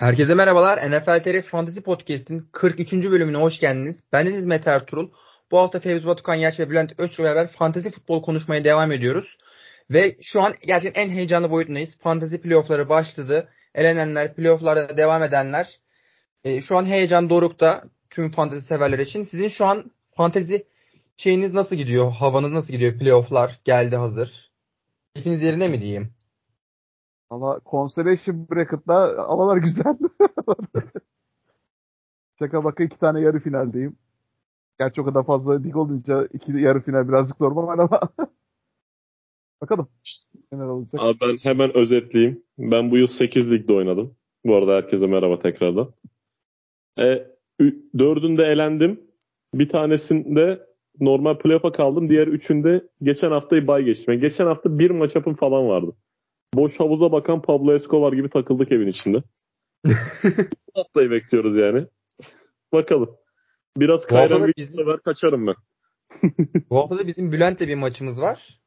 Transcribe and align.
Herkese 0.00 0.34
merhabalar. 0.34 0.90
NFL 0.90 1.22
TR 1.22 1.42
Fantasy 1.42 1.80
Podcast'in 1.80 2.48
43. 2.52 2.92
bölümüne 2.92 3.36
hoş 3.36 3.60
geldiniz. 3.60 4.02
Ben 4.12 4.26
Deniz 4.26 4.46
Mete 4.46 4.70
Ertuğrul. 4.70 5.10
Bu 5.50 5.58
hafta 5.58 5.80
Fevzi 5.80 6.06
Batukan 6.06 6.34
Yaş 6.34 6.58
ve 6.58 6.70
Bülent 6.70 7.00
Özçü 7.00 7.22
beraber 7.22 7.48
fantasy 7.52 7.88
futbol 7.88 8.22
konuşmaya 8.22 8.64
devam 8.64 8.92
ediyoruz. 8.92 9.38
Ve 9.90 10.16
şu 10.22 10.42
an 10.42 10.54
gerçekten 10.66 11.02
en 11.02 11.10
heyecanlı 11.10 11.50
boyutundayız. 11.50 11.98
Fantasy 11.98 12.36
playoffları 12.36 12.88
başladı. 12.88 13.48
Elenenler, 13.74 14.34
playofflarda 14.34 14.96
devam 14.96 15.22
edenler. 15.22 15.80
E, 16.44 16.62
şu 16.62 16.76
an 16.76 16.86
heyecan 16.86 17.30
dorukta 17.30 17.84
tüm 18.10 18.30
fantasy 18.30 18.66
severler 18.66 18.98
için. 18.98 19.22
Sizin 19.22 19.48
şu 19.48 19.64
an 19.64 19.90
fantasy 20.16 20.56
şeyiniz 21.16 21.52
nasıl 21.52 21.76
gidiyor? 21.76 22.12
Havanız 22.12 22.50
nasıl 22.52 22.72
gidiyor? 22.72 22.98
Playofflar 22.98 23.60
geldi 23.64 23.96
hazır. 23.96 24.50
Hepiniz 25.16 25.42
yerine 25.42 25.68
mi 25.68 25.80
diyeyim? 25.80 26.19
Valla 27.30 27.60
Constellation 27.66 28.46
Bracket'la 28.50 29.28
havalar 29.28 29.56
güzel. 29.56 29.98
Şaka 32.38 32.64
baka 32.64 32.84
iki 32.84 32.98
tane 32.98 33.20
yarı 33.20 33.40
finaldeyim. 33.40 33.96
Gerçi 34.78 35.00
o 35.00 35.04
kadar 35.04 35.26
fazla 35.26 35.62
lig 35.62 35.76
olunca 35.76 36.28
iki 36.32 36.52
yarı 36.52 36.80
final 36.80 37.08
birazcık 37.08 37.40
normal 37.40 37.78
ama. 37.78 38.00
Bakalım 39.62 39.88
neler 40.52 40.64
olacak. 40.64 41.00
Abi 41.00 41.18
ben 41.20 41.36
hemen 41.36 41.76
özetleyeyim. 41.76 42.42
Ben 42.58 42.90
bu 42.90 42.96
yıl 42.96 43.06
8 43.06 43.52
ligde 43.52 43.72
oynadım. 43.72 44.16
Bu 44.44 44.56
arada 44.56 44.72
herkese 44.72 45.06
merhaba 45.06 45.38
tekrardan. 45.38 45.92
E, 46.98 47.26
dördünde 47.98 48.44
elendim. 48.44 49.00
Bir 49.54 49.68
tanesinde 49.68 50.66
normal 51.00 51.38
playoff'a 51.38 51.72
kaldım. 51.72 52.08
Diğer 52.08 52.26
üçünde 52.26 52.88
geçen 53.02 53.30
haftayı 53.30 53.66
bay 53.66 53.84
geçtim. 53.84 54.14
Yani 54.14 54.20
geçen 54.20 54.46
hafta 54.46 54.78
bir 54.78 54.90
maç 54.90 55.14
yapım 55.14 55.34
falan 55.34 55.68
vardı. 55.68 55.92
Boş 56.54 56.80
havuza 56.80 57.12
bakan 57.12 57.42
Pablo 57.42 57.74
Escobar 57.74 58.12
gibi 58.12 58.30
takıldık 58.30 58.72
evin 58.72 58.88
içinde. 58.88 59.22
Bu 59.84 60.80
haftayı 60.80 61.10
bekliyoruz 61.10 61.56
yani. 61.56 61.86
Bakalım. 62.72 63.16
Biraz 63.76 64.06
kayran 64.06 64.46
bir 64.48 64.54
bizim... 64.56 64.74
sefer 64.74 65.00
kaçarım 65.00 65.46
ben. 65.46 65.54
Bu 66.70 66.76
hafta 66.76 66.98
da 66.98 67.06
bizim 67.06 67.32
Bülent'le 67.32 67.60
bir 67.60 67.74
maçımız 67.74 68.20
var. 68.20 68.60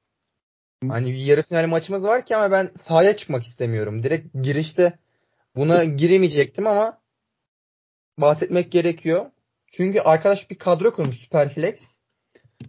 Hani 0.89 1.25
yarı 1.25 1.43
final 1.43 1.67
maçımız 1.67 2.03
var 2.03 2.25
ki 2.25 2.35
ama 2.35 2.51
ben 2.51 2.71
sahaya 2.75 3.17
çıkmak 3.17 3.43
istemiyorum. 3.43 4.03
Direkt 4.03 4.27
girişte 4.43 4.99
buna 5.55 5.83
giremeyecektim 5.83 6.67
ama 6.67 7.01
bahsetmek 8.21 8.71
gerekiyor. 8.71 9.25
Çünkü 9.71 9.99
arkadaş 9.99 10.49
bir 10.49 10.57
kadro 10.57 10.93
kurmuş 10.93 11.17
Superflex. 11.17 11.97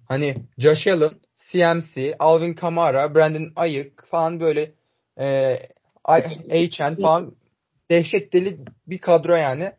Hani 0.05 0.37
Josh 0.59 0.87
Allen, 0.87 1.11
CMC, 1.37 2.17
Alvin 2.19 2.55
Kamara, 2.55 3.15
Brandon 3.15 3.53
Ayık 3.57 4.07
falan 4.07 4.41
böyle 4.41 4.73
e, 5.21 5.59
HN 6.09 7.03
falan 7.03 7.37
dehşet 7.91 8.33
deli 8.33 8.59
bir 8.87 8.99
kadro 8.99 9.35
yani. 9.35 9.73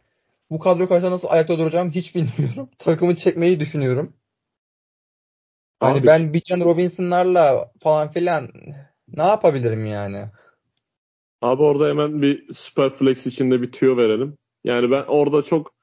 Bu 0.50 0.59
kadro 0.59 0.88
karşısında 0.88 1.11
nasıl 1.11 1.27
ayakta 1.27 1.59
duracağım 1.59 1.92
hiç 1.92 2.16
bilmiyorum. 2.16 2.69
Takımı 2.77 3.16
çekmeyi 3.16 3.59
düşünüyorum. 3.59 4.14
Hani 5.80 6.00
Abi. 6.00 6.08
ben 6.08 6.33
Bijan 6.33 6.59
Robinson'larla 6.59 7.72
falan 7.80 8.11
filan 8.11 8.50
ne 9.08 9.23
yapabilirim 9.23 9.86
yani? 9.86 10.25
Abi 11.42 11.64
orada 11.64 11.89
hemen 11.89 12.22
bir 12.22 12.53
super 12.53 12.89
flex 12.89 13.27
içinde 13.27 13.61
bir 13.61 13.72
tüyo 13.72 13.97
verelim. 13.97 14.38
Yani 14.64 14.92
ben 14.92 15.03
orada 15.03 15.42
çok 15.42 15.73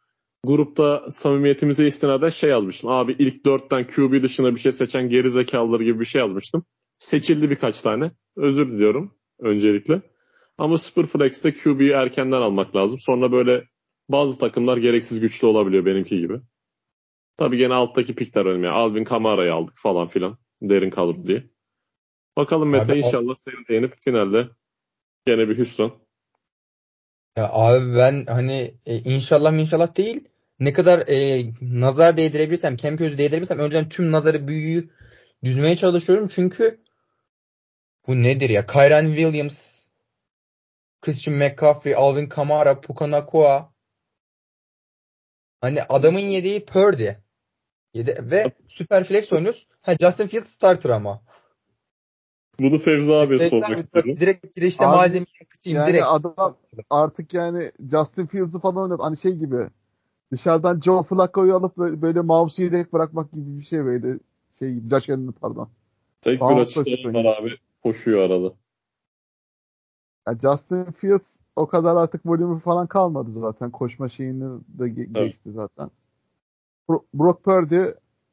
grupta 0.44 1.10
samimiyetimize 1.10 1.86
istinaden 1.86 2.28
şey 2.28 2.50
yazmıştım. 2.50 2.90
Abi 2.90 3.16
ilk 3.18 3.46
dörtten 3.46 3.86
QB 3.86 4.22
dışına 4.22 4.54
bir 4.54 4.60
şey 4.60 4.72
seçen 4.72 5.08
geri 5.08 5.30
zekalılar 5.30 5.80
gibi 5.80 6.00
bir 6.00 6.04
şey 6.04 6.20
yazmıştım. 6.20 6.64
Seçildi 6.98 7.50
birkaç 7.50 7.82
tane. 7.82 8.10
Özür 8.36 8.72
diliyorum 8.72 9.14
öncelikle. 9.42 10.02
Ama 10.58 10.78
Superflex'te 10.78 11.54
QB'yi 11.54 11.90
erkenden 11.90 12.40
almak 12.40 12.76
lazım. 12.76 12.98
Sonra 12.98 13.32
böyle 13.32 13.64
bazı 14.08 14.38
takımlar 14.38 14.76
gereksiz 14.76 15.20
güçlü 15.20 15.46
olabiliyor 15.46 15.84
benimki 15.84 16.18
gibi. 16.18 16.40
Tabii 17.36 17.56
gene 17.56 17.74
alttaki 17.74 18.14
pikler 18.14 18.46
önemli. 18.46 18.66
Yani 18.66 18.76
Alvin 18.76 19.04
Kamara'yı 19.04 19.54
aldık 19.54 19.74
falan 19.76 20.08
filan. 20.08 20.38
Derin 20.62 20.90
kalır 20.90 21.16
diye. 21.26 21.50
Bakalım 22.36 22.68
Mete 22.68 22.92
abi, 22.92 22.98
inşallah 22.98 23.34
seni 23.34 23.68
değinip 23.68 23.94
finalde 24.00 24.48
gene 25.26 25.48
bir 25.48 25.58
hüsran. 25.58 25.92
Ya 27.36 27.50
abi 27.52 27.96
ben 27.96 28.26
hani 28.26 28.74
e, 28.86 28.98
inşallah 28.98 29.52
inşallah 29.52 29.96
değil. 29.96 30.28
Ne 30.60 30.72
kadar 30.72 31.08
e, 31.08 31.44
nazar 31.60 32.16
değdirebilirsem, 32.16 32.76
kem 32.76 32.96
gözü 32.96 33.18
değdirebilirsem 33.18 33.58
önceden 33.58 33.88
tüm 33.88 34.12
nazarı 34.12 34.48
büyüyü 34.48 34.90
düzmeye 35.44 35.76
çalışıyorum. 35.76 36.28
Çünkü 36.28 36.81
bu 38.06 38.22
nedir 38.22 38.50
ya? 38.50 38.66
Kyren 38.66 39.06
Williams, 39.06 39.86
Christian 41.00 41.36
McCaffrey, 41.36 41.94
Alvin 41.96 42.28
Kamara, 42.28 42.80
Puka 42.80 43.10
Nakua. 43.10 43.72
Hani 45.60 45.82
adamın 45.82 46.18
yediği 46.18 46.64
Purdy. 46.64 47.08
Yedi 47.94 48.18
ve 48.20 48.52
super 48.68 49.04
flex 49.04 49.32
oynuyoruz. 49.32 49.66
Ha 49.80 49.94
Justin 50.00 50.26
Fields 50.26 50.50
starter 50.50 50.90
ama. 50.90 51.22
Bunu 52.58 52.78
Fevzi 52.78 53.14
abiye 53.14 53.50
sormak 53.50 53.78
istiyorum. 53.78 54.16
Direkt 54.16 54.56
girişte 54.56 54.86
malzemeyi 54.86 55.26
yakıtayım. 55.40 55.78
Yani 55.78 55.88
direkt. 55.88 56.04
adam 56.06 56.56
artık 56.90 57.34
yani 57.34 57.72
Justin 57.90 58.26
Fields'ı 58.26 58.60
falan 58.60 58.76
oynadı. 58.76 59.02
Hani 59.02 59.16
şey 59.16 59.32
gibi 59.32 59.68
dışarıdan 60.32 60.80
Joe 60.80 61.02
Flacco'yu 61.02 61.54
alıp 61.54 61.76
böyle, 61.76 62.02
böyle 62.02 62.20
mouse'u 62.20 62.64
yedek 62.64 62.92
bırakmak 62.92 63.32
gibi 63.32 63.58
bir 63.58 63.64
şey 63.64 63.84
böyle 63.84 64.18
şey 64.58 64.74
gibi. 64.74 64.90
Josh 64.90 65.10
Allen'ı 65.10 65.32
pardon. 65.32 65.70
Tek 66.20 66.40
bir 66.40 66.56
açıklama 66.56 67.24
var 67.24 67.36
abi 67.36 67.58
koşuyor 67.82 68.30
arada. 68.30 68.54
Yani 70.26 70.38
Justin 70.40 70.84
Fields 70.84 71.40
o 71.56 71.66
kadar 71.66 71.96
artık 71.96 72.26
volümü 72.26 72.60
falan 72.60 72.86
kalmadı 72.86 73.30
zaten. 73.32 73.70
Koşma 73.70 74.08
şeyini 74.08 74.60
de 74.68 74.84
ge- 74.84 75.10
evet. 75.16 75.26
geçti 75.26 75.50
zaten. 75.52 75.90
Bro- 76.88 77.04
Brock 77.14 77.44
Purdy 77.44 77.80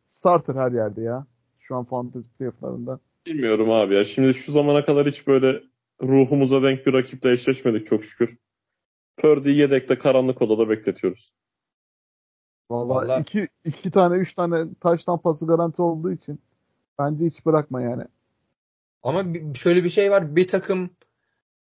starter 0.05 0.55
her 0.55 0.71
yerde 0.71 1.01
ya. 1.01 1.25
Şu 1.59 1.75
an 1.75 1.85
fantasy 1.85 2.29
playofflarında. 2.37 2.99
Bilmiyorum 3.25 3.71
abi 3.71 3.95
ya. 3.95 4.05
Şimdi 4.05 4.33
şu 4.33 4.51
zamana 4.51 4.85
kadar 4.85 5.07
hiç 5.07 5.27
böyle 5.27 5.63
ruhumuza 6.01 6.63
denk 6.63 6.85
bir 6.85 6.93
rakiple 6.93 7.31
eşleşmedik 7.31 7.87
çok 7.87 8.03
şükür. 8.03 8.37
Purdy'yi 9.17 9.57
yedekte 9.57 9.99
karanlık 9.99 10.41
odada 10.41 10.69
bekletiyoruz. 10.69 11.33
Vallahi, 12.69 13.07
Vallahi 13.07 13.21
iki, 13.21 13.47
iki 13.65 13.91
tane 13.91 14.15
üç 14.15 14.33
tane 14.33 14.73
taştan 14.79 15.21
pası 15.21 15.47
garanti 15.47 15.81
olduğu 15.81 16.11
için 16.11 16.39
bence 16.99 17.25
hiç 17.25 17.45
bırakma 17.45 17.81
yani. 17.81 18.03
Ama 19.03 19.23
şöyle 19.55 19.83
bir 19.83 19.89
şey 19.89 20.11
var. 20.11 20.35
Bir 20.35 20.47
takım 20.47 20.89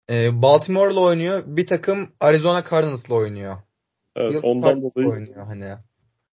e, 0.10 0.42
Baltimore'la 0.42 1.00
oynuyor. 1.00 1.44
Bir 1.46 1.68
takım 1.68 2.12
Arizona 2.20 2.64
Cardinals'la 2.70 3.16
oynuyor. 3.16 3.58
Evet, 4.16 4.44
ondan 4.44 4.82
dolayı 4.82 5.10
oynuyor 5.10 5.46
hani. 5.46 5.76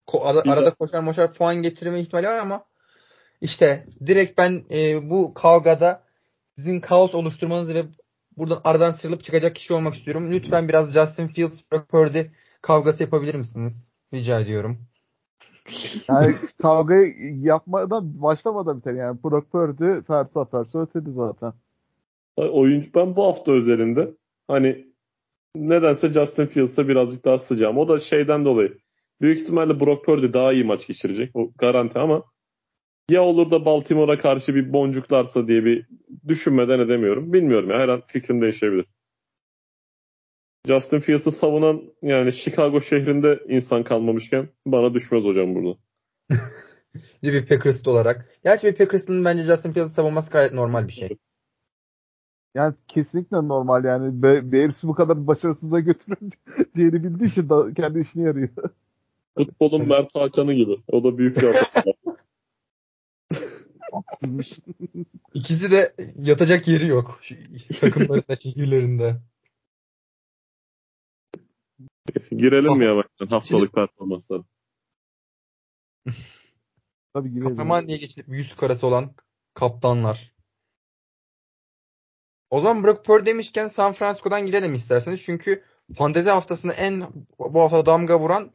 Ko- 0.06 0.22
arada, 0.22 0.52
arada 0.52 0.70
koşar 0.70 1.00
moşar 1.00 1.34
puan 1.34 1.56
getirme 1.56 2.00
ihtimali 2.00 2.26
var 2.26 2.38
ama 2.38 2.64
işte 3.40 3.86
direkt 4.06 4.38
ben 4.38 4.64
e, 4.70 5.10
bu 5.10 5.34
kavgada 5.34 6.02
sizin 6.56 6.80
kaos 6.80 7.14
oluşturmanızı 7.14 7.74
ve 7.74 7.82
buradan 8.36 8.60
aradan 8.64 8.90
sıyrılıp 8.90 9.24
çıkacak 9.24 9.56
kişi 9.56 9.74
olmak 9.74 9.94
istiyorum. 9.94 10.32
Lütfen 10.32 10.68
biraz 10.68 10.92
Justin 10.92 11.26
Fields, 11.26 11.60
Brock 11.72 11.88
Purdy 11.88 12.22
kavgası 12.62 13.02
yapabilir 13.02 13.34
misiniz? 13.34 13.90
Rica 14.14 14.40
ediyorum. 14.40 14.89
Yani 16.08 16.34
kavgayı 16.62 17.14
yapmadan 17.40 18.22
başlamadan 18.22 18.78
biter 18.78 18.94
yani. 18.94 19.18
Brock 19.24 19.52
Purdy 19.52 20.02
Fersa 20.06 20.44
Fersa 20.44 20.82
ötedi 20.82 21.10
zaten. 21.12 21.52
Oyuncu 22.36 22.90
ben 22.94 23.16
bu 23.16 23.26
hafta 23.26 23.52
özelinde 23.52 24.14
hani 24.48 24.86
nedense 25.56 26.12
Justin 26.12 26.46
Fields'a 26.46 26.88
birazcık 26.88 27.24
daha 27.24 27.38
sıcağım. 27.38 27.78
O 27.78 27.88
da 27.88 27.98
şeyden 27.98 28.44
dolayı. 28.44 28.78
Büyük 29.20 29.40
ihtimalle 29.40 29.80
Brock 29.80 30.04
Purdy 30.04 30.32
daha 30.32 30.52
iyi 30.52 30.64
maç 30.64 30.86
geçirecek. 30.86 31.36
O 31.36 31.50
garanti 31.58 31.98
ama 31.98 32.22
ya 33.10 33.22
olur 33.22 33.50
da 33.50 33.64
Baltimore'a 33.64 34.18
karşı 34.18 34.54
bir 34.54 34.72
boncuklarsa 34.72 35.48
diye 35.48 35.64
bir 35.64 35.86
düşünmeden 36.28 36.78
edemiyorum. 36.78 37.32
Bilmiyorum 37.32 37.70
ya 37.70 37.78
her 37.78 37.88
an 37.88 38.02
fikrim 38.06 38.42
değişebilir. 38.42 38.86
Justin 40.66 41.00
Fields'ı 41.00 41.30
savunan 41.30 41.82
yani 42.02 42.32
Chicago 42.32 42.80
şehrinde 42.80 43.40
insan 43.48 43.82
kalmamışken 43.84 44.48
bana 44.66 44.94
düşmez 44.94 45.24
hocam 45.24 45.54
burada. 45.54 45.78
bir 47.22 47.46
Packers'lı 47.46 47.90
olarak. 47.90 48.28
Gerçi 48.44 48.66
bir 48.66 48.74
Packers'ın 48.74 49.24
bence 49.24 49.42
Justin 49.42 49.72
Fields'ı 49.72 49.94
savunması 49.94 50.30
gayet 50.30 50.52
normal 50.52 50.88
bir 50.88 50.92
şey. 50.92 51.18
Yani 52.54 52.74
kesinlikle 52.88 53.36
normal 53.36 53.84
yani. 53.84 54.22
Be 54.22 54.52
Bears'ı 54.52 54.88
bu 54.88 54.94
kadar 54.94 55.26
başarısızlığa 55.26 55.80
götüreceğini 55.80 57.04
bildiği 57.04 57.28
için 57.28 57.48
da 57.48 57.74
kendi 57.74 58.00
işini 58.00 58.24
yarıyor. 58.24 58.48
Futbolun 59.38 59.88
Mert 59.88 60.14
Hakan'ı 60.14 60.52
gibi. 60.52 60.76
O 60.88 61.04
da 61.04 61.18
büyük 61.18 61.36
bir 61.36 61.48
İkisi 65.34 65.70
de 65.72 65.92
yatacak 66.16 66.68
yeri 66.68 66.86
yok. 66.86 67.20
Takımlarında, 67.80 68.36
şehirlerinde. 68.36 69.16
Girelim 72.30 72.78
mi 72.78 72.84
yavaştan 72.84 73.26
haftalık 73.26 73.72
performansları? 73.72 74.42
Tabii 77.14 77.30
girelim. 77.30 77.56
Kahraman 77.56 77.88
diye 77.88 77.98
geçinip 77.98 78.28
yüz 78.28 78.56
karası 78.56 78.86
olan 78.86 79.14
kaptanlar. 79.54 80.32
O 82.50 82.60
zaman 82.60 82.84
Brock 82.84 83.04
Purdy 83.04 83.26
demişken 83.26 83.68
San 83.68 83.92
Francisco'dan 83.92 84.46
girelim 84.46 84.74
isterseniz. 84.74 85.22
Çünkü 85.22 85.64
fantezi 85.96 86.30
haftasında 86.30 86.72
en 86.72 87.06
bu 87.38 87.60
hafta 87.60 87.86
damga 87.86 88.20
vuran 88.20 88.52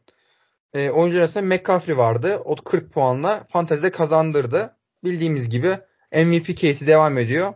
e, 0.74 0.90
oyuncu 0.90 1.18
arasında 1.18 1.44
McCaffrey 1.44 1.96
vardı. 1.96 2.38
O 2.44 2.56
40 2.56 2.92
puanla 2.92 3.46
fantezide 3.50 3.90
kazandırdı. 3.90 4.76
Bildiğimiz 5.04 5.50
gibi 5.50 5.78
MVP 6.12 6.46
case'i 6.46 6.86
devam 6.86 7.18
ediyor. 7.18 7.54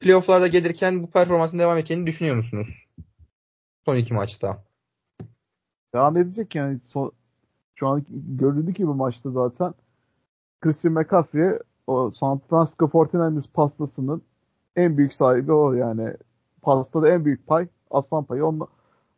Playoff'larda 0.00 0.46
gelirken 0.46 1.02
bu 1.02 1.10
performansın 1.10 1.58
devam 1.58 1.78
edeceğini 1.78 2.06
düşünüyor 2.06 2.36
musunuz? 2.36 2.86
Son 3.84 3.96
iki 3.96 4.14
maçta. 4.14 4.64
Devam 5.94 6.16
edecek 6.16 6.54
yani. 6.54 6.80
Son, 6.80 7.12
şu 7.74 7.88
an 7.88 8.04
görüldü 8.10 8.74
ki 8.74 8.86
bu 8.88 8.94
maçta 8.94 9.30
zaten 9.30 9.74
Christian 10.60 10.94
McCaffrey 10.94 11.58
o 11.86 12.10
San 12.10 12.38
Francisco 12.50 12.88
49ers 12.88 13.52
pastasının 13.52 14.22
en 14.76 14.98
büyük 14.98 15.14
sahibi 15.14 15.52
o 15.52 15.72
yani. 15.72 16.14
Pastada 16.62 17.08
en 17.10 17.24
büyük 17.24 17.46
pay 17.46 17.68
aslan 17.90 18.24
payı 18.24 18.46
onda, 18.46 18.66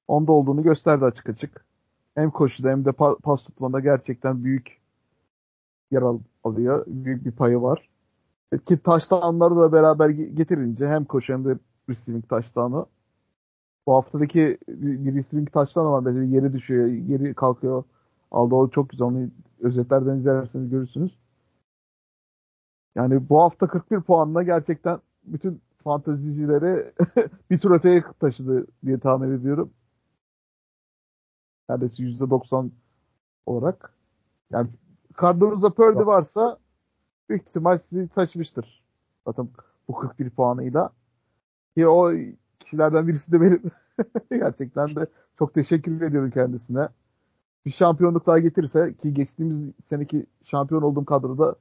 onda 0.08 0.32
olduğunu 0.32 0.62
gösterdi 0.62 1.04
açık 1.04 1.28
açık. 1.28 1.66
Hem 2.14 2.30
koşuda 2.30 2.70
hem 2.70 2.84
de 2.84 2.90
pa- 2.90 3.20
pas 3.22 3.44
tutmada 3.44 3.80
gerçekten 3.80 4.44
büyük 4.44 4.80
yer 5.90 6.02
al- 6.02 6.18
alıyor. 6.44 6.84
Büyük 6.86 7.24
bir 7.24 7.32
payı 7.32 7.62
var. 7.62 7.88
Ki 8.66 8.78
taştanları 8.82 9.56
da 9.56 9.72
beraber 9.72 10.08
getirince 10.10 10.88
hem 10.88 11.04
koşu 11.04 11.32
hem 11.32 11.44
de 11.44 11.58
receiving 11.90 12.28
taştanı. 12.28 12.86
Bu 13.86 13.94
haftadaki 13.94 14.58
bir 14.68 15.14
receiving 15.14 15.52
taştanı 15.52 15.90
var. 15.90 16.00
Mesela 16.00 16.24
yeri 16.24 16.52
düşüyor, 16.52 16.86
yeri 16.86 17.34
kalkıyor. 17.34 17.84
Aldı 18.30 18.54
o 18.54 18.70
çok 18.70 18.90
güzel. 18.90 19.06
Onu 19.06 19.30
özetlerden 19.60 20.16
izlerseniz 20.16 20.70
görürsünüz. 20.70 21.18
Yani 22.94 23.28
bu 23.28 23.42
hafta 23.42 23.68
41 23.68 24.00
puanla 24.00 24.42
gerçekten 24.42 25.00
bütün 25.24 25.60
fantezicileri 25.84 26.92
bir 27.50 27.58
tur 27.58 27.70
öteye 27.70 28.02
taşıdı 28.20 28.66
diye 28.86 28.98
tahmin 28.98 29.38
ediyorum. 29.38 29.72
Neredeyse 31.68 32.02
%90 32.02 32.70
olarak. 33.46 33.94
Yani 34.50 34.68
kadronuzda 35.16 35.70
Purdy 35.70 36.06
varsa 36.06 36.58
büyük 37.28 37.48
ihtimal 37.48 37.78
sizi 37.78 38.08
taşımıştır. 38.08 38.84
Zaten 39.26 39.48
bu 39.88 39.94
41 39.94 40.30
puanıyla. 40.30 40.92
Ki 41.76 41.88
o 41.88 42.12
kişilerden 42.64 43.08
birisi 43.08 43.32
de 43.32 43.40
benim. 43.40 43.62
Gerçekten 44.30 44.96
de 44.96 45.06
çok 45.38 45.54
teşekkür 45.54 46.00
ediyorum 46.00 46.30
kendisine. 46.30 46.88
Bir 47.66 47.70
şampiyonluk 47.70 48.26
daha 48.26 48.38
getirirse 48.38 48.94
ki 49.02 49.14
geçtiğimiz 49.14 49.70
seneki 49.84 50.26
şampiyon 50.44 50.82
olduğum 50.82 51.04
kadroda 51.04 51.54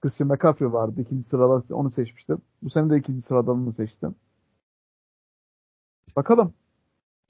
Christian 0.00 0.28
McCaffrey 0.28 0.72
vardı. 0.72 1.00
İkinci 1.00 1.22
sırada 1.28 1.74
onu 1.74 1.90
seçmiştim. 1.90 2.38
Bu 2.62 2.70
sene 2.70 2.90
de 2.90 2.96
ikinci 2.96 3.22
sıradan 3.22 3.56
onu 3.56 3.72
seçtim. 3.72 4.14
Bakalım. 6.16 6.54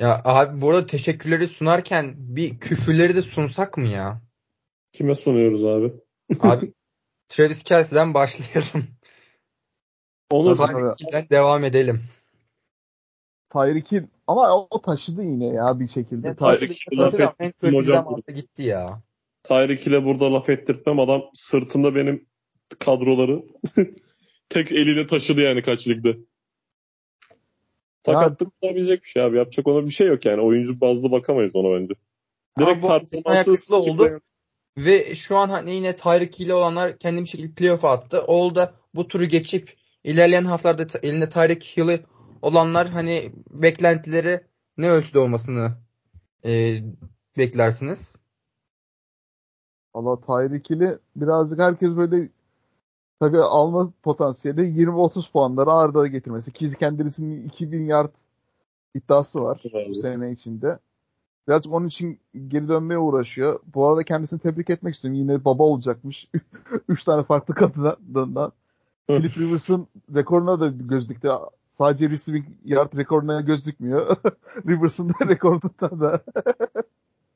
Ya 0.01 0.23
abi 0.25 0.61
bu 0.61 0.71
arada 0.71 0.87
teşekkürleri 0.87 1.49
sunarken 1.49 2.15
bir 2.19 2.59
küfürleri 2.59 3.17
de 3.17 3.23
sunsak 3.23 3.77
mı 3.77 3.89
ya? 3.89 4.21
Kime 4.93 5.15
sunuyoruz 5.15 5.65
abi? 5.65 5.93
Abi 6.41 6.73
Travis 7.29 7.63
Kelsey'den 7.63 8.15
başlayalım. 8.15 8.89
Onu 10.31 10.57
Tyreek'den 10.57 11.27
devam 11.31 11.65
edelim. 11.65 12.05
Tyreek 13.53 13.93
Hill 13.93 14.03
ama 14.27 14.67
o 14.71 14.83
taşıdı 14.83 15.23
yine 15.23 15.47
ya 15.47 15.81
bir 15.81 15.89
şekilde. 15.89 16.29
Ya, 16.29 16.37
Tyreek 16.37 16.87
laf 16.93 17.15
kötü 17.39 17.77
hocam. 17.77 18.17
gitti 18.35 18.63
ya. 18.63 19.03
Tyreek 19.43 19.87
ile 19.87 20.05
burada 20.05 20.33
laf 20.33 20.49
ettirtmem. 20.49 21.01
Adam 21.01 21.23
sırtında 21.35 21.95
benim 21.95 22.27
kadroları 22.79 23.43
tek 24.49 24.73
eliyle 24.73 25.07
taşıdı 25.07 25.41
yani 25.41 25.63
kaç 25.63 25.89
ligde. 25.89 26.19
Sakatlık 28.07 28.53
olabilecek 28.61 29.03
bir 29.03 29.09
şey 29.09 29.23
abi. 29.23 29.37
Yapacak 29.37 29.67
ona 29.67 29.87
bir 29.87 29.91
şey 29.91 30.07
yok 30.07 30.25
yani. 30.25 30.41
Oyuncu 30.43 30.81
bazlı 30.81 31.11
bakamayız 31.11 31.51
ona 31.55 31.81
bence. 31.81 31.95
Direkt 32.59 32.87
performansı 32.87 33.77
oldu. 33.77 34.21
Ve 34.79 35.15
şu 35.15 35.37
an 35.37 35.49
hani 35.49 35.75
yine 35.75 35.97
Tyreek 35.97 36.41
ile 36.41 36.55
olanlar 36.55 36.99
kendi 36.99 37.21
bir 37.21 37.27
şekilde 37.27 37.55
playoff'a 37.55 37.91
attı. 37.91 38.23
O 38.23 38.55
da 38.55 38.75
bu 38.95 39.09
turu 39.09 39.25
geçip 39.25 39.75
ilerleyen 40.05 40.45
haftalarda 40.45 40.87
ta- 40.87 40.99
elinde 41.03 41.29
Tyreek 41.29 41.65
Hill'i 41.77 42.01
olanlar 42.43 42.89
hani 42.89 43.33
beklentileri 43.51 44.41
ne 44.79 44.91
ölçüde 44.91 45.19
olmasını 45.19 45.73
e, 46.45 46.83
beklersiniz? 47.39 48.13
Valla 49.95 50.21
Tyreek 50.21 50.71
Hill'i 50.71 50.99
birazcık 51.17 51.61
herkes 51.61 51.97
böyle 51.97 52.29
tabii 53.21 53.39
alma 53.39 53.93
potansiyeli 54.03 54.61
20-30 54.61 55.33
puanları 55.33 55.73
arda 55.73 56.07
getirmesi. 56.07 56.53
Ki 56.53 56.73
kendisinin 56.79 57.49
2000 57.49 57.85
yard 57.85 58.15
iddiası 58.95 59.43
var 59.43 59.63
bu 59.89 59.95
sene 59.95 60.33
içinde. 60.33 60.79
Birazcık 61.49 61.73
onun 61.73 61.87
için 61.87 62.21
geri 62.49 62.69
dönmeye 62.69 62.99
uğraşıyor. 62.99 63.61
Bu 63.75 63.89
arada 63.89 64.03
kendisini 64.03 64.41
tebrik 64.41 64.71
etmek 64.71 64.95
istiyorum. 64.95 65.21
Yine 65.21 65.45
baba 65.45 65.63
olacakmış. 65.63 66.29
3 66.89 67.05
tane 67.05 67.25
farklı 67.25 67.55
kadından. 67.55 68.53
Philip 69.07 69.39
Rivers'ın 69.39 69.87
rekoruna 70.15 70.61
da 70.61 70.69
göz 70.69 71.09
dikti. 71.09 71.29
Sadece 71.73 72.11
receiving 72.11 72.47
yard 72.65 72.97
rekoruna 72.97 73.41
göz 73.41 73.67
dikmiyor. 73.67 74.17
Rivers'ın 74.69 75.09
da 75.09 75.29
rekorundan 75.29 76.01
da. 76.01 76.25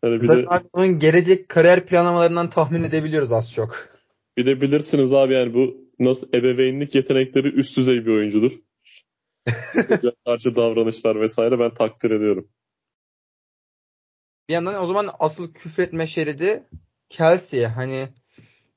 Yani 0.02 0.22
bir 0.22 0.28
de, 0.28 0.46
onun 0.72 0.98
gelecek 0.98 1.48
kariyer 1.48 1.86
planlamalarından 1.86 2.50
tahmin 2.50 2.84
edebiliyoruz 2.84 3.32
az 3.32 3.52
çok. 3.52 3.88
bir 4.36 4.46
de 4.46 4.60
bilirsiniz 4.60 5.12
abi 5.12 5.34
yani 5.34 5.54
bu 5.54 5.76
nasıl 5.98 6.28
ebeveynlik 6.34 6.94
yetenekleri 6.94 7.48
üst 7.48 7.76
düzey 7.76 8.06
bir 8.06 8.10
oyuncudur. 8.10 8.52
Karşı 10.26 10.56
davranışlar 10.56 11.20
vesaire 11.20 11.58
ben 11.58 11.74
takdir 11.74 12.10
ediyorum. 12.10 12.48
Bir 14.48 14.54
yandan 14.54 14.82
o 14.82 14.86
zaman 14.86 15.10
asıl 15.18 15.52
küfretme 15.52 16.06
şeridi 16.06 16.62
Kelsey'e 17.08 17.66
hani 17.66 18.08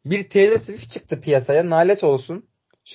bir 0.06 0.30
Taylor 0.30 0.58
Swift 0.58 0.92
çıktı 0.92 1.22
piyasaya 1.22 1.70
nalet 1.70 2.04
olsun. 2.04 2.49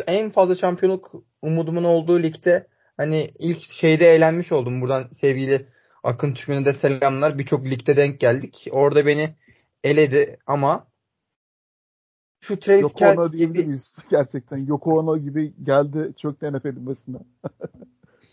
En 0.07 0.31
fazla 0.31 0.55
şampiyonluk 0.55 1.13
umudumun 1.43 1.85
olduğu 1.85 2.23
ligde 2.23 2.67
hani 2.97 3.27
ilk 3.39 3.71
şeyde 3.71 4.15
eğlenmiş 4.15 4.53
oldum. 4.53 4.81
Buradan 4.81 5.09
sevgili 5.13 5.67
Akın 6.05 6.35
Türkmen'e 6.35 6.65
de 6.65 6.73
selamlar. 6.73 7.39
Birçok 7.39 7.65
ligde 7.65 7.97
denk 7.97 8.21
geldik. 8.21 8.69
Orada 8.71 9.07
beni 9.07 9.35
eledi 9.85 10.39
ama 10.47 10.87
şu 12.41 12.61
Travis 12.61 12.83
Yoko 12.83 12.95
Kelsey 12.95 13.39
gibi 13.39 13.65
miyiz? 13.65 13.99
Gerçekten 14.11 14.57
Yoko 14.57 14.99
Ono 14.99 15.19
gibi 15.19 15.55
geldi 15.63 16.13
çöktü 16.17 16.53
NFL'in 16.53 16.87
başına. 16.87 17.19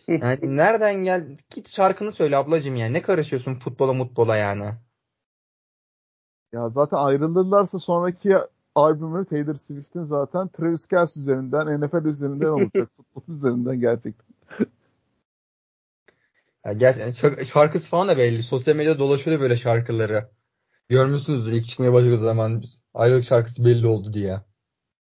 yani 0.08 0.58
nereden 0.58 0.94
gel 0.94 1.36
git 1.50 1.70
şarkını 1.70 2.12
söyle 2.12 2.38
ablacığım 2.38 2.76
yani 2.76 2.94
ne 2.94 3.02
karışıyorsun 3.02 3.56
futbola 3.56 3.94
mutbola 3.94 4.36
yani. 4.36 4.72
Ya 6.54 6.70
zaten 6.70 6.98
ayrılırlarsa 6.98 7.80
sonraki 7.80 8.36
albümü 8.76 9.26
Taylor 9.26 9.56
Swift'in 9.56 10.04
zaten 10.04 10.48
Travis 10.48 10.88
Kelce 10.88 11.20
üzerinden, 11.20 11.82
NFL 11.82 12.06
üzerinden 12.06 12.48
olacak. 12.48 12.90
Futbol 13.14 13.36
üzerinden 13.36 13.80
gerçekten. 13.80 14.26
Ya 16.66 16.74
gerçekten 16.74 17.12
şark- 17.12 17.46
şarkısı 17.46 17.90
falan 17.90 18.08
da 18.08 18.18
belli. 18.18 18.44
Sosyal 18.44 18.76
medyada 18.76 19.00
dolaşıyordu 19.00 19.42
böyle 19.42 19.58
şarkıları. 19.58 20.30
Görmüşsünüzdür 20.90 21.52
ilk 21.52 21.66
çıkmaya 21.66 21.94
başladığı 21.94 22.18
zaman 22.18 22.64
ayrılık 22.94 23.24
şarkısı 23.24 23.66
belli 23.66 23.88
oldu 23.88 24.14
diye. 24.14 24.42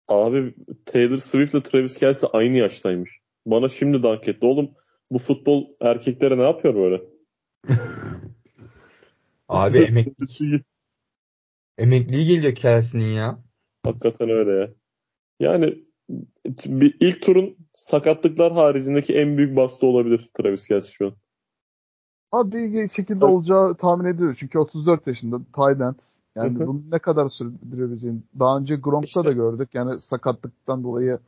Abi 0.09 0.55
Taylor 0.87 1.19
Swift 1.19 1.55
ile 1.55 1.62
Travis 1.62 1.99
Kelce 1.99 2.26
aynı 2.33 2.57
yaştaymış. 2.57 3.11
Bana 3.47 3.69
şimdi 3.69 4.02
dank 4.02 4.29
etti. 4.29 4.47
Oğlum 4.47 4.71
bu 5.11 5.19
futbol 5.19 5.64
erkeklere 5.81 6.38
ne 6.38 6.43
yapıyor 6.43 6.75
böyle? 6.75 7.02
Abi 9.49 9.79
emekli, 9.88 10.62
emekliği 11.79 12.26
geliyor 12.26 12.55
Kelsey'nin 12.55 13.14
ya. 13.14 13.50
Hakikaten 13.84 14.30
öyle 14.30 14.50
ya. 14.52 14.70
Yani 15.40 15.84
bir 16.66 16.96
ilk 17.00 17.22
turun 17.22 17.56
sakatlıklar 17.75 18.52
haricindeki 18.52 19.14
en 19.14 19.37
büyük 19.37 19.56
bastı 19.56 19.87
olabilir 19.87 20.30
Travis 20.34 20.66
Kelce 20.66 20.90
şu 20.90 21.06
an. 21.06 21.12
Abi 22.32 22.72
bir 22.72 22.88
şekilde 22.88 23.20
Tabii. 23.20 23.32
olacağı 23.32 23.75
tahmin 23.75 24.04
ediyoruz. 24.04 24.37
Çünkü 24.40 24.58
34 24.58 25.06
yaşında 25.06 25.38
tight 25.38 25.80
end. 25.80 25.94
Yani 26.37 26.58
Hı 26.58 26.62
hı. 26.62 26.66
bunu 26.66 26.82
ne 26.90 26.99
kadar 26.99 27.28
sürdürebileceğini. 27.28 28.20
Daha 28.38 28.58
önce 28.58 28.76
Gronk'ta 28.76 29.06
İşte. 29.06 29.25
da 29.25 29.32
gördük. 29.32 29.68
Yani 29.75 30.00
sakatlıktan 30.00 30.84
dolayı 30.84 31.18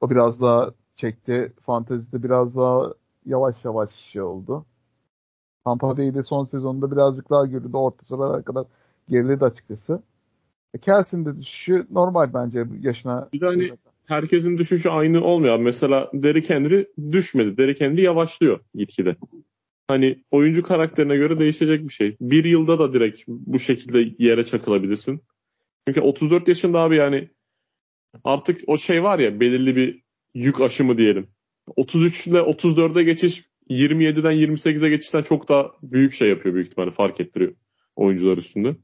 o 0.00 0.10
biraz 0.10 0.40
daha 0.40 0.70
çekti. 0.94 1.52
Fantezide 1.62 2.22
biraz 2.22 2.56
daha 2.56 2.92
yavaş 3.26 3.64
yavaş 3.64 3.90
şey 3.90 4.22
oldu. 4.22 4.66
Tampa 5.64 5.96
Bay'de 5.98 6.22
son 6.22 6.44
sezonunda 6.44 6.90
birazcık 6.90 7.30
daha 7.30 7.46
görüldü. 7.46 7.76
Orta 7.76 8.06
sıralara 8.06 8.42
kadar 8.42 8.66
geriledi 9.08 9.44
açıkçası. 9.44 10.02
E, 10.76 10.78
Kelsey'nin 10.78 11.24
de 11.26 11.40
düşüşü 11.40 11.86
normal 11.90 12.34
bence 12.34 12.64
yaşına. 12.80 13.28
Bir 13.32 13.40
de 13.40 13.46
hani 13.46 13.70
herkesin 14.06 14.58
düşüşü 14.58 14.88
aynı 14.88 15.24
olmuyor. 15.24 15.58
Mesela 15.58 16.10
Derrick 16.14 16.54
Henry 16.54 16.86
düşmedi. 17.12 17.56
Derrick 17.56 17.84
Henry 17.84 18.02
yavaşlıyor 18.02 18.60
gitgide. 18.74 19.16
Hani 19.88 20.24
oyuncu 20.30 20.62
karakterine 20.62 21.16
göre 21.16 21.38
değişecek 21.38 21.84
bir 21.84 21.92
şey. 21.92 22.16
Bir 22.20 22.44
yılda 22.44 22.78
da 22.78 22.92
direkt 22.92 23.22
bu 23.28 23.58
şekilde 23.58 24.14
yere 24.18 24.46
çakılabilirsin. 24.46 25.20
Çünkü 25.86 26.00
34 26.00 26.48
yaşında 26.48 26.78
abi 26.78 26.96
yani 26.96 27.28
artık 28.24 28.60
o 28.66 28.78
şey 28.78 29.02
var 29.02 29.18
ya 29.18 29.40
belirli 29.40 29.76
bir 29.76 30.02
yük 30.34 30.60
aşımı 30.60 30.98
diyelim. 30.98 31.28
33 31.76 32.26
ile 32.26 32.38
34'e 32.38 33.02
geçiş 33.02 33.44
27'den 33.70 34.32
28'e 34.32 34.88
geçişten 34.88 35.22
çok 35.22 35.48
daha 35.48 35.72
büyük 35.82 36.12
şey 36.12 36.28
yapıyor 36.28 36.54
büyük 36.54 36.68
ihtimalle 36.68 36.90
fark 36.90 37.20
ettiriyor 37.20 37.52
oyuncular 37.96 38.38
üstünde. 38.38 38.76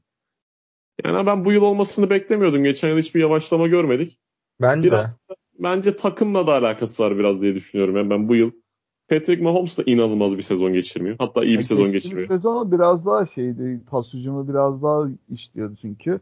Yani 1.05 1.25
ben 1.25 1.45
bu 1.45 1.51
yıl 1.51 1.61
olmasını 1.61 2.09
beklemiyordum. 2.09 2.63
Geçen 2.63 2.89
yıl 2.89 2.97
hiçbir 2.97 3.21
yavaşlama 3.21 3.67
görmedik. 3.67 4.19
Ben 4.61 4.83
Biraz- 4.83 5.05
de. 5.05 5.09
Bence 5.59 5.95
takımla 5.95 6.47
da 6.47 6.51
alakası 6.53 7.03
var 7.03 7.17
biraz 7.17 7.41
diye 7.41 7.55
düşünüyorum. 7.55 7.95
Yani 7.97 8.09
ben 8.09 8.29
bu 8.29 8.35
yıl 8.35 8.51
Patrick 9.09 9.43
Mahomes 9.43 9.77
da 9.77 9.83
inanılmaz 9.85 10.37
bir 10.37 10.41
sezon 10.41 10.73
geçirmiyor. 10.73 11.15
Hatta 11.19 11.43
iyi 11.45 11.57
bir 11.59 11.63
sezon 11.63 11.83
Geçtiğimiz 11.83 12.03
geçiriyor. 12.03 12.27
sezon 12.27 12.71
biraz 12.71 13.05
daha 13.05 13.25
şeydi. 13.25 13.81
Pas 13.89 14.13
hücumu 14.13 14.47
biraz 14.47 14.83
daha 14.83 15.07
işliyordu 15.29 15.75
çünkü. 15.81 16.19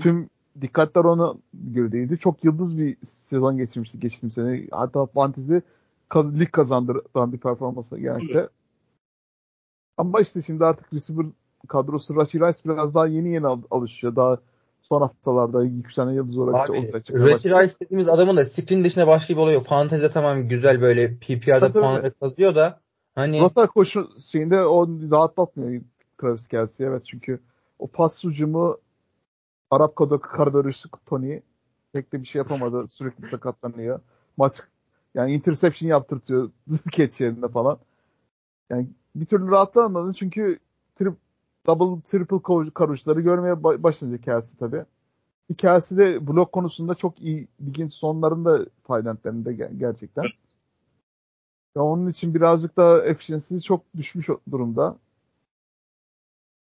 Tüm 0.00 0.28
dikkatler 0.60 1.04
ona 1.04 1.34
göredeydi. 1.54 2.18
Çok 2.18 2.44
yıldız 2.44 2.78
bir 2.78 2.96
sezon 3.06 3.56
geçirmişti 3.56 4.00
geçtiğim 4.00 4.32
sene. 4.32 4.66
Hatta 4.70 5.06
fantezi 5.06 5.62
lig 6.16 6.52
kazandıran 6.52 7.32
bir 7.32 7.38
performansla 7.38 7.98
geldi. 7.98 8.48
Ama 9.96 10.20
işte 10.20 10.42
şimdi 10.42 10.64
artık 10.64 10.92
receiver 10.92 11.26
kadrosu 11.68 12.16
Rashi 12.16 12.40
Rice 12.40 12.58
biraz 12.64 12.94
daha 12.94 13.06
yeni 13.06 13.28
yeni 13.28 13.46
al- 13.46 13.62
alışıyor. 13.70 14.16
Daha 14.16 14.38
son 14.82 15.00
haftalarda 15.00 15.62
yükselen 15.64 16.10
yıldız 16.10 16.38
olarak 16.38 16.70
Abi, 16.70 16.78
ortaya 16.78 17.02
çıkmaya 17.02 17.34
Rashi. 17.34 17.50
Rice 17.50 17.74
dediğimiz 17.82 18.08
adamın 18.08 18.36
da 18.36 18.44
screen 18.44 18.84
dışında 18.84 19.06
başka 19.06 19.34
bir 19.34 19.38
olayı 19.38 19.54
yok. 19.54 19.66
Fantezide 19.66 20.10
tamam 20.10 20.48
güzel 20.48 20.82
böyle 20.82 21.16
PPR'da 21.16 21.72
puanları 21.72 22.14
kazıyor 22.14 22.54
da 22.54 22.80
hani 23.14 23.40
Rota 23.40 23.66
koşu 23.66 24.08
şeyinde 24.20 24.64
o 24.64 24.88
rahatlatmıyor 25.10 25.82
Travis 26.20 26.48
Kelsey. 26.48 26.86
Evet 26.86 27.02
çünkü 27.06 27.40
o 27.78 27.86
pas 27.86 28.24
hücumu 28.24 28.78
Arap 29.70 29.96
kodu 29.96 30.20
Kardarius 30.20 30.84
Tony 31.06 31.40
pek 31.92 32.12
de 32.12 32.22
bir 32.22 32.26
şey 32.26 32.38
yapamadı. 32.38 32.88
Sürekli 32.92 33.28
sakatlanıyor. 33.28 34.00
Maç 34.36 34.54
yani 35.14 35.34
interception 35.34 35.88
yaptırtıyor 35.88 36.50
catch 36.92 37.20
yerinde 37.20 37.48
falan. 37.48 37.78
Yani 38.70 38.88
bir 39.16 39.26
türlü 39.26 39.50
rahatlanamadı 39.50 40.12
çünkü 40.12 40.58
trip, 40.98 41.14
double 41.66 42.02
triple 42.02 42.70
karışları 42.70 43.20
görmeye 43.20 43.52
ba- 43.52 43.82
başlayınca 43.82 44.20
Kelsey 44.22 44.58
tabii. 44.58 44.84
Kelsey 45.56 45.98
de 45.98 46.26
blok 46.26 46.52
konusunda 46.52 46.94
çok 46.94 47.20
iyi 47.20 47.48
ligin 47.66 47.88
sonlarında 47.88 48.66
Tayland'lerinde 48.84 49.50
ger- 49.50 49.78
gerçekten. 49.78 50.24
Ya 51.76 51.82
onun 51.82 52.08
için 52.10 52.34
birazcık 52.34 52.76
daha 52.76 52.98
efficiency 53.04 53.58
çok 53.58 53.82
düşmüş 53.96 54.28
durumda. 54.50 54.96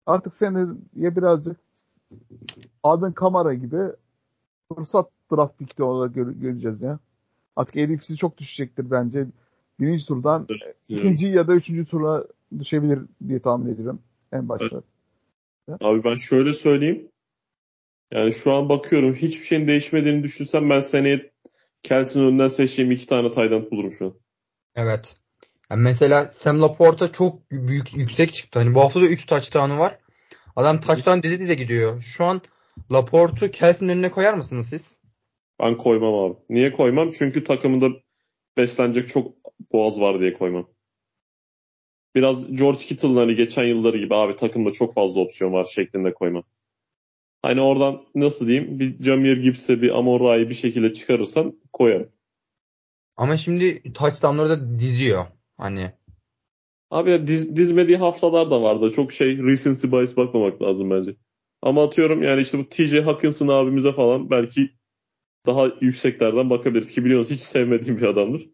Artık 0.05 0.35
seneye 0.35 1.15
birazcık 1.15 1.57
Adın 2.83 3.11
Kamara 3.11 3.53
gibi 3.53 3.79
fırsat 4.73 5.09
draft 5.31 5.57
pick'te 5.57 5.83
olarak 5.83 6.15
gör- 6.15 6.31
göreceğiz 6.31 6.81
ya. 6.81 6.99
Artık 7.55 7.75
ADP'si 7.77 8.15
çok 8.15 8.37
düşecektir 8.37 8.91
bence. 8.91 9.27
Birinci 9.79 10.05
turdan 10.07 10.47
ikinci 10.89 11.27
ya 11.27 11.47
da 11.47 11.55
üçüncü 11.55 11.85
tura 11.85 12.25
düşebilir 12.59 12.99
diye 13.27 13.39
tahmin 13.39 13.73
ediyorum 13.73 13.99
en 14.33 14.49
başta. 14.49 14.83
Abi 15.81 16.03
ben 16.03 16.15
şöyle 16.15 16.53
söyleyeyim. 16.53 17.11
Yani 18.11 18.33
şu 18.33 18.53
an 18.53 18.69
bakıyorum 18.69 19.13
hiçbir 19.13 19.45
şeyin 19.45 19.67
değişmediğini 19.67 20.23
düşünsem 20.23 20.69
ben 20.69 20.81
seneye 20.81 21.31
Kelsey'nin 21.83 22.27
önünden 22.27 22.47
seçeceğim 22.47 22.91
iki 22.91 23.07
tane 23.07 23.31
tight 23.31 23.71
bulurum 23.71 23.93
şu 23.93 24.05
an. 24.05 24.13
evet. 24.75 25.15
Yani 25.71 25.81
mesela 25.81 26.25
Sam 26.25 26.61
Laporta 26.61 27.11
çok 27.11 27.51
büyük 27.51 27.97
yüksek 27.97 28.33
çıktı. 28.33 28.59
Hani 28.59 28.75
bu 28.75 28.81
hafta 28.81 29.01
da 29.01 29.05
3 29.05 29.25
touchdown'u 29.25 29.79
var. 29.79 29.99
Adam 30.55 30.81
touchdown 30.81 31.23
dizi 31.23 31.39
dize 31.39 31.55
gidiyor. 31.55 32.01
Şu 32.01 32.25
an 32.25 32.41
Laporte'u 32.91 33.51
Kelsey'nin 33.51 33.93
önüne 33.93 34.11
koyar 34.11 34.33
mısınız 34.33 34.69
siz? 34.69 34.99
Ben 35.61 35.77
koymam 35.77 36.13
abi. 36.13 36.37
Niye 36.49 36.71
koymam? 36.71 37.11
Çünkü 37.11 37.43
takımında 37.43 37.87
beslenecek 38.57 39.09
çok 39.09 39.33
boğaz 39.73 40.01
var 40.01 40.19
diye 40.19 40.33
koymam. 40.33 40.67
Biraz 42.15 42.55
George 42.55 42.79
Kittle'ın 42.79 43.15
hani 43.15 43.35
geçen 43.35 43.63
yılları 43.63 43.97
gibi 43.97 44.15
abi 44.15 44.35
takımda 44.35 44.71
çok 44.71 44.93
fazla 44.93 45.21
opsiyon 45.21 45.53
var 45.53 45.65
şeklinde 45.65 46.13
koymam. 46.13 46.43
Hani 47.41 47.61
oradan 47.61 48.01
nasıl 48.15 48.47
diyeyim 48.47 48.79
bir 48.79 49.03
Jameer 49.03 49.37
Gibbs'e 49.37 49.81
bir 49.81 49.97
Amon 49.97 50.29
Ra'yı 50.29 50.49
bir 50.49 50.53
şekilde 50.53 50.93
çıkarırsan 50.93 51.59
koyarım. 51.73 52.11
Ama 53.17 53.37
şimdi 53.37 53.93
touchdown'ları 53.93 54.49
da 54.49 54.79
diziyor. 54.79 55.25
Hani 55.57 55.91
Abi 56.91 57.11
ya 57.11 57.27
diz, 57.27 57.55
dizmediği 57.55 57.97
haftalar 57.97 58.51
da 58.51 58.61
vardı. 58.61 58.91
Çok 58.95 59.11
şey 59.11 59.37
recency 59.37 59.87
bias 59.87 60.17
bakmamak 60.17 60.61
lazım 60.61 60.89
bence. 60.91 61.15
Ama 61.61 61.83
atıyorum 61.83 62.23
yani 62.23 62.41
işte 62.41 62.59
bu 62.59 62.69
TJ 62.69 62.93
Hawkinson 62.93 63.47
abimize 63.47 63.93
falan 63.93 64.29
belki 64.29 64.69
daha 65.45 65.71
yükseklerden 65.81 66.49
bakabiliriz 66.49 66.91
ki 66.91 67.05
biliyorsunuz 67.05 67.39
hiç 67.39 67.47
sevmediğim 67.47 67.97
bir 67.97 68.05
adamdır. 68.05 68.49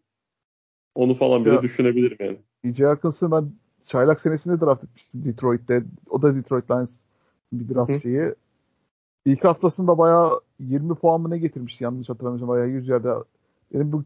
Onu 0.94 1.14
falan 1.14 1.44
bile 1.44 1.54
Ya. 1.54 1.62
düşünebilirim 1.62 2.16
yani. 2.20 2.38
DJ 2.66 2.80
Hawkins'ı 2.80 3.30
ben 3.30 3.52
çaylak 3.84 4.20
senesinde 4.20 4.60
draft 4.60 4.84
etmiştim 4.84 5.24
Detroit'te. 5.24 5.84
O 6.10 6.22
da 6.22 6.34
Detroit 6.34 6.70
Lions 6.70 7.02
bir 7.52 7.74
draft 7.74 7.92
Hı. 7.92 8.00
şeyi. 8.00 8.34
İlk 9.24 9.44
haftasında 9.44 9.98
bayağı 9.98 10.40
20 10.60 10.94
puan 10.94 11.20
mı 11.20 11.30
ne 11.30 11.38
getirmişti 11.38 11.84
yanlış 11.84 12.08
hatırlamıyorsam 12.08 12.48
bayağı 12.48 12.68
100 12.68 12.88
yerde. 12.88 13.08
Dedim 13.72 13.92
bu 13.92 14.04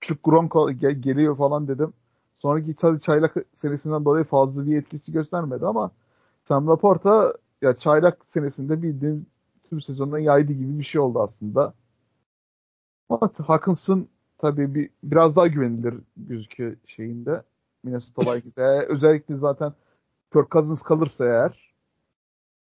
küçük 0.00 0.24
Gronk 0.24 0.52
ge- 0.52 1.00
geliyor 1.00 1.36
falan 1.36 1.68
dedim. 1.68 1.92
Sonraki 2.36 2.74
tabii 2.74 3.00
çaylak 3.00 3.34
senesinden 3.56 4.04
dolayı 4.04 4.24
fazla 4.24 4.66
bir 4.66 4.76
etkisi 4.76 5.12
göstermedi 5.12 5.66
ama 5.66 5.90
Sam 6.44 6.68
Laporta 6.68 7.34
ya 7.62 7.76
çaylak 7.76 8.18
senesinde 8.24 8.82
bildiğin 8.82 9.26
tüm 9.70 9.80
sezonuna 9.80 10.18
yaydı 10.18 10.52
gibi 10.52 10.78
bir 10.78 10.84
şey 10.84 11.00
oldu 11.00 11.20
aslında. 11.22 11.74
Ama 13.08 13.30
Hawkinson 13.46 14.08
tabii 14.38 14.74
bir 14.74 14.90
biraz 15.02 15.36
daha 15.36 15.46
güvenilir 15.46 15.94
gözüküyor 16.16 16.76
şeyinde. 16.86 17.42
Minnesota 17.84 18.34
Vikings'e. 18.34 18.86
Özellikle 18.88 19.36
zaten 19.36 19.72
Kirk 20.32 20.50
Cousins 20.50 20.82
kalırsa 20.82 21.24
eğer 21.24 21.72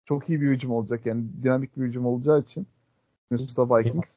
çok 0.06 0.30
iyi 0.30 0.42
bir 0.42 0.48
hücum 0.48 0.72
olacak. 0.72 1.06
Yani 1.06 1.24
dinamik 1.44 1.78
bir 1.78 1.84
hücum 1.84 2.06
olacağı 2.06 2.40
için 2.40 2.68
Minnesota 3.32 3.78
Vikings. 3.78 4.16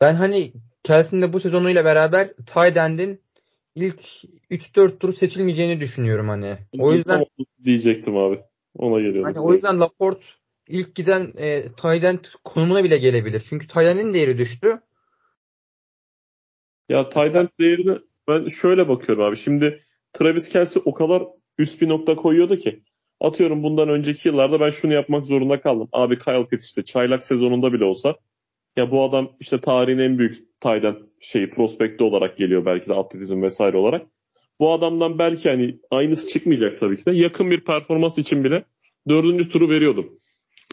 ben 0.00 0.14
hani 0.14 0.52
Kelsey'nin 0.82 1.22
de 1.22 1.32
bu 1.32 1.40
sezonuyla 1.40 1.84
beraber 1.84 2.28
tight 2.36 2.76
end'in 2.76 3.20
ilk 3.74 4.00
3-4 4.50 4.98
tur 4.98 5.14
seçilmeyeceğini 5.14 5.80
düşünüyorum 5.80 6.28
hani. 6.28 6.56
O 6.78 6.92
yüzden 6.92 7.26
diyecektim 7.64 8.16
abi. 8.16 8.40
Ona 8.78 9.00
geliyorum. 9.00 9.22
hani 9.22 9.40
o 9.40 9.54
yüzden 9.54 9.80
Laporte 9.80 10.24
ilk 10.68 10.94
giden 10.94 11.32
e, 11.38 12.06
end 12.06 12.24
konumuna 12.44 12.84
bile 12.84 12.98
gelebilir. 12.98 13.42
Çünkü 13.48 13.66
tight 13.66 13.86
end'in 13.86 14.14
değeri 14.14 14.38
düştü. 14.38 14.80
Ya 16.88 17.08
Tayland 17.08 17.48
değerine 17.60 17.98
ben 18.28 18.48
şöyle 18.48 18.88
bakıyorum 18.88 19.24
abi. 19.24 19.36
Şimdi 19.36 19.80
Travis 20.12 20.48
Kelsey 20.48 20.82
o 20.84 20.94
kadar 20.94 21.22
üst 21.58 21.80
bir 21.80 21.88
nokta 21.88 22.16
koyuyordu 22.16 22.56
ki. 22.56 22.82
Atıyorum 23.20 23.62
bundan 23.62 23.88
önceki 23.88 24.28
yıllarda 24.28 24.60
ben 24.60 24.70
şunu 24.70 24.92
yapmak 24.92 25.26
zorunda 25.26 25.60
kaldım. 25.60 25.88
Abi 25.92 26.18
Kyle 26.18 26.46
Pitts 26.46 26.64
işte 26.64 26.84
çaylak 26.84 27.24
sezonunda 27.24 27.72
bile 27.72 27.84
olsa 27.84 28.16
ya 28.76 28.90
bu 28.90 29.04
adam 29.04 29.30
işte 29.40 29.60
tarihin 29.60 29.98
en 29.98 30.18
büyük 30.18 30.60
Tayland 30.60 30.96
şeyi 31.20 31.50
prospekti 31.50 32.04
olarak 32.04 32.38
geliyor 32.38 32.64
belki 32.64 32.88
de 32.88 32.94
atletizm 32.94 33.42
vesaire 33.42 33.76
olarak. 33.76 34.06
Bu 34.60 34.72
adamdan 34.72 35.18
belki 35.18 35.50
hani 35.50 35.78
aynısı 35.90 36.28
çıkmayacak 36.28 36.78
tabii 36.80 36.96
ki 36.96 37.06
de. 37.06 37.12
Yakın 37.12 37.50
bir 37.50 37.60
performans 37.60 38.18
için 38.18 38.44
bile 38.44 38.64
dördüncü 39.08 39.48
turu 39.48 39.68
veriyordum. 39.68 40.18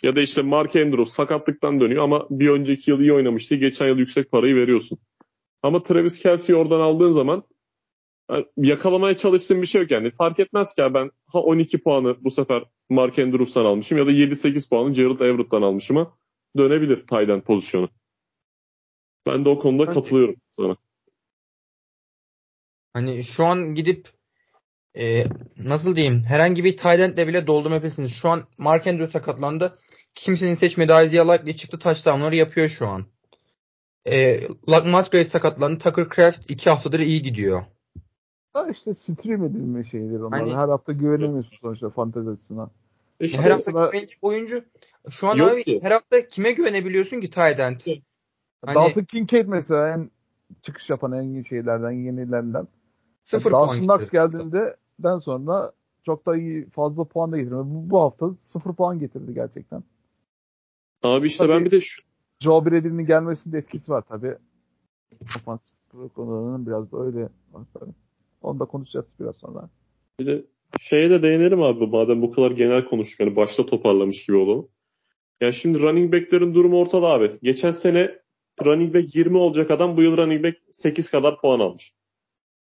Ya 0.04 0.16
da 0.16 0.22
işte 0.22 0.42
Mark 0.42 0.76
Andrews 0.76 1.14
sakatlıktan 1.14 1.80
dönüyor 1.80 2.04
ama 2.04 2.28
bir 2.30 2.50
önceki 2.50 2.92
yıl 2.92 3.00
iyi 3.00 3.14
oynamıştı. 3.14 3.56
Geçen 3.56 3.88
yıl 3.88 3.98
yüksek 3.98 4.32
parayı 4.32 4.56
veriyorsun. 4.56 5.00
Ama 5.64 5.84
Travis 5.84 6.20
Kelsey'i 6.20 6.58
oradan 6.60 6.80
aldığın 6.80 7.12
zaman 7.12 7.44
yani 8.30 8.46
yakalamaya 8.58 9.18
çalıştığım 9.18 9.62
bir 9.62 9.68
şey 9.68 9.82
yok 9.82 9.92
yani. 9.92 10.12
Fark 10.12 10.40
etmez 10.40 10.76
ki 10.76 10.82
ben 10.94 11.12
ha 11.28 11.40
12 11.40 11.84
puanı 11.84 12.24
bu 12.24 12.32
sefer 12.32 12.64
Mark 12.90 13.20
Andrews'tan 13.20 13.66
almışım 13.66 13.98
ya 13.98 14.08
da 14.08 14.12
7-8 14.12 14.70
puanı 14.70 14.94
Gerald 14.94 15.20
Everett'tan 15.20 15.62
almışım 15.62 15.98
ama 15.98 16.18
dönebilir 16.58 17.08
Tayden 17.08 17.42
pozisyonu. 17.42 17.90
Ben 19.28 19.46
de 19.46 19.50
o 19.50 19.60
konuda 19.60 19.88
Bence- 19.88 20.00
katılıyorum 20.00 20.36
sana. 20.60 20.78
Hani 22.94 23.24
şu 23.24 23.46
an 23.46 23.74
gidip 23.76 24.10
e, 24.98 25.26
nasıl 25.58 25.96
diyeyim 25.96 26.24
herhangi 26.24 26.64
bir 26.64 26.78
tight 26.78 27.00
end'le 27.00 27.28
bile 27.28 27.48
doldurmayabilirsiniz. 27.48 28.16
Şu 28.16 28.30
an 28.30 28.44
Mark 28.58 28.88
Andrews 28.88 29.12
sakatlandı. 29.12 29.80
Kimsenin 30.16 30.56
seçmediği 30.56 31.06
Isaiah 31.06 31.34
Likely 31.34 31.56
çıktı 31.56 31.80
touchdownları 31.80 32.36
yapıyor 32.36 32.70
şu 32.70 32.88
an. 32.88 33.06
E, 34.12 34.48
Luck 34.70 34.86
Musgrave 34.86 35.26
sakatlandı. 35.26 35.78
Tucker 35.80 36.08
Craft 36.16 36.52
2 36.52 36.70
haftadır 36.70 37.00
iyi 37.00 37.22
gidiyor. 37.22 37.62
Ha 38.54 38.68
işte 38.72 38.94
stream 38.94 39.44
edilme 39.44 39.84
şeyleri 39.84 40.24
onlar. 40.24 40.40
Hani- 40.40 40.56
Her 40.56 40.70
hafta 40.70 40.92
güvenemiyorsun 40.92 41.58
sonuçta 41.62 41.90
fantezi 41.90 42.30
açısından. 42.30 42.72
İşte 43.20 43.42
her 43.42 43.52
hafta 43.52 43.72
güvenecek 43.72 44.18
oyuncu 44.22 44.64
şu 45.10 45.28
an 45.28 45.36
Yok 45.36 45.52
abi 45.52 45.64
ki. 45.64 45.80
her 45.84 45.92
hafta 45.92 46.28
kime 46.28 46.52
güvenebiliyorsun 46.52 47.20
ki 47.22 47.30
end? 47.40 47.80
Hani 48.66 48.76
Dalton 48.76 49.04
Kincaid 49.04 49.48
mesela 49.48 49.90
en 49.90 50.12
çıkış 50.62 50.90
yapan 50.90 51.12
en 51.12 51.24
iyi 51.24 51.46
şeylerden, 51.46 51.92
yenilerinden. 51.92 52.68
sıfır 53.24 53.52
Dawson 53.52 53.68
puan 53.76 53.80
Knox 53.88 54.00
gitti. 54.02 54.12
geldiğinde 54.12 54.76
den 55.00 55.20
sonra 55.20 55.72
çok 56.06 56.26
da 56.26 56.38
iyi 56.38 56.70
fazla 56.70 57.04
puan 57.04 57.32
da 57.32 57.38
getirdi. 57.38 57.56
Bu, 57.56 57.90
bu 57.90 58.00
hafta 58.02 58.30
sıfır 58.42 58.74
puan 58.74 59.00
getirdi 59.00 59.34
gerçekten. 59.34 59.84
abi 61.04 61.28
işte 61.28 61.38
Tabii- 61.38 61.54
ben 61.54 61.66
bir 61.66 61.72
de 61.72 61.82
şu, 61.82 62.02
Joe 62.40 62.66
Brady'nin 62.66 63.06
gelmesinde 63.06 63.58
etkisi 63.58 63.92
var 63.92 64.04
tabii. 64.10 64.36
Ofansif 65.22 66.14
konularının 66.16 66.68
biraz 66.68 66.92
da 66.92 67.04
öyle. 67.04 67.30
Onu 68.42 68.60
da 68.60 68.66
konuşacağız 68.66 69.06
biraz 69.20 69.36
sonra. 69.36 69.70
Bir 70.20 70.26
de 70.26 70.46
şeye 70.80 71.10
de 71.10 71.24
değinelim 71.24 71.62
abi 71.62 71.88
madem 71.88 72.22
bu 72.22 72.32
kadar 72.32 72.52
genel 72.52 72.86
konuştuk. 72.86 73.20
Hani 73.20 73.36
başta 73.36 73.66
toparlamış 73.66 74.26
gibi 74.26 74.38
olalım. 74.38 74.68
Yani 75.42 75.54
şimdi 75.54 75.80
running 75.80 76.14
back'lerin 76.14 76.54
durumu 76.54 76.80
ortada 76.80 77.08
abi. 77.08 77.40
Geçen 77.44 77.72
sene 77.72 78.20
running 78.66 78.96
back 78.96 79.16
20 79.16 79.38
olacak 79.38 79.72
adam 79.72 79.98
bu 79.98 80.02
yıl 80.02 80.18
running 80.18 80.44
back 80.44 80.58
8 80.72 81.12
kadar 81.12 81.38
puan 81.38 81.60
almış. 81.60 81.94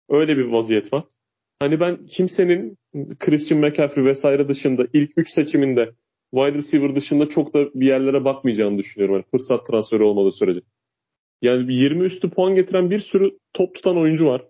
Öyle 0.09 0.37
bir 0.37 0.45
vaziyet 0.45 0.93
var. 0.93 1.03
Hani 1.59 1.79
ben 1.79 2.05
kimsenin 2.05 2.77
Christian 3.19 3.61
McCaffrey 3.61 4.05
vesaire 4.05 4.49
dışında 4.49 4.87
ilk 4.93 5.11
3 5.17 5.29
seçiminde 5.29 5.93
wide 6.35 6.57
receiver 6.57 6.95
dışında 6.95 7.29
çok 7.29 7.53
da 7.53 7.73
bir 7.73 7.87
yerlere 7.87 8.25
bakmayacağını 8.25 8.77
düşünüyorum. 8.77 9.15
Yani 9.15 9.25
fırsat 9.31 9.67
transferi 9.67 10.03
olmadığı 10.03 10.31
sürece. 10.31 10.61
Yani 11.41 11.73
20 11.73 12.03
üstü 12.03 12.29
puan 12.29 12.55
getiren 12.55 12.89
bir 12.89 12.99
sürü 12.99 13.39
top 13.53 13.75
tutan 13.75 13.97
oyuncu 13.97 14.25
var. 14.25 14.45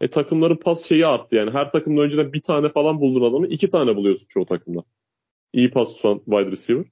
E 0.00 0.10
takımların 0.10 0.56
pas 0.56 0.84
şeyi 0.84 1.06
arttı 1.06 1.36
yani. 1.36 1.50
Her 1.50 1.70
takımda 1.70 2.02
önceden 2.02 2.32
bir 2.32 2.42
tane 2.42 2.68
falan 2.68 3.00
bulduğun 3.00 3.30
adamı 3.30 3.46
iki 3.46 3.70
tane 3.70 3.96
buluyorsun 3.96 4.26
çoğu 4.28 4.46
takımda. 4.46 4.84
İyi 5.52 5.70
pas 5.70 5.96
tutan 5.96 6.18
wide 6.18 6.50
receiver. 6.50 6.84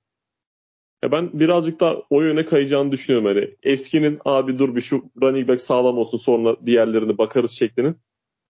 Ya 1.05 1.13
ben 1.13 1.41
birazcık 1.41 1.81
da 1.81 2.03
o 2.11 2.23
yöne 2.23 2.45
kayacağını 2.45 2.93
düşünüyorum. 2.93 3.29
Hani 3.29 3.57
eskinin 3.63 4.19
abi 4.25 4.59
dur 4.59 4.77
bir 4.77 4.81
şu 4.81 5.11
running 5.23 5.49
back 5.49 5.61
sağlam 5.61 5.99
olsun 5.99 6.19
sonra 6.19 6.67
diğerlerini 6.67 7.19
bakarız 7.19 7.51
şeklinin. 7.51 7.97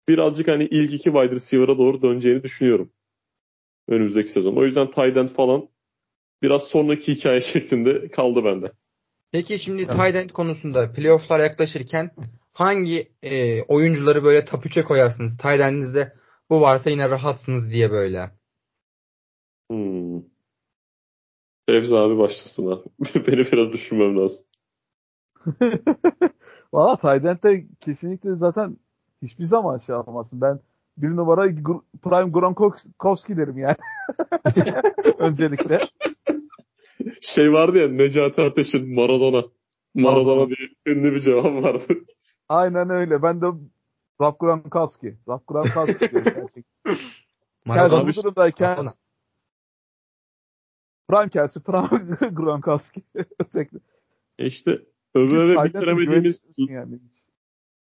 Birazcık 0.08 0.48
hani 0.48 0.64
ilk 0.64 0.92
iki 0.92 1.04
wide 1.04 1.30
receiver'a 1.30 1.78
doğru 1.78 2.02
döneceğini 2.02 2.42
düşünüyorum. 2.42 2.92
Önümüzdeki 3.88 4.28
sezon. 4.28 4.56
O 4.56 4.64
yüzden 4.64 4.90
tight 4.90 5.16
end 5.16 5.28
falan 5.28 5.68
biraz 6.44 6.62
sonraki 6.62 7.14
hikaye 7.14 7.40
şeklinde 7.40 8.08
kaldı 8.08 8.44
bende. 8.44 8.72
Peki 9.32 9.58
şimdi 9.58 9.86
tight 9.86 10.16
end 10.16 10.30
konusunda 10.30 10.92
playofflar 10.92 11.40
yaklaşırken 11.40 12.10
hangi 12.52 13.12
e, 13.22 13.62
oyuncuları 13.62 14.24
böyle 14.24 14.44
top 14.44 14.66
3'e 14.66 14.84
koyarsınız? 14.84 15.36
Tight 15.36 15.60
end'inizde 15.60 16.12
bu 16.50 16.60
varsa 16.60 16.90
yine 16.90 17.10
rahatsınız 17.10 17.70
diye 17.72 17.90
böyle. 17.90 18.30
Hmm. 19.70 20.22
Fevzi 21.66 21.96
abi 21.96 22.18
başlasın 22.18 22.70
abi. 22.70 22.82
Beni 23.26 23.52
biraz 23.52 23.72
düşünmem 23.72 24.18
lazım. 24.18 24.44
Valla 26.72 26.96
Tydent'te 26.96 27.66
kesinlikle 27.80 28.36
zaten 28.36 28.76
hiçbir 29.22 29.44
zaman 29.44 29.78
şey 29.78 29.94
yapamazsın. 29.94 30.40
Ben 30.40 30.60
bir 30.96 31.08
numara 31.08 31.42
Prime 32.02 32.30
Gronkowski 32.30 33.36
derim 33.36 33.58
yani. 33.58 33.76
Öncelikle. 35.18 35.80
Şey 37.20 37.52
vardı 37.52 37.78
ya 37.78 37.88
Necati 37.88 38.42
Ateş'in 38.42 38.94
Maradona. 38.94 39.44
Maradona 39.94 40.48
diye 40.48 40.68
ünlü 40.86 41.14
bir 41.14 41.20
cevap 41.20 41.62
vardı. 41.62 41.94
Aynen 42.48 42.90
öyle. 42.90 43.22
Ben 43.22 43.42
de 43.42 43.46
Rob 44.20 44.40
Gronkowski. 44.40 45.18
Rob 45.28 45.40
Gronkowski 45.46 46.10
diyorum. 46.10 46.50
Maradona- 47.66 48.08
bu 48.08 48.22
durumdayken. 48.22 48.88
Prime 51.08 51.28
Kelsey, 51.28 51.62
Prime 51.62 52.30
Gronkowski. 52.32 53.02
E 54.38 54.46
işte 54.46 54.82
Tydent'e 55.14 55.64
bitiremediğimiz 55.64 56.44
yani. 56.56 57.00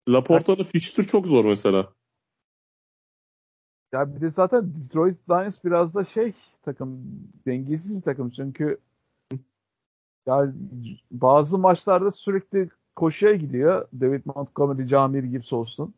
Laporta'nın 0.10 0.64
fikstür 0.64 1.04
çok 1.04 1.28
zor 1.28 1.46
mesela. 1.46 1.94
Ya 3.94 4.16
bir 4.16 4.22
de 4.22 4.32
zaten 4.32 4.74
Detroit 4.76 5.30
Lions 5.30 5.64
biraz 5.64 5.96
da 5.96 6.04
şey 6.04 6.34
takım 6.62 7.02
dengesiz 7.46 7.98
bir 7.98 8.02
takım 8.02 8.30
çünkü 8.30 8.80
ya 10.26 10.54
bazı 11.12 11.58
maçlarda 11.58 12.12
sürekli 12.12 12.70
koşuya 12.96 13.36
gidiyor. 13.36 13.88
David 14.02 14.22
Montgomery, 14.26 14.88
Jamir 14.88 15.24
Gibbs 15.24 15.54
olsun. 15.54 15.94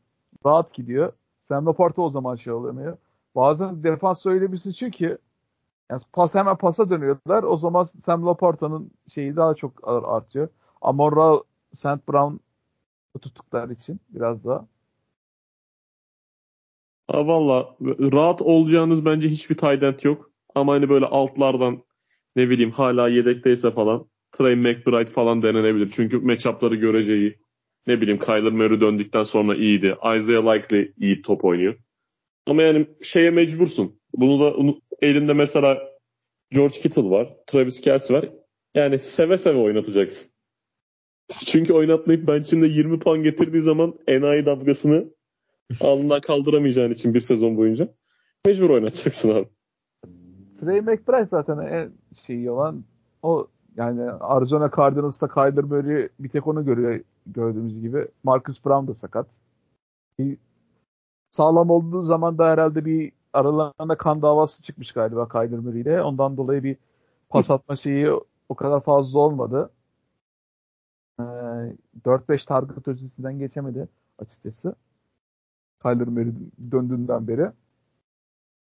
Rahat 0.46 0.74
gidiyor. 0.74 1.14
Sam 1.44 1.66
Laporta 1.66 2.02
o 2.02 2.10
zaman 2.10 2.36
şey 2.36 2.54
olamıyor. 2.54 2.98
Bazen 3.36 3.84
defans 3.84 4.26
öyle 4.26 4.52
bir 4.52 4.58
sıçıyor 4.58 4.92
ki 4.92 5.18
yani 5.92 6.02
pas 6.14 6.36
hemen 6.36 6.56
pasa 6.56 6.90
dönüyorlar. 6.90 7.44
O 7.44 7.58
zaman 7.58 7.84
Sam 7.84 8.26
Laporta'nın 8.26 8.92
şeyi 9.14 9.36
daha 9.36 9.54
çok 9.54 9.88
artıyor. 9.88 10.50
Amon 10.82 11.44
St. 11.74 12.08
Brown 12.10 12.36
tuttukları 13.22 13.74
için 13.74 14.00
biraz 14.10 14.46
daha. 14.46 14.66
Ha 17.08 17.28
valla 17.28 17.76
rahat 17.82 18.42
olacağınız 18.42 19.06
bence 19.06 19.30
hiçbir 19.30 19.58
tight 19.58 20.06
yok. 20.06 20.32
Ama 20.56 20.74
hani 20.74 20.90
böyle 20.90 21.06
altlardan 21.06 21.84
ne 22.36 22.50
bileyim 22.50 22.72
hala 22.72 23.10
yedekteyse 23.10 23.72
falan 23.72 24.06
Trey 24.38 24.56
McBride 24.56 25.12
falan 25.12 25.42
denenebilir. 25.42 25.90
Çünkü 25.92 26.18
matchup'ları 26.18 26.76
göreceği 26.76 27.40
ne 27.88 28.02
bileyim 28.02 28.20
Kyler 28.20 28.52
Murray 28.52 28.82
döndükten 28.82 29.24
sonra 29.24 29.56
iyiydi. 29.56 29.96
Isaiah 30.18 30.54
Likely 30.54 30.94
iyi 30.98 31.22
top 31.22 31.46
oynuyor. 31.46 31.76
Ama 32.48 32.62
yani 32.64 32.88
şeye 33.02 33.30
mecbursun. 33.30 34.00
Bunu 34.14 34.40
da 34.40 34.74
elinde 35.02 35.34
mesela 35.34 35.78
George 36.52 36.80
Kittle 36.80 37.10
var. 37.10 37.36
Travis 37.48 37.82
Kelce 37.82 38.14
var. 38.14 38.30
Yani 38.76 39.00
seve 39.00 39.38
seve 39.38 39.58
oynatacaksın. 39.58 40.32
Çünkü 41.46 41.74
oynatmayıp 41.74 42.28
bench'inde 42.28 42.68
20 42.68 43.00
puan 43.00 43.24
getirdiği 43.24 43.62
zaman 43.62 43.94
enayi 44.08 44.46
damgasını 44.46 45.06
alnından 45.82 46.22
kaldıramayacağın 46.22 46.92
için 46.92 47.14
bir 47.14 47.22
sezon 47.22 47.58
boyunca 47.58 47.88
mecbur 48.46 48.70
oynatacaksın 48.70 49.30
abi. 49.30 49.48
Trey 50.60 50.82
McBride 50.82 51.26
zaten 51.26 51.58
en 51.58 51.92
şeyi 52.28 52.52
olan 52.52 52.84
o 53.24 53.48
yani 53.78 54.12
Arizona 54.12 54.72
Cardinals'ta 54.76 55.28
Kyler 55.28 55.64
Murray 55.64 56.10
bir 56.20 56.30
tek 56.30 56.48
onu 56.48 56.66
görüyor 56.66 57.02
gördüğümüz 57.28 57.82
gibi. 57.82 58.08
Marcus 58.24 58.66
Brown 58.66 58.88
da 58.88 58.94
sakat. 58.94 59.28
Bir 60.20 60.38
sağlam 61.32 61.70
olduğu 61.70 62.04
zaman 62.04 62.38
da 62.38 62.50
herhalde 62.50 62.86
bir 62.86 63.12
aralarında 63.34 63.98
kan 63.98 64.22
davası 64.22 64.64
çıkmış 64.64 64.92
galiba 64.92 65.28
Kyler 65.28 65.60
Murray 65.60 65.82
ile. 65.82 66.02
Ondan 66.02 66.38
dolayı 66.38 66.64
bir 66.64 66.78
pas 67.30 67.50
atma 67.50 67.76
şeyi 67.76 68.10
o 68.50 68.56
kadar 68.56 68.82
fazla 68.82 69.20
olmadı. 69.20 69.70
Ee, 71.20 71.24
4-5 72.04 72.46
target 72.46 72.88
ötesinden 72.88 73.40
geçemedi 73.40 73.88
açıkçası. 74.20 74.76
Kyler 75.82 76.08
Murray 76.08 76.34
döndüğünden 76.72 77.28
beri. 77.28 77.52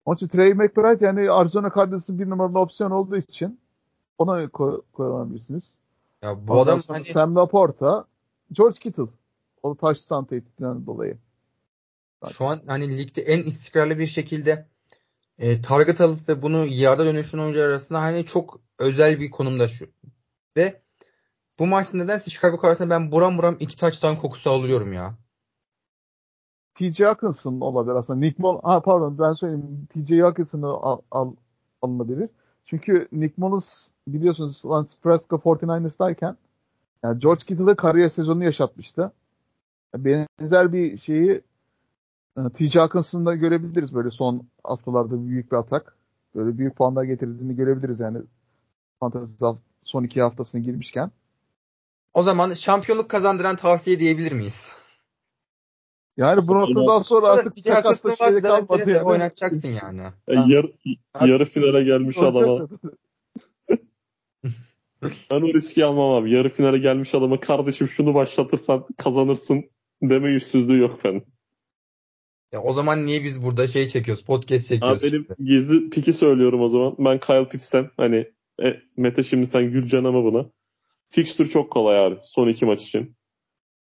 Onun 0.04 0.16
için 0.16 0.28
Trey 0.28 0.54
McBride 0.54 1.04
yani 1.04 1.30
Arizona 1.30 1.70
Cardinals'ın 1.76 2.18
bir 2.18 2.30
numaralı 2.30 2.58
opsiyon 2.58 2.90
olduğu 2.90 3.16
için 3.16 3.60
ona 4.18 4.48
koy, 4.48 4.82
koyabilirsiniz. 4.92 5.74
Ya 6.22 6.46
bu 6.48 6.52
Ondan 6.52 6.64
adam 6.64 6.82
hani 6.88 7.04
Sam 7.04 7.36
Laporta, 7.36 8.04
George 8.52 8.78
Kittle. 8.78 9.06
O 9.62 9.74
taştan 9.74 10.24
tehditinden 10.24 10.86
dolayı. 10.86 11.18
şu 12.38 12.44
an 12.44 12.60
hani 12.66 12.98
ligde 12.98 13.22
en 13.22 13.42
istikrarlı 13.42 13.98
bir 13.98 14.06
şekilde 14.06 14.66
e, 15.38 15.60
target 15.60 16.00
alıp 16.00 16.28
ve 16.28 16.42
bunu 16.42 16.66
yarda 16.66 17.04
dönüştüren 17.04 17.42
oyuncular 17.42 17.68
arasında 17.68 18.02
hani 18.02 18.26
çok 18.26 18.60
özel 18.78 19.20
bir 19.20 19.30
konumda 19.30 19.68
şu. 19.68 19.86
Ve 20.56 20.80
bu 21.58 21.66
maçta 21.66 21.96
nedense 21.96 22.30
Chicago 22.30 22.58
karşısında 22.58 22.90
ben 22.90 23.12
buram 23.12 23.38
buram 23.38 23.56
iki 23.60 23.76
taçtan 23.76 24.16
kokusu 24.16 24.50
alıyorum 24.50 24.92
ya. 24.92 25.14
TJ 26.74 27.00
Hawkinson 27.00 27.60
olabilir 27.60 27.94
aslında. 27.94 28.18
Nick 28.18 28.42
Mullins, 28.42 28.64
ha 28.64 28.82
pardon 28.82 29.18
ben 29.18 29.32
söyleyeyim. 29.32 29.88
TJ 29.94 30.20
Hawkinson'ı 30.20 30.66
al, 30.66 31.00
al, 31.10 31.32
alınabilir. 31.82 32.28
Çünkü 32.64 33.08
Nick 33.12 33.34
Mullins 33.36 33.90
biliyorsunuz 34.08 34.56
San 34.56 34.86
Francisco 35.02 35.36
49ers'dayken 35.36 36.36
yani 37.04 37.18
George 37.18 37.44
Kittle'ı 37.44 37.76
kariyer 37.76 38.08
sezonunu 38.08 38.44
yaşatmıştı. 38.44 39.12
Benzer 39.96 40.72
bir 40.72 40.98
şeyi 40.98 41.42
e, 42.38 42.40
TJ 42.54 42.76
Hawkinson'da 42.76 43.34
görebiliriz 43.34 43.94
böyle 43.94 44.10
son 44.10 44.46
haftalarda 44.64 45.26
büyük 45.26 45.52
bir 45.52 45.56
atak. 45.56 45.96
Böyle 46.34 46.58
büyük 46.58 46.76
puanlar 46.76 47.04
getirdiğini 47.04 47.56
görebiliriz 47.56 48.00
yani. 48.00 48.18
Fantasy 49.00 49.44
son 49.82 50.04
iki 50.04 50.22
haftasına 50.22 50.60
girmişken. 50.60 51.10
O 52.14 52.22
zaman 52.22 52.54
şampiyonluk 52.54 53.08
kazandıran 53.08 53.56
tavsiye 53.56 53.98
diyebilir 53.98 54.32
miyiz? 54.32 54.72
Yani 56.16 56.48
bu 56.48 56.54
noktadan 56.54 57.02
sonra 57.02 57.26
artık 57.26 57.58
sakatla 57.58 58.16
şeyde 58.16 58.40
kalmadı 58.40 58.90
yani. 58.90 59.02
oynatacaksın 59.02 59.68
yani. 59.68 60.00
Yani 60.28 60.40
Ha. 60.40 60.44
yarı, 60.48 60.72
yarı 61.30 61.44
finale 61.44 61.84
gelmiş 61.84 62.18
adama. 62.18 62.68
Ben 65.02 65.40
o 65.40 65.54
riski 65.54 65.84
almam 65.84 66.10
abi. 66.10 66.32
Yarı 66.32 66.48
finale 66.48 66.78
gelmiş 66.78 67.14
adama 67.14 67.40
kardeşim 67.40 67.88
şunu 67.88 68.14
başlatırsan 68.14 68.86
kazanırsın 68.96 69.70
deme 70.02 70.30
yüzsüzlüğü 70.30 70.78
yok 70.78 71.04
benim. 71.04 71.24
Ya 72.52 72.62
o 72.62 72.72
zaman 72.72 73.06
niye 73.06 73.24
biz 73.24 73.42
burada 73.42 73.68
şey 73.68 73.88
çekiyoruz? 73.88 74.24
Podcast 74.24 74.64
Abi 74.64 74.68
çekiyoruz. 74.68 75.02
benim 75.02 75.26
şimdi? 75.26 75.50
gizli 75.50 75.90
piki 75.90 76.12
söylüyorum 76.12 76.60
o 76.60 76.68
zaman. 76.68 76.94
Ben 76.98 77.20
Kyle 77.20 77.48
Pitts'ten 77.48 77.90
hani 77.96 78.32
e, 78.62 78.76
Mete 78.96 79.22
şimdi 79.22 79.46
sen 79.46 79.62
güleceksin 79.62 80.04
ama 80.04 80.24
buna. 80.24 80.50
Fixture 81.10 81.48
çok 81.48 81.72
kolay 81.72 82.06
abi 82.06 82.16
son 82.24 82.48
iki 82.48 82.64
maç 82.64 82.82
için. 82.82 83.16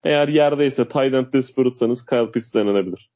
Eğer 0.04 0.28
yerdeyse 0.28 0.88
end 0.94 1.32
desperate'sanız 1.32 2.06
Kyle 2.06 2.30
Pitts 2.30 2.54
denenebilir. 2.54 3.10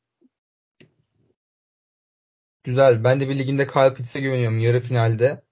Güzel. 2.64 3.04
Ben 3.04 3.20
de 3.20 3.28
bir 3.28 3.38
ligimde 3.38 3.66
Kyle 3.66 3.94
Pitts'e 3.94 4.20
güveniyorum 4.20 4.58
yarı 4.58 4.80
finalde. 4.80 5.45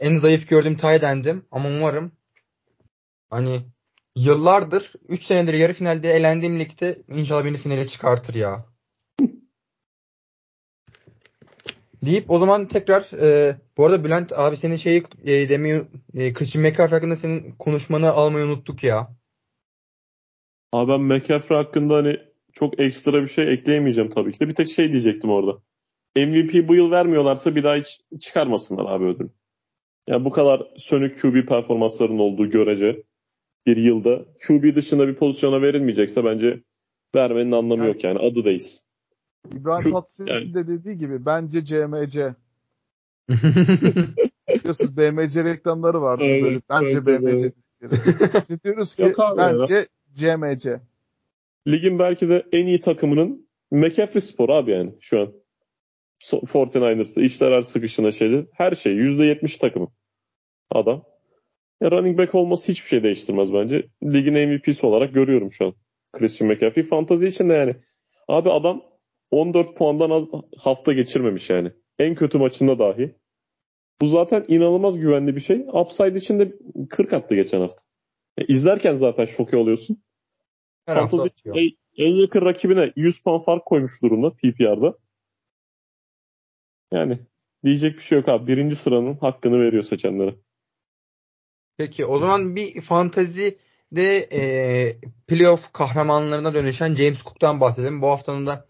En 0.00 0.16
zayıf 0.16 0.48
gördüğüm 0.48 0.76
tight 0.76 1.02
end'im 1.02 1.46
ama 1.50 1.68
umarım 1.68 2.12
hani 3.30 3.60
Yıllardır 4.16 4.92
3 5.08 5.24
senedir 5.24 5.54
yarı 5.54 5.72
finalde 5.72 6.10
elendiğim 6.10 6.60
ligde 6.60 6.98
inşallah 7.08 7.44
beni 7.44 7.56
finale 7.56 7.86
çıkartır 7.86 8.34
ya. 8.34 8.66
Deyip 12.02 12.30
o 12.30 12.38
zaman 12.38 12.68
tekrar 12.68 13.22
e, 13.22 13.56
bu 13.76 13.86
arada 13.86 14.04
Bülent 14.04 14.32
abi 14.32 14.56
senin 14.56 14.76
şeyi 14.76 15.02
e, 15.24 15.48
demeyi 15.48 15.82
e, 16.14 16.32
Christian 16.32 16.64
McCaffrey 16.64 16.96
hakkında 16.96 17.16
senin 17.16 17.52
konuşmanı 17.52 18.10
almayı 18.10 18.44
unuttuk 18.44 18.84
ya. 18.84 19.16
Abi 20.72 20.92
ben 20.92 21.00
McCaffrey 21.00 21.58
hakkında 21.58 21.94
hani 21.94 22.16
çok 22.52 22.80
ekstra 22.80 23.22
bir 23.22 23.28
şey 23.28 23.52
ekleyemeyeceğim 23.52 24.10
tabii 24.10 24.32
ki 24.32 24.40
de. 24.40 24.48
Bir 24.48 24.54
tek 24.54 24.70
şey 24.70 24.92
diyecektim 24.92 25.30
orada. 25.30 25.58
MVP 26.16 26.68
bu 26.68 26.74
yıl 26.74 26.90
vermiyorlarsa 26.90 27.54
bir 27.54 27.64
daha 27.64 27.76
hiç 27.76 28.00
çıkarmasınlar 28.20 28.84
abi 28.84 29.04
ödül. 29.04 29.28
Yani 30.06 30.24
bu 30.24 30.30
kadar 30.32 30.62
sönük 30.76 31.22
QB 31.22 31.48
performanslarının 31.48 32.18
olduğu 32.18 32.50
görece 32.50 33.02
bir 33.66 33.76
yılda 33.76 34.24
QB 34.46 34.76
dışında 34.76 35.08
bir 35.08 35.14
pozisyona 35.14 35.62
verilmeyecekse 35.62 36.24
bence 36.24 36.62
vermenin 37.14 37.52
anlamı 37.52 37.82
Yani- 37.82 37.92
yok 37.94 38.04
yani. 38.04 38.18
Adı 38.18 38.44
değiz. 38.44 38.84
İbrahim 39.54 39.92
Tatlıses'in 39.92 40.54
de 40.54 40.68
dediği 40.68 40.98
gibi 40.98 41.26
bence 41.26 41.64
CMC. 41.64 42.34
Biliyorsunuz 44.48 44.96
BMC 44.96 45.44
reklamları 45.44 46.00
vardı 46.00 46.24
Evet, 46.24 46.42
böyle. 46.42 46.60
Bence 46.70 46.86
evet, 46.86 47.06
BMC. 47.06 47.52
Biz 48.50 48.62
diyoruz 48.64 48.94
ki 48.94 49.02
Yok 49.02 49.20
abi 49.20 49.40
ya. 49.40 49.58
bence 49.60 49.86
CMC. 50.14 50.80
Ligin 51.68 51.98
belki 51.98 52.28
de 52.28 52.46
en 52.52 52.66
iyi 52.66 52.80
takımının 52.80 53.46
McCaffrey 53.70 54.22
spor 54.22 54.48
abi 54.48 54.70
yani 54.70 54.94
şu 55.00 55.20
an. 55.20 55.32
So- 56.26 56.46
49ers'ta 56.46 57.22
işler 57.22 57.52
her 57.52 57.62
sıkışına 57.62 58.12
şeydi. 58.12 58.46
Her 58.52 58.72
şey 58.72 58.92
%70 58.92 59.58
takımı. 59.58 59.88
Adam. 60.70 61.04
Ya 61.80 61.90
running 61.90 62.18
back 62.18 62.34
olması 62.34 62.72
hiçbir 62.72 62.88
şey 62.88 63.02
değiştirmez 63.02 63.52
bence. 63.52 63.86
Ligin 64.04 64.34
MVP'si 64.34 64.86
olarak 64.86 65.14
görüyorum 65.14 65.52
şu 65.52 65.66
an. 65.66 65.74
Christian 66.12 66.50
McCaffrey. 66.50 66.84
Fantazi 66.84 67.26
için 67.26 67.48
de 67.48 67.52
yani. 67.54 67.76
Abi 68.28 68.50
adam 68.50 68.82
14 69.30 69.76
puandan 69.76 70.10
az 70.10 70.28
hafta 70.58 70.92
geçirmemiş 70.92 71.50
yani. 71.50 71.72
En 71.98 72.14
kötü 72.14 72.38
maçında 72.38 72.78
dahi. 72.78 73.14
Bu 74.00 74.06
zaten 74.06 74.44
inanılmaz 74.48 74.96
güvenli 74.96 75.36
bir 75.36 75.40
şey. 75.40 75.66
Upside 75.72 76.18
için 76.18 76.38
de 76.38 76.58
40 76.90 77.12
attı 77.12 77.34
geçen 77.34 77.60
hafta. 77.60 77.82
Ya 78.38 78.44
izlerken 78.48 78.94
zaten 78.94 79.24
şoke 79.24 79.56
oluyorsun. 79.56 80.02
Her 80.86 80.96
hafta 80.96 81.16
Fantasy 81.16 81.48
en, 81.54 81.70
en 82.06 82.14
yakın 82.14 82.40
rakibine 82.40 82.92
100 82.96 83.22
puan 83.22 83.38
fark 83.38 83.66
koymuş 83.66 84.02
durumda 84.02 84.32
PPR'da. 84.32 84.98
Yani 86.92 87.18
diyecek 87.64 87.96
bir 87.96 88.02
şey 88.02 88.18
yok 88.18 88.28
abi. 88.28 88.46
Birinci 88.46 88.76
sıranın 88.76 89.14
hakkını 89.14 89.60
veriyor 89.60 89.84
seçenlere. 89.84 90.34
Peki 91.76 92.06
o 92.06 92.18
zaman 92.18 92.56
bir 92.56 92.80
fantazide 92.80 94.28
e, 94.32 94.96
playoff 95.26 95.72
kahramanlarına 95.72 96.54
dönüşen 96.54 96.94
James 96.94 97.22
Cook'tan 97.22 97.60
bahsedelim. 97.60 98.02
Bu 98.02 98.08
haftanın 98.08 98.46
da 98.46 98.66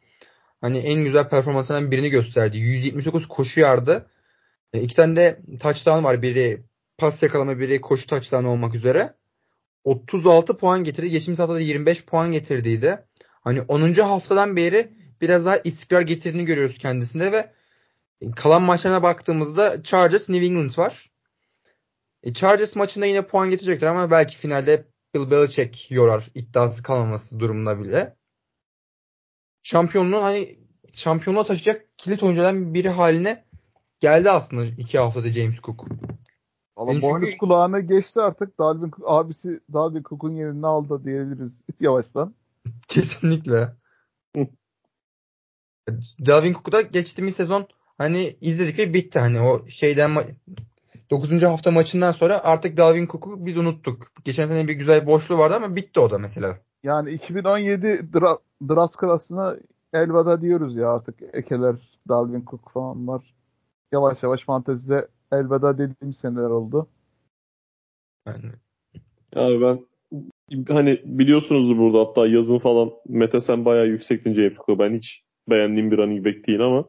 hani 0.60 0.78
en 0.78 1.04
güzel 1.04 1.28
performanslarından 1.28 1.90
birini 1.90 2.10
gösterdi. 2.10 2.58
179 2.58 3.28
koşu 3.28 3.60
yardı. 3.60 4.10
E, 4.72 4.80
iki 4.80 4.96
tane 4.96 5.16
de 5.16 5.40
touchdown 5.60 6.04
var. 6.04 6.22
Biri 6.22 6.62
pas 6.98 7.22
yakalama, 7.22 7.58
biri 7.58 7.80
koşu 7.80 8.06
touchdown 8.06 8.44
olmak 8.44 8.74
üzere. 8.74 9.14
36 9.84 10.56
puan 10.56 10.84
getirdi. 10.84 11.10
Geçtiğimiz 11.10 11.38
haftada 11.38 11.60
25 11.60 12.04
puan 12.04 12.32
getirdiydi. 12.32 12.98
Hani 13.40 13.62
10. 13.62 13.92
haftadan 13.92 14.56
beri 14.56 14.88
biraz 15.20 15.46
daha 15.46 15.56
istikrar 15.56 16.00
getirdiğini 16.00 16.44
görüyoruz 16.44 16.78
kendisinde 16.78 17.32
ve 17.32 17.52
kalan 18.36 18.62
maçlarına 18.62 19.02
baktığımızda 19.02 19.82
Chargers, 19.82 20.28
New 20.28 20.46
England 20.46 20.78
var. 20.78 21.10
E, 22.22 22.32
Chargers 22.32 22.76
maçında 22.76 23.06
yine 23.06 23.22
puan 23.22 23.50
getirecekler 23.50 23.86
ama 23.88 24.10
belki 24.10 24.36
finalde 24.36 24.84
Bill 25.14 25.30
Belichick 25.30 25.90
yorar 25.90 26.28
iddiası 26.34 26.82
kalmaması 26.82 27.40
durumunda 27.40 27.80
bile. 27.84 28.16
Şampiyonluğun 29.62 30.22
hani 30.22 30.58
şampiyonluğa 30.92 31.44
taşıyacak 31.44 31.98
kilit 31.98 32.22
oyunculardan 32.22 32.74
biri 32.74 32.88
haline 32.88 33.44
geldi 34.00 34.30
aslında 34.30 34.64
iki 34.64 34.98
haftada 34.98 35.32
James 35.32 35.60
Cook. 35.60 35.84
Valla 36.76 36.88
Ben 36.94 37.00
çünkü- 37.00 37.38
kulağına 37.38 37.80
geçti 37.80 38.20
artık. 38.20 38.58
Dalvin 38.58 38.92
abisi 39.04 39.60
Dalvin 39.72 40.02
Cook'un 40.02 40.34
yerini 40.36 40.66
aldı 40.66 41.04
diyebiliriz 41.04 41.64
yavaştan. 41.80 42.34
Kesinlikle. 42.88 43.72
Dalvin 46.26 46.52
Cook'u 46.52 46.72
da 46.72 46.80
geçtiğimiz 46.80 47.36
sezon 47.36 47.68
hani 47.98 48.36
izledik 48.40 48.78
ve 48.78 48.94
bitti. 48.94 49.18
Hani 49.18 49.40
o 49.40 49.66
şeyden 49.68 50.10
ma- 50.10 50.34
9. 51.10 51.42
hafta 51.42 51.70
maçından 51.70 52.12
sonra 52.12 52.44
artık 52.44 52.76
Dalvin 52.76 53.06
Cook'u 53.06 53.46
biz 53.46 53.56
unuttuk. 53.58 54.12
Geçen 54.24 54.46
sene 54.46 54.68
bir 54.68 54.74
güzel 54.74 55.06
boşluğu 55.06 55.38
vardı 55.38 55.54
ama 55.54 55.76
bitti 55.76 56.00
o 56.00 56.10
da 56.10 56.18
mesela. 56.18 56.58
Yani 56.82 57.10
2017 57.10 57.86
dra- 57.86 58.38
draft 58.68 58.96
klasına 58.96 59.56
elveda 59.92 60.40
diyoruz 60.40 60.76
ya 60.76 60.90
artık 60.90 61.14
ekeler 61.32 61.76
Dalvin 62.08 62.44
Cook 62.50 62.70
falan 62.70 63.08
var. 63.08 63.34
Yavaş 63.92 64.22
yavaş 64.22 64.44
fantezide 64.44 65.08
elveda 65.32 65.78
dediğim 65.78 66.14
seneler 66.14 66.50
oldu. 66.50 66.88
Yani 68.26 68.52
Abi 69.36 69.60
ben 69.60 69.86
hani 70.68 71.02
biliyorsunuz 71.04 71.78
burada 71.78 72.00
hatta 72.00 72.26
yazın 72.26 72.58
falan 72.58 72.90
Mete 73.08 73.40
sen 73.40 73.64
bayağı 73.64 73.86
yüksektin 73.86 74.34
Cook'a. 74.34 74.78
Ben 74.78 74.94
hiç 74.94 75.24
beğendiğim 75.48 75.90
bir 75.90 75.98
running 75.98 76.26
back 76.26 76.46
değil 76.46 76.60
ama 76.60 76.84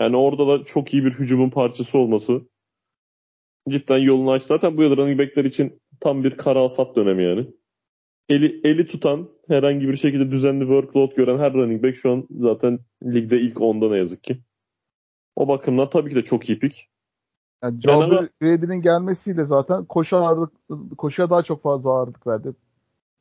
yani 0.00 0.16
orada 0.16 0.48
da 0.48 0.64
çok 0.64 0.94
iyi 0.94 1.04
bir 1.04 1.12
hücumun 1.12 1.50
parçası 1.50 1.98
olması 1.98 2.42
cidden 3.68 3.98
yolunu 3.98 4.30
aç. 4.30 4.42
Zaten 4.42 4.76
bu 4.76 4.82
yıl 4.82 4.96
running 4.96 5.20
backler 5.20 5.44
için 5.44 5.80
tam 6.00 6.24
bir 6.24 6.36
kara 6.36 6.62
hasat 6.62 6.96
dönemi 6.96 7.24
yani. 7.24 7.46
Eli, 8.28 8.60
eli 8.64 8.86
tutan 8.86 9.28
herhangi 9.48 9.88
bir 9.88 9.96
şekilde 9.96 10.30
düzenli 10.30 10.60
workload 10.60 11.16
gören 11.16 11.38
her 11.38 11.52
running 11.52 11.82
back 11.82 11.96
şu 11.96 12.10
an 12.10 12.26
zaten 12.30 12.78
ligde 13.04 13.40
ilk 13.40 13.60
onda 13.60 13.88
ne 13.88 13.96
yazık 13.96 14.24
ki. 14.24 14.40
O 15.36 15.48
bakımdan 15.48 15.90
tabii 15.90 16.10
ki 16.10 16.16
de 16.16 16.24
çok 16.24 16.48
iyi 16.48 16.58
pick. 16.58 16.90
Yani 17.62 18.04
ama- 18.04 18.28
Brady'nin 18.42 18.82
gelmesiyle 18.82 19.44
zaten 19.44 19.84
koşu 19.84 20.16
ağırlık, 20.16 20.52
koşuya 20.98 21.30
daha 21.30 21.42
çok 21.42 21.62
fazla 21.62 21.90
ağırlık 21.90 22.26
verdiler 22.26 22.54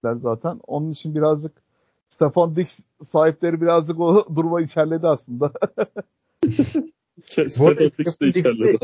zaten. 0.03 0.59
Onun 0.67 0.91
için 0.91 1.15
birazcık 1.15 1.63
Stefan 2.09 2.55
Dix 2.55 2.79
sahipleri 3.01 3.61
birazcık 3.61 3.99
o 3.99 4.25
duruma 4.35 4.61
içerledi 4.61 5.07
aslında. 5.07 5.51
Bu 7.59 7.67
arada 7.67 7.83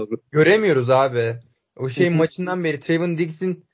abi. 0.02 0.18
göremiyoruz 0.32 0.90
abi. 0.90 1.40
O 1.78 1.90
şey 1.90 2.10
maçından 2.10 2.64
beri 2.64 2.80
Trevon 2.80 3.18
Diggs'in 3.18 3.66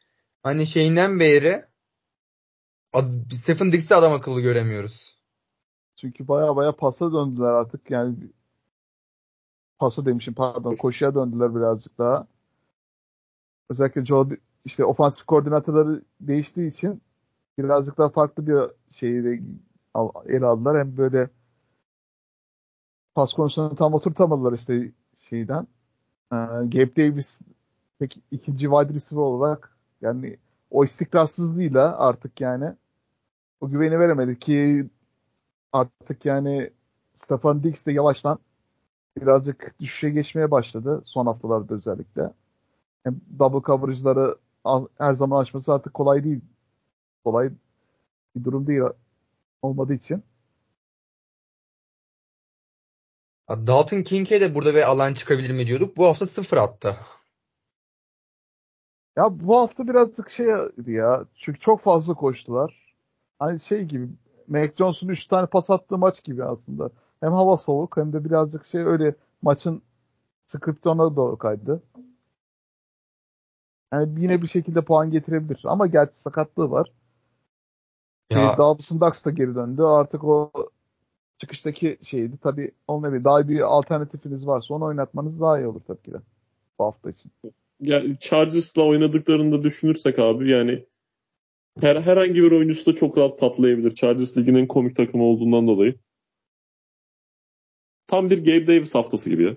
hani 0.44 0.67
şeyinden 0.67 1.20
beri 1.20 1.65
ad- 2.94 3.34
Stephen 3.34 3.72
Diggs'i 3.72 3.96
adam 3.96 4.13
akıllı 4.13 4.41
göremiyoruz. 4.41 5.17
Çünkü 5.96 6.28
baya 6.28 6.56
baya 6.56 6.72
pasa 6.72 7.13
döndüler 7.13 7.48
artık. 7.48 7.91
Yani 7.91 8.15
pasa 9.80 10.06
demişim 10.06 10.34
pardon 10.34 10.76
koşuya 10.76 11.15
döndüler 11.15 11.56
birazcık 11.56 11.98
daha. 11.98 12.28
Özellikle 13.70 14.06
Joe 14.06 14.30
işte 14.65 14.86
ofansif 14.86 15.26
koordinatörleri 15.26 16.02
değiştiği 16.20 16.70
için 16.70 17.02
birazcık 17.58 17.98
daha 17.98 18.10
farklı 18.10 18.48
bir 18.48 18.56
şeyi 18.96 19.24
de 19.24 19.41
ele 20.26 20.46
aldılar. 20.46 20.80
Hem 20.80 20.98
böyle 20.98 21.30
pas 23.15 23.34
konusunu 23.34 23.76
tam 23.76 23.93
oturtamadılar 23.93 24.54
işte 24.54 24.91
şeyden. 25.19 25.67
Ee, 26.34 26.36
Gabe 26.65 26.95
Davis 26.95 27.41
pek 28.00 28.17
ikinci 28.32 28.60
wide 28.60 28.93
receiver 28.93 29.24
olarak 29.24 29.78
yani 30.02 30.38
o 30.71 30.84
istikrarsızlığıyla 30.86 31.97
artık 31.97 32.41
yani 32.41 32.76
o 33.62 33.69
güveni 33.69 34.00
veremedi 34.00 34.39
ki 34.39 34.89
artık 35.74 36.26
yani 36.26 36.71
Stefan 37.15 37.63
Diggs 37.63 37.86
de 37.86 37.91
yavaştan 37.91 38.39
birazcık 39.21 39.76
düşüşe 39.80 40.10
geçmeye 40.10 40.52
başladı 40.52 41.02
son 41.06 41.26
haftalarda 41.26 41.76
özellikle. 41.76 42.34
Hem 43.04 43.21
double 43.39 43.62
coverage'ları 43.65 44.38
her 44.97 45.13
zaman 45.13 45.41
açması 45.41 45.74
artık 45.74 45.93
kolay 45.93 46.24
değil. 46.24 46.41
Kolay 47.24 47.52
bir 48.36 48.43
durum 48.43 48.67
değil 48.67 48.82
olmadığı 49.62 49.93
için. 49.93 50.24
Dalton 53.49 54.01
Kincaid 54.04 54.41
de 54.41 54.56
burada 54.56 54.75
bir 54.75 54.89
alan 54.89 55.13
çıkabilir 55.13 55.49
mi 55.51 55.67
diyorduk. 55.67 55.97
Bu 55.97 56.06
hafta 56.06 56.25
sıfır 56.25 56.58
attı. 56.58 56.97
Ya 59.17 59.39
bu 59.39 59.58
hafta 59.60 59.88
birazcık 59.88 60.30
şeydi 60.30 60.91
ya. 60.91 61.25
Çünkü 61.36 61.60
çok 61.60 61.82
fazla 61.82 62.13
koştular. 62.13 62.95
Hani 63.39 63.60
şey 63.60 63.84
gibi 63.84 64.10
Mac 64.47 64.73
Jones'un 64.77 65.08
3 65.08 65.27
tane 65.27 65.47
pas 65.47 65.69
attığı 65.69 65.97
maç 65.97 66.23
gibi 66.23 66.43
aslında. 66.43 66.89
Hem 67.19 67.34
hava 67.34 67.58
soğuk 67.58 67.97
hem 67.97 68.13
de 68.13 68.25
birazcık 68.25 68.65
şey 68.65 68.82
öyle 68.82 69.15
maçın 69.41 69.82
skriptona 70.47 71.15
doğru 71.15 71.38
kaydı. 71.38 71.84
Yani 73.93 74.21
yine 74.21 74.41
bir 74.41 74.47
şekilde 74.47 74.82
puan 74.82 75.12
getirebilir. 75.12 75.62
Ama 75.65 75.88
gerçi 75.88 76.19
sakatlığı 76.19 76.71
var. 76.71 76.91
Ya 78.30 78.39
Ya. 78.39 78.58
Dalvin 78.58 79.01
Ducks 79.01 79.25
da 79.25 79.32
geri 79.32 79.56
döndü. 79.56 79.82
Artık 79.82 80.23
o 80.23 80.51
çıkıştaki 81.41 81.97
şeydi. 82.04 82.38
Tabii 82.43 82.71
olmayabilir. 82.88 83.23
Daha 83.23 83.49
bir 83.49 83.60
alternatifiniz 83.60 84.47
varsa 84.47 84.73
onu 84.73 84.86
oynatmanız 84.86 85.39
daha 85.39 85.60
iyi 85.60 85.67
olur 85.67 85.82
tabii 85.88 86.01
ki 86.01 86.13
de. 86.13 86.17
Bu 86.80 86.86
hafta 86.86 87.10
için. 87.10 87.32
Yani 87.80 88.17
Chargers'la 88.19 88.82
oynadıklarını 88.82 89.51
da 89.51 89.63
düşünürsek 89.63 90.19
abi 90.19 90.51
yani 90.51 90.86
Her, 91.80 92.01
herhangi 92.01 92.34
bir 92.34 92.51
oyuncusu 92.51 92.91
da 92.91 92.95
çok 92.95 93.17
rahat 93.17 93.39
patlayabilir. 93.39 93.95
Chargers 93.95 94.38
ligin 94.38 94.56
en 94.56 94.67
komik 94.67 94.95
takımı 94.95 95.23
olduğundan 95.23 95.67
dolayı. 95.67 95.99
Tam 98.08 98.30
bir 98.30 98.38
Gabe 98.38 98.67
Davis 98.67 98.95
haftası 98.95 99.30
gibi 99.30 99.43
ya. 99.43 99.56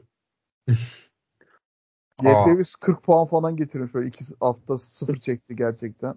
Gabe. 2.23 2.51
Davis 2.51 2.75
40 2.75 3.03
puan 3.03 3.27
falan 3.27 3.57
getirmiş. 3.57 3.95
Böyle 3.95 4.09
iki 4.09 4.25
hafta 4.41 4.79
sıfır 4.79 5.17
çekti 5.17 5.57
gerçekten. 5.57 6.15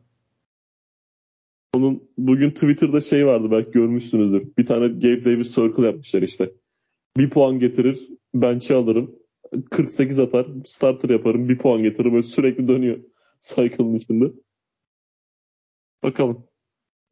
Onun 1.78 2.10
bugün 2.18 2.52
Twitter'da 2.52 3.02
şey 3.02 3.28
vardı 3.28 3.52
belki 3.52 3.72
görmüşsünüzdür. 3.72 4.48
Bir 4.58 4.66
tane 4.66 4.88
Gabe 4.88 5.26
Davis 5.26 5.56
circle 5.56 5.86
yapmışlar 5.86 6.22
işte. 6.22 6.52
Bir 7.18 7.30
puan 7.30 7.60
getirir, 7.60 8.10
bench'e 8.34 8.74
alırım. 8.76 9.16
48 9.72 10.20
atar, 10.20 10.48
starter 10.66 11.10
yaparım, 11.10 11.50
bir 11.50 11.58
puan 11.58 11.84
getirir. 11.84 12.12
Böyle 12.12 12.24
sürekli 12.24 12.68
dönüyor 12.68 12.98
cycle'ın 13.42 13.94
içinde. 13.94 14.26
Bakalım. 16.04 16.48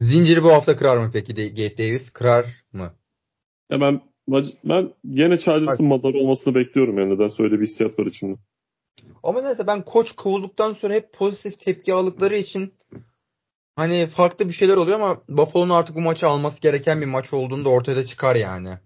Zinciri 0.01 0.43
bu 0.43 0.49
hafta 0.49 0.77
kırar 0.77 0.97
mı 0.97 1.09
peki 1.13 1.33
Gabe 1.33 1.77
Davis? 1.77 2.09
Kırar 2.09 2.45
mı? 2.73 2.93
Ya 3.71 3.81
ben, 3.81 4.01
ben 4.63 4.93
gene 5.09 5.39
Chargers'ın 5.39 5.87
madar 5.87 6.13
olmasını 6.13 6.55
bekliyorum 6.55 6.99
yani. 6.99 7.15
Nedense 7.15 7.43
öyle 7.43 7.59
bir 7.59 7.65
hissiyat 7.65 7.99
var 7.99 8.05
içimde. 8.05 8.37
Ama 9.23 9.41
neyse 9.41 9.67
ben 9.67 9.85
koç 9.85 10.11
kovulduktan 10.11 10.73
sonra 10.73 10.93
hep 10.93 11.13
pozitif 11.13 11.59
tepki 11.59 11.93
aldıkları 11.93 12.35
için 12.35 12.73
hani 13.75 14.07
farklı 14.07 14.47
bir 14.47 14.53
şeyler 14.53 14.77
oluyor 14.77 14.99
ama 14.99 15.23
Buffalo'nun 15.29 15.73
artık 15.73 15.95
bu 15.95 16.01
maçı 16.01 16.27
alması 16.27 16.61
gereken 16.61 17.01
bir 17.01 17.05
maç 17.05 17.33
olduğunu 17.33 17.65
da 17.65 17.69
ortaya 17.69 18.05
çıkar 18.05 18.35
yani. 18.35 18.77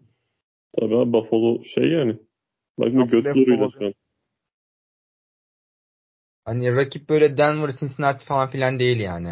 Tabii 0.79 0.97
abi 0.97 1.13
Buffalo 1.13 1.63
şey 1.63 1.91
yani. 1.91 2.19
Bakma 2.77 3.05
göt 3.05 3.25
zoruyla 3.25 3.69
şu 3.79 3.85
an. 3.85 3.93
Hani 6.45 6.75
rakip 6.75 7.09
böyle 7.09 7.37
Denver, 7.37 7.71
Cincinnati 7.71 8.25
falan 8.25 8.49
filan 8.49 8.79
değil 8.79 8.99
yani. 8.99 9.29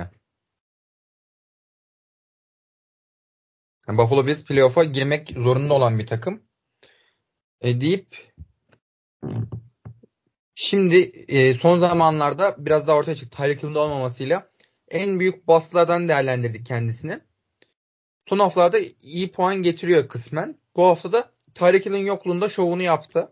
Yani 3.87 3.97
Buffalo 3.97 4.27
Bills 4.27 4.45
playoff'a 4.45 4.83
girmek 4.83 5.29
zorunda 5.29 5.73
olan 5.73 5.99
bir 5.99 6.07
takım. 6.07 6.43
E 7.61 7.81
deyip 7.81 8.33
şimdi 10.55 10.97
e, 11.27 11.53
son 11.53 11.79
zamanlarda 11.79 12.55
biraz 12.57 12.87
daha 12.87 12.97
ortaya 12.97 13.15
çıktı. 13.15 13.37
Tyreek 13.37 13.63
Hill'in 13.63 13.75
olmamasıyla 13.75 14.49
en 14.91 15.19
büyük 15.19 15.47
bastlardan 15.47 16.09
değerlendirdik 16.09 16.65
kendisini. 16.65 17.19
Son 18.29 18.39
haftalarda 18.39 18.79
iyi 19.01 19.31
puan 19.31 19.55
getiriyor 19.55 20.07
kısmen. 20.07 20.57
Bu 20.75 20.83
hafta 20.85 21.11
da 21.11 21.31
Tyreek 21.53 21.85
Hill'in 21.85 22.05
yokluğunda 22.05 22.49
şovunu 22.49 22.81
yaptı. 22.81 23.31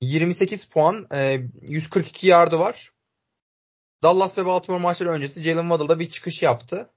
28 0.00 0.64
puan, 0.64 1.06
e, 1.12 1.40
142 1.68 2.26
yardı 2.26 2.58
var. 2.58 2.92
Dallas 4.02 4.38
ve 4.38 4.46
Baltimore 4.46 4.82
maçları 4.82 5.10
öncesi 5.10 5.42
Jalen 5.42 5.68
Waddle'da 5.68 5.98
bir 5.98 6.10
çıkış 6.10 6.42
yaptı. 6.42 6.90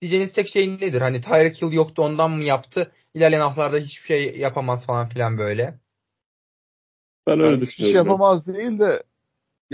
Diyeceğiniz 0.00 0.32
tek 0.32 0.48
şey 0.48 0.70
nedir? 0.80 1.00
Hani 1.00 1.20
Tyreek 1.20 1.62
Hill 1.62 1.72
yoktu 1.72 2.02
ondan 2.02 2.30
mı 2.30 2.44
yaptı? 2.44 2.92
İlerleyen 3.14 3.40
haftalarda 3.40 3.78
hiçbir 3.78 4.06
şey 4.06 4.38
yapamaz 4.38 4.86
falan 4.86 5.08
filan 5.08 5.38
böyle. 5.38 5.78
Ben 7.26 7.40
öyle 7.40 7.50
Yani 7.50 7.56
hiçbir 7.56 7.72
şey 7.72 7.84
düşünüyorum. 7.84 8.10
yapamaz 8.10 8.46
değil 8.46 8.78
de 8.78 9.02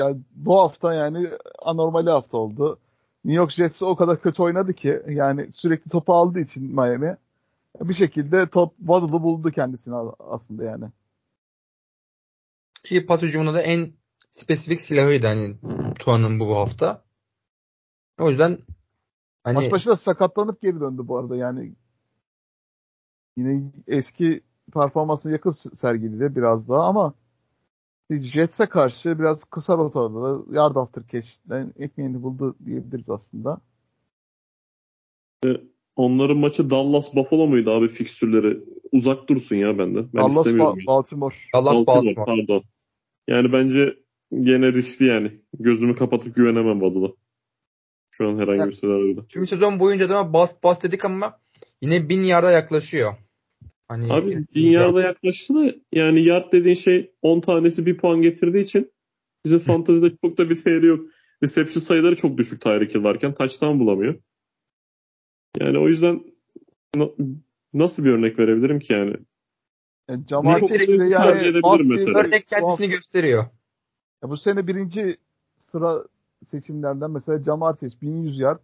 ya 0.01 0.17
bu 0.35 0.61
hafta 0.61 0.95
yani 0.95 1.31
anormal 1.63 2.07
hafta 2.07 2.37
oldu. 2.39 2.79
New 3.25 3.37
York 3.37 3.51
Jets 3.51 3.83
o 3.83 3.97
kadar 3.97 4.23
kötü 4.23 4.43
oynadı 4.43 4.75
ki 4.75 5.03
yani 5.09 5.53
sürekli 5.53 5.91
topu 5.91 6.15
aldığı 6.15 6.41
için 6.41 6.65
Miami 6.65 7.17
bir 7.81 7.95
şekilde 7.95 8.47
top 8.47 8.77
Waddle'ı 8.79 9.23
buldu 9.23 9.51
kendisine 9.51 9.95
aslında 10.19 10.65
yani. 10.65 10.85
Ki 12.83 13.07
pas 13.07 13.23
hücumunda 13.23 13.55
da 13.55 13.63
en 13.63 13.93
spesifik 14.31 14.81
silahıydı 14.81 15.27
hani 15.27 15.57
Tuan'ın 15.99 16.41
bu 16.41 16.57
hafta. 16.57 17.03
O 18.19 18.31
yüzden 18.31 18.59
hani 19.45 19.55
Maç 19.55 19.73
başı 19.73 19.89
da 19.89 19.97
sakatlanıp 19.97 20.63
geri 20.63 20.81
döndü 20.81 21.03
bu 21.05 21.19
arada 21.19 21.37
yani. 21.37 21.73
Yine 23.37 23.63
eski 23.87 24.41
performansına 24.73 25.33
yakın 25.33 25.51
sergiledi 25.51 26.37
biraz 26.37 26.69
daha 26.69 26.85
ama 26.85 27.15
Jets'e 28.11 28.67
karşı 28.67 29.19
biraz 29.19 29.45
kısa 29.45 29.77
rotada 29.77 30.57
yard 30.57 30.77
after 30.77 31.03
catch'ten 31.13 31.73
ekmeğini 31.79 32.23
buldu 32.23 32.57
diyebiliriz 32.67 33.11
aslında. 33.11 33.61
Onların 35.97 36.37
maçı 36.37 36.71
Dallas 36.71 37.15
Buffalo 37.15 37.47
muydu 37.47 37.71
abi 37.71 37.89
fikstürleri? 37.89 38.61
Uzak 38.93 39.29
dursun 39.29 39.57
ya 39.57 39.79
benden. 39.79 40.09
Ben 40.15 40.23
Dallas 40.23 40.37
istemiyorum. 40.37 40.79
Ba- 40.79 40.87
Baltimore. 40.87 41.35
Dallas 41.55 41.87
Baltimore, 41.87 42.17
Baltimore. 42.17 42.47
pardon. 42.47 42.63
Yani 43.29 43.53
bence 43.53 43.97
gene 44.33 44.73
riskli 44.73 45.07
yani. 45.07 45.41
Gözümü 45.59 45.97
kapatıp 45.97 46.35
güvenemem 46.37 46.81
Waddle'a. 46.81 47.11
Şu 48.11 48.29
an 48.29 48.39
herhangi 48.39 48.67
bir 48.67 48.73
senaryoda. 48.73 49.27
Tüm 49.27 49.47
sezon 49.47 49.81
boyunca 49.81 50.09
da 50.09 50.33
bast 50.33 50.65
bast 50.65 50.85
dedik 50.85 51.05
ama 51.05 51.39
yine 51.83 52.09
bin 52.09 52.23
yarda 52.23 52.51
yaklaşıyor. 52.51 53.13
Hani 53.91 54.13
Abi 54.13 54.45
dünyada 54.55 55.01
yaklaştı 55.01 55.55
da 55.55 55.75
yani 55.93 56.25
yard 56.25 56.53
dediğin 56.53 56.75
şey 56.75 57.13
10 57.23 57.41
tanesi 57.41 57.87
bir 57.87 57.97
puan 57.97 58.23
getirdiği 58.23 58.65
için 58.65 58.93
bizim 59.45 59.59
fantazide 59.59 60.13
çok 60.25 60.39
da 60.39 60.51
bir 60.51 60.65
değeri 60.65 60.87
yok. 60.87 61.11
Reception 61.43 61.81
sayıları 61.81 62.17
çok 62.17 62.39
düşük 62.39 62.61
Tyreek 62.61 62.95
Hill 62.95 63.05
varken 63.05 63.35
touchdown 63.35 63.79
bulamıyor. 63.79 64.15
Yani 65.61 65.79
o 65.79 65.89
yüzden 65.89 66.25
na- 66.97 67.11
nasıl 67.75 68.05
bir 68.05 68.11
örnek 68.11 68.39
verebilirim 68.39 68.79
ki 68.79 68.93
yani? 68.93 69.17
Yani 70.09 70.25
Jamal 70.29 70.61
Chase 70.61 71.05
yani 71.09 71.63
örnek 72.17 72.49
kendisini 72.49 72.89
gösteriyor. 72.89 73.45
Ya 74.23 74.31
bu 74.31 74.37
sene 74.37 74.67
birinci 74.67 75.17
sıra 75.59 76.05
seçimlerden 76.45 77.11
mesela 77.11 77.45
Jamal 77.45 77.77
Chase 77.77 78.01
1100 78.03 78.39
yard 78.39 78.61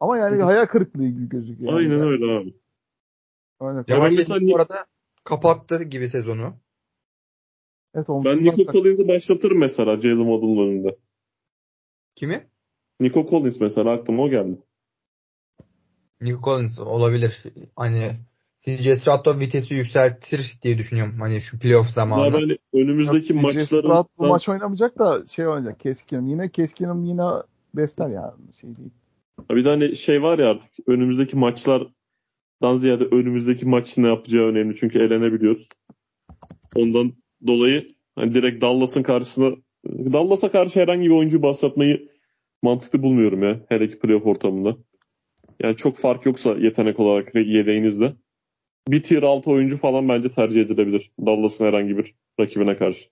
ama 0.00 0.18
yani 0.18 0.42
hayal 0.42 0.66
kırıklığı 0.66 1.08
gibi 1.08 1.28
gözüküyor. 1.28 1.72
Yani. 1.72 1.78
Aynen 1.78 2.00
öyle 2.00 2.24
abi. 2.24 2.63
Aynen. 3.60 3.84
Mesela 3.88 4.40
bu 4.40 4.56
arada 4.56 4.86
kapattı 5.24 5.82
gibi 5.84 6.08
sezonu. 6.08 6.54
Evet, 7.94 8.06
Ben 8.08 8.42
Nico 8.42 8.72
Collins'i 8.72 9.08
başlatırım 9.08 9.58
mesela 9.58 10.00
Jalen 10.00 10.16
Waddle'ın 10.24 10.68
önünde. 10.68 10.96
Kimi? 12.14 12.46
Nico 13.00 13.26
Collins 13.26 13.60
mesela 13.60 13.92
aklıma 13.92 14.22
o 14.22 14.30
geldi. 14.30 14.58
Nico 16.20 16.40
Collins 16.44 16.78
olabilir. 16.78 17.42
Hani 17.76 18.12
CJ 18.58 18.98
Stroud 18.98 19.40
vitesi 19.40 19.74
yükseltir 19.74 20.58
diye 20.62 20.78
düşünüyorum. 20.78 21.20
Hani 21.20 21.40
şu 21.40 21.58
playoff 21.58 21.86
Ya 21.86 21.92
zamanı. 21.92 22.32
ben 22.32 22.40
hani 22.40 22.58
önümüzdeki 22.72 23.36
Yok, 23.36 23.52
CJ 23.52 23.62
Stroud 23.62 23.82
bu 23.84 23.88
maçların 23.88 24.28
maç 24.32 24.48
oynamayacak 24.48 24.98
da 24.98 25.26
şey 25.26 25.48
oynayacak. 25.48 25.80
Keskin'im. 25.80 26.26
Yine 26.26 26.48
Keskin'im 26.48 27.04
yine 27.04 27.22
besler 27.74 28.08
ya. 28.08 28.34
Şey 28.60 28.76
değil. 28.76 28.90
bir 29.50 29.64
tane 29.64 29.94
şey 29.94 30.22
var 30.22 30.38
ya 30.38 30.50
artık 30.50 30.70
önümüzdeki 30.86 31.36
maçlardan 32.60 32.76
ziyade 32.76 33.04
önümüzdeki 33.04 33.66
maç 33.66 33.98
ne 33.98 34.08
yapacağı 34.08 34.46
önemli 34.46 34.76
çünkü 34.76 34.98
elenebiliyoruz. 34.98 35.68
Ondan 36.76 37.12
dolayı 37.46 37.94
hani 38.14 38.34
direkt 38.34 38.62
Dallas'ın 38.62 39.02
karşısına 39.02 39.56
Dallas'a 39.86 40.50
karşı 40.50 40.80
herhangi 40.80 41.10
bir 41.10 41.14
oyuncu 41.14 41.42
bahsetmeyi 41.42 42.08
mantıklı 42.62 43.02
bulmuyorum 43.02 43.42
ya. 43.42 43.60
Hele 43.68 43.88
ki 43.88 43.98
playoff 43.98 44.26
ortamında. 44.26 44.76
Yani 45.60 45.76
çok 45.76 45.96
fark 45.96 46.26
yoksa 46.26 46.50
yetenek 46.50 47.00
olarak 47.00 47.34
yedeğinizde. 47.34 48.16
Bir 48.88 49.02
tier 49.02 49.22
6 49.22 49.50
oyuncu 49.50 49.76
falan 49.76 50.08
bence 50.08 50.30
tercih 50.30 50.60
edilebilir. 50.60 51.12
Dallas'ın 51.26 51.64
herhangi 51.66 51.98
bir 51.98 52.14
rakibine 52.40 52.76
karşı. 52.76 53.08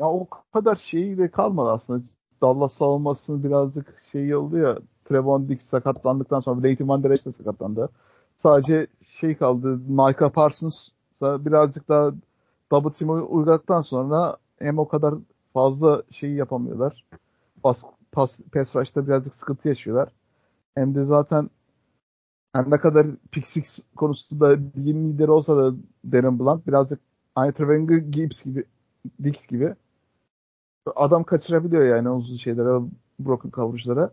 Ya 0.00 0.06
o 0.06 0.28
kadar 0.52 0.76
şeyi 0.76 1.18
de 1.18 1.30
kalmadı 1.30 1.70
aslında. 1.70 2.04
Dallas 2.42 2.72
savunmasının 2.72 3.44
birazcık 3.44 4.02
şey 4.12 4.34
oldu 4.34 4.58
ya. 4.58 4.78
Trevon 5.08 5.48
Diggs 5.48 5.64
sakatlandıktan 5.66 6.40
sonra 6.40 6.60
Leighton 6.60 6.88
Van 6.88 7.02
Der 7.02 7.10
Esch 7.10 7.26
de 7.26 7.32
sakatlandı. 7.32 7.88
Sadece 8.36 8.86
şey 9.02 9.36
kaldı. 9.36 9.80
Micah 9.88 10.30
Parsons 10.30 10.88
birazcık 11.22 11.88
daha 11.88 12.12
double 12.70 12.92
team 12.92 13.10
uyguladıktan 13.10 13.82
sonra 13.82 14.36
hem 14.58 14.78
o 14.78 14.88
kadar 14.88 15.14
fazla 15.54 16.02
şeyi 16.10 16.36
yapamıyorlar. 16.36 17.04
Pas, 17.62 17.84
pas, 18.12 18.40
pass 18.52 18.76
rush'ta 18.76 19.06
birazcık 19.06 19.34
sıkıntı 19.34 19.68
yaşıyorlar. 19.68 20.08
Hem 20.74 20.94
de 20.94 21.04
zaten 21.04 21.50
her 22.52 22.70
ne 22.70 22.78
kadar 22.80 23.06
pick 23.30 23.46
six 23.46 23.78
konusunda 23.96 24.48
ligin 24.48 25.12
lideri 25.12 25.30
olsa 25.30 25.56
da 25.56 25.76
Darren 26.12 26.38
Blunt 26.38 26.66
birazcık 26.66 27.00
aynı 27.36 27.52
Trevon 27.52 28.10
Gibbs 28.10 28.42
gibi 28.44 28.64
Dix 29.22 29.46
gibi 29.46 29.74
adam 30.96 31.24
kaçırabiliyor 31.24 31.84
yani 31.84 32.10
uzun 32.10 32.36
şeylere, 32.36 32.82
broken 33.18 33.50
coverage'lara. 33.50 34.10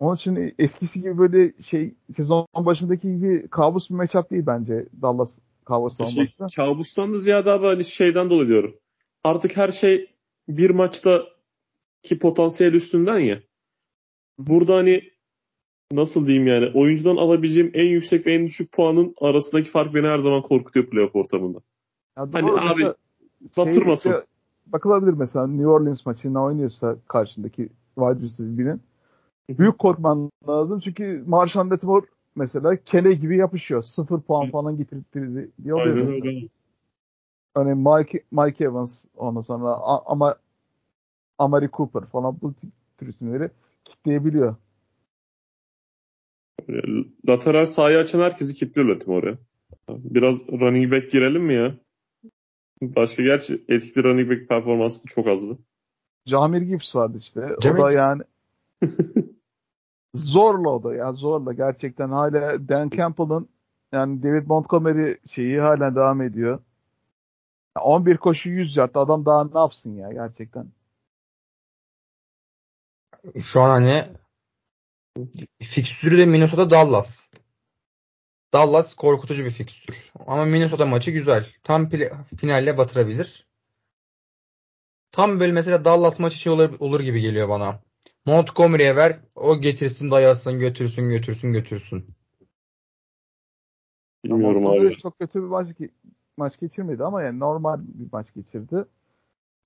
Onun 0.00 0.14
için 0.14 0.54
eskisi 0.58 1.00
gibi 1.00 1.18
böyle 1.18 1.62
şey 1.62 1.94
sezon 2.16 2.46
başındaki 2.56 3.08
gibi 3.08 3.48
kabus 3.48 3.90
bir 3.90 3.94
matchup 3.94 4.30
değil 4.30 4.42
bence 4.46 4.86
Dallas 5.02 5.38
Cowboys 5.66 6.14
Şey, 6.14 6.26
kabustan 6.56 7.14
da 7.14 7.18
ziyade 7.18 7.50
abi 7.50 7.66
hani 7.66 7.84
şeyden 7.84 8.30
dolayı 8.30 8.48
diyorum. 8.48 8.76
Artık 9.24 9.56
her 9.56 9.68
şey 9.68 10.14
bir 10.48 10.70
maçta 10.70 11.22
ki 12.02 12.18
potansiyel 12.18 12.72
üstünden 12.72 13.18
ya. 13.18 13.40
Burada 14.38 14.76
hani 14.76 15.02
nasıl 15.92 16.26
diyeyim 16.26 16.46
yani 16.46 16.70
oyuncudan 16.74 17.16
alabileceğim 17.16 17.70
en 17.74 17.86
yüksek 17.86 18.26
ve 18.26 18.34
en 18.34 18.46
düşük 18.46 18.72
puanın 18.72 19.14
arasındaki 19.20 19.70
fark 19.70 19.94
beni 19.94 20.06
her 20.06 20.18
zaman 20.18 20.42
korkutuyor 20.42 20.86
playoff 20.86 21.16
ortamında. 21.16 21.58
Ya 22.16 22.28
Hani 22.32 22.50
abi, 22.50 22.82
mesela 22.82 22.94
batırmasın. 23.56 24.10
işte 24.10 24.26
bakılabilir 24.66 25.12
mesela 25.12 25.46
New 25.46 25.66
Orleans 25.66 26.06
maçında 26.06 26.40
oynuyorsa 26.40 26.96
karşındaki 27.08 27.68
wide 27.98 28.24
receiver'in 28.24 28.80
büyük 29.48 29.78
korkman 29.78 30.30
lazım 30.48 30.80
çünkü 30.80 31.24
Marshall 31.26 31.70
Latimore 31.70 32.06
mesela 32.36 32.76
kele 32.76 33.14
gibi 33.14 33.36
yapışıyor. 33.36 33.82
Sıfır 33.82 34.20
puan 34.20 34.50
falan 34.50 34.76
getirdi 34.76 35.50
diye 35.64 35.74
oluyor. 35.74 35.96
Aynen 35.96 36.08
öyle. 36.08 36.48
Hani 37.54 37.74
Mike, 37.74 38.24
Mike 38.32 38.64
Evans 38.64 39.04
ondan 39.16 39.42
sonra 39.42 39.74
ama 40.06 40.36
Amari 41.38 41.70
Cooper 41.72 42.06
falan 42.06 42.38
bu 42.42 42.54
tür 42.98 43.08
isimleri 43.08 43.50
kitleyebiliyor. 43.84 44.56
Lateral 47.28 47.66
sahayı 47.66 47.98
açan 47.98 48.20
herkesi 48.20 48.54
kilitliyor 48.54 48.88
Latimore. 48.88 49.38
Biraz 49.88 50.48
running 50.48 50.92
back 50.92 51.12
girelim 51.12 51.42
mi 51.42 51.54
ya? 51.54 51.78
Başka 52.82 53.22
gerçi 53.22 53.64
etkili 53.68 54.04
running 54.04 54.30
back 54.30 54.48
performansı 54.48 55.04
da 55.04 55.08
çok 55.08 55.26
azdı. 55.26 55.58
Jamir 56.26 56.62
Gibbs 56.62 56.96
vardı 56.96 57.18
işte. 57.18 57.48
Jamir 57.62 57.78
o 57.78 57.84
da 57.84 57.92
yani 57.92 58.22
zorla 60.14 60.70
o 60.70 60.82
da 60.82 60.94
ya 60.94 61.12
zorla 61.12 61.52
gerçekten 61.52 62.08
hala 62.08 62.68
Dan 62.68 62.88
Campbell'ın 62.88 63.48
yani 63.92 64.22
David 64.22 64.46
Montgomery 64.46 65.16
şeyi 65.26 65.60
hala 65.60 65.94
devam 65.94 66.22
ediyor. 66.22 66.60
Ya 67.76 67.82
11 67.82 68.16
koşu 68.16 68.50
100 68.50 68.76
yard 68.76 68.94
adam 68.94 69.26
daha 69.26 69.44
ne 69.44 69.58
yapsın 69.58 69.96
ya 69.96 70.12
gerçekten. 70.12 70.66
Şu 73.42 73.60
an 73.60 73.68
hani 73.70 74.04
fikstürü 75.62 76.18
de 76.18 76.26
Minnesota 76.26 76.70
Dallas. 76.70 77.28
Dallas 78.52 78.94
korkutucu 78.94 79.44
bir 79.44 79.50
fikstür. 79.50 80.12
Ama 80.26 80.44
Minnesota 80.44 80.86
maçı 80.86 81.10
güzel. 81.10 81.46
Tam 81.64 81.90
finalle 82.36 82.78
batırabilir. 82.78 83.45
Tam 85.16 85.40
böyle 85.40 85.52
mesela 85.52 85.84
Dallas 85.84 86.20
maçı 86.20 86.38
şey 86.38 86.52
olur, 86.52 86.70
olur 86.80 87.00
gibi 87.00 87.20
geliyor 87.20 87.48
bana. 87.48 87.80
Montgomery'e 88.26 88.96
ver. 88.96 89.20
O 89.36 89.60
getirsin 89.60 90.10
dayasın 90.10 90.58
götürsün 90.58 91.08
götürsün 91.08 91.52
götürsün. 91.52 92.06
Bilmiyorum 94.24 94.62
Montgomery 94.62 94.88
abi. 94.88 94.98
çok 94.98 95.18
kötü 95.18 95.42
bir 95.42 95.46
maç, 95.46 95.68
maç 96.36 96.60
geçirmedi 96.60 97.04
ama 97.04 97.22
yani 97.22 97.40
normal 97.40 97.80
bir 97.80 98.08
maç 98.12 98.34
geçirdi. 98.34 98.84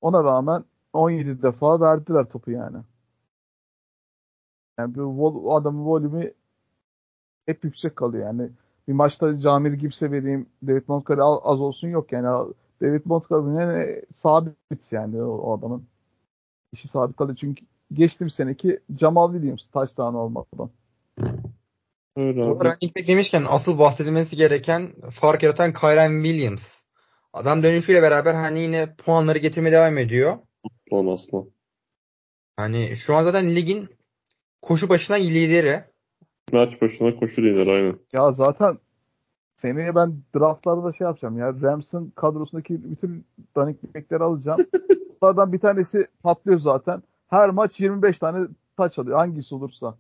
Ona 0.01 0.25
rağmen 0.25 0.65
17 0.93 1.43
defa 1.43 1.81
verdiler 1.81 2.25
topu 2.25 2.51
yani. 2.51 2.77
Yani 4.79 4.95
bu 4.95 5.01
vol- 5.01 5.61
adamın 5.61 5.85
volümü 5.85 6.33
hep 7.47 7.65
yüksek 7.65 7.97
kalıyor 7.97 8.27
yani. 8.27 8.51
Bir 8.89 8.93
maçta 8.93 9.39
Camir 9.39 9.73
Gibbs'e 9.73 10.11
vereyim, 10.11 10.47
David 10.67 10.83
Montgomery 10.89 11.23
az 11.23 11.61
olsun 11.61 11.89
yok 11.89 12.13
yani. 12.13 12.53
David 12.83 13.03
Montgomery'nin 13.05 14.03
sabit 14.13 14.93
yani 14.93 15.23
o, 15.23 15.27
o 15.27 15.59
adamın. 15.59 15.87
işi 16.73 16.89
sabit 16.89 17.17
kalıyor 17.17 17.37
çünkü 17.41 17.67
geçtiğim 17.93 18.31
seneki 18.31 18.81
Jamal 18.99 19.33
Williams 19.33 19.71
touchdown 19.71 20.15
olmadan. 20.15 20.71
Öyle 22.17 22.41
Bu 22.41 22.65
running 22.65 22.97
back 22.97 23.09
demişken 23.09 23.45
asıl 23.49 23.79
bahsedilmesi 23.79 24.37
gereken 24.37 24.93
fark 25.11 25.43
yaratan 25.43 25.73
Kyren 25.73 26.23
Williams. 26.23 26.83
Adam 27.33 27.63
dönüşüyle 27.63 28.03
beraber 28.03 28.35
hani 28.35 28.59
yine 28.59 28.95
puanları 28.95 29.39
getirmeye 29.39 29.73
devam 29.73 29.99
ediyor. 29.99 30.39
Lan 30.93 31.07
aslan. 31.07 31.51
Hani 32.57 32.97
şu 32.97 33.15
an 33.15 33.23
zaten 33.25 33.57
ligin 33.57 33.89
koşu 34.63 34.89
başına 34.89 35.17
lideri. 35.17 35.85
Maç 36.53 36.83
başına 36.83 37.17
koşu 37.17 37.43
lider 37.43 37.67
aynen. 37.67 37.99
Ya 38.13 38.33
zaten 38.33 38.79
seneye 39.61 39.95
ben 39.95 40.23
draftlarda 40.37 40.93
şey 40.93 41.05
yapacağım 41.05 41.39
ya. 41.39 41.55
Rams'ın 41.63 42.13
kadrosundaki 42.17 42.91
bütün 42.91 43.25
running 43.57 43.79
back'leri 43.95 44.23
alacağım. 44.23 44.61
Bunlardan 45.23 45.53
bir 45.53 45.59
tanesi 45.59 46.07
patlıyor 46.23 46.59
zaten. 46.59 47.03
Her 47.29 47.51
maç 47.51 47.81
25 47.81 48.19
tane 48.19 48.49
taç 48.77 48.99
alıyor. 48.99 49.17
Hangisi 49.17 49.55
olursa. 49.55 49.97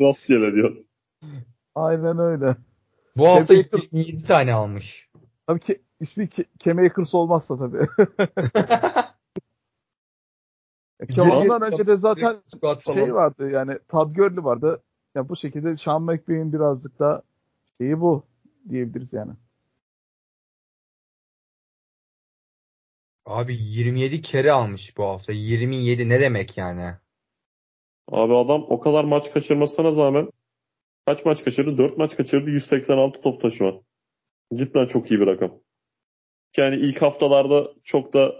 Rastgele 0.00 0.54
diyor. 0.54 0.76
Aynen 1.74 2.18
öyle. 2.18 2.56
Bu 3.16 3.28
hafta 3.28 3.54
Baker- 3.54 3.88
27 3.92 4.24
tane 4.24 4.54
almış. 4.54 5.08
Tabii 5.46 5.60
ki 5.60 5.82
ismi 6.00 6.24
Ke- 6.24 6.46
Kemakers 6.58 7.14
olmazsa 7.14 7.58
tabii. 7.58 7.86
Ki 11.14 11.22
ondan 11.22 11.62
önce 11.62 11.86
de 11.86 11.96
zaten 11.96 12.36
şey 12.94 13.14
vardı 13.14 13.50
yani 13.50 13.78
Todd 13.88 14.14
Gurley 14.14 14.44
vardı. 14.44 14.82
Ya 15.14 15.28
bu 15.28 15.36
şekilde 15.36 15.76
Sean 15.76 16.02
McVay'in 16.02 16.52
birazcık 16.52 16.98
da 16.98 17.22
şeyi 17.80 18.00
bu 18.00 18.26
diyebiliriz 18.68 19.12
yani. 19.12 19.32
Abi 23.26 23.54
27 23.58 24.20
kere 24.22 24.52
almış 24.52 24.96
bu 24.96 25.04
hafta. 25.04 25.32
27 25.32 26.08
ne 26.08 26.20
demek 26.20 26.56
yani? 26.56 26.94
Abi 28.08 28.34
adam 28.36 28.66
o 28.68 28.80
kadar 28.80 29.04
maç 29.04 29.32
kaçırmasına 29.32 29.96
rağmen 29.96 30.30
kaç 31.06 31.24
maç 31.24 31.44
kaçırdı? 31.44 31.78
4 31.78 31.98
maç 31.98 32.16
kaçırdı. 32.16 32.50
186 32.50 33.20
top 33.20 33.40
taşıma. 33.40 33.72
Cidden 34.54 34.86
çok 34.86 35.10
iyi 35.10 35.20
bir 35.20 35.26
rakam. 35.26 35.52
Yani 36.56 36.76
ilk 36.76 37.02
haftalarda 37.02 37.72
çok 37.84 38.12
da 38.14 38.32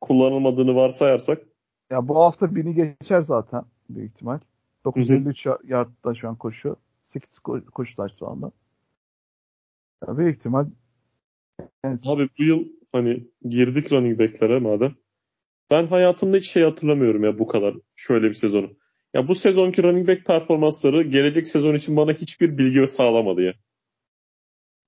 kullanılmadığını 0.00 0.74
varsayarsak 0.74 1.42
Ya 1.90 2.08
bu 2.08 2.16
hafta 2.24 2.54
bini 2.54 2.74
geçer 2.74 3.20
zaten 3.22 3.64
büyük 3.90 4.12
ihtimal. 4.14 4.40
953 4.84 5.46
yardta 5.64 6.14
şu 6.14 6.28
an 6.28 6.36
koşu. 6.36 6.76
8 7.04 7.38
ko- 7.38 7.64
koşu 7.70 7.96
taş 7.96 8.12
şu 8.18 8.28
anda. 8.28 8.52
Ya 10.08 10.18
büyük 10.18 10.38
ihtimal 10.38 10.66
yani 11.84 12.00
Abi 12.04 12.28
bu 12.38 12.42
yıl 12.42 12.64
hani 12.92 13.28
girdik 13.48 13.92
running 13.92 14.18
back'lere 14.18 14.58
madem. 14.58 14.94
Ben 15.70 15.86
hayatımda 15.86 16.36
hiç 16.36 16.50
şey 16.50 16.62
hatırlamıyorum 16.62 17.24
ya 17.24 17.38
bu 17.38 17.46
kadar 17.46 17.74
şöyle 17.96 18.28
bir 18.28 18.34
sezonu. 18.34 18.76
Ya 19.14 19.28
bu 19.28 19.34
sezonki 19.34 19.82
running 19.82 20.08
back 20.08 20.26
performansları 20.26 21.02
gelecek 21.02 21.46
sezon 21.46 21.74
için 21.74 21.96
bana 21.96 22.12
hiçbir 22.12 22.58
bilgi 22.58 22.86
sağlamadı 22.86 23.42
ya. 23.42 23.54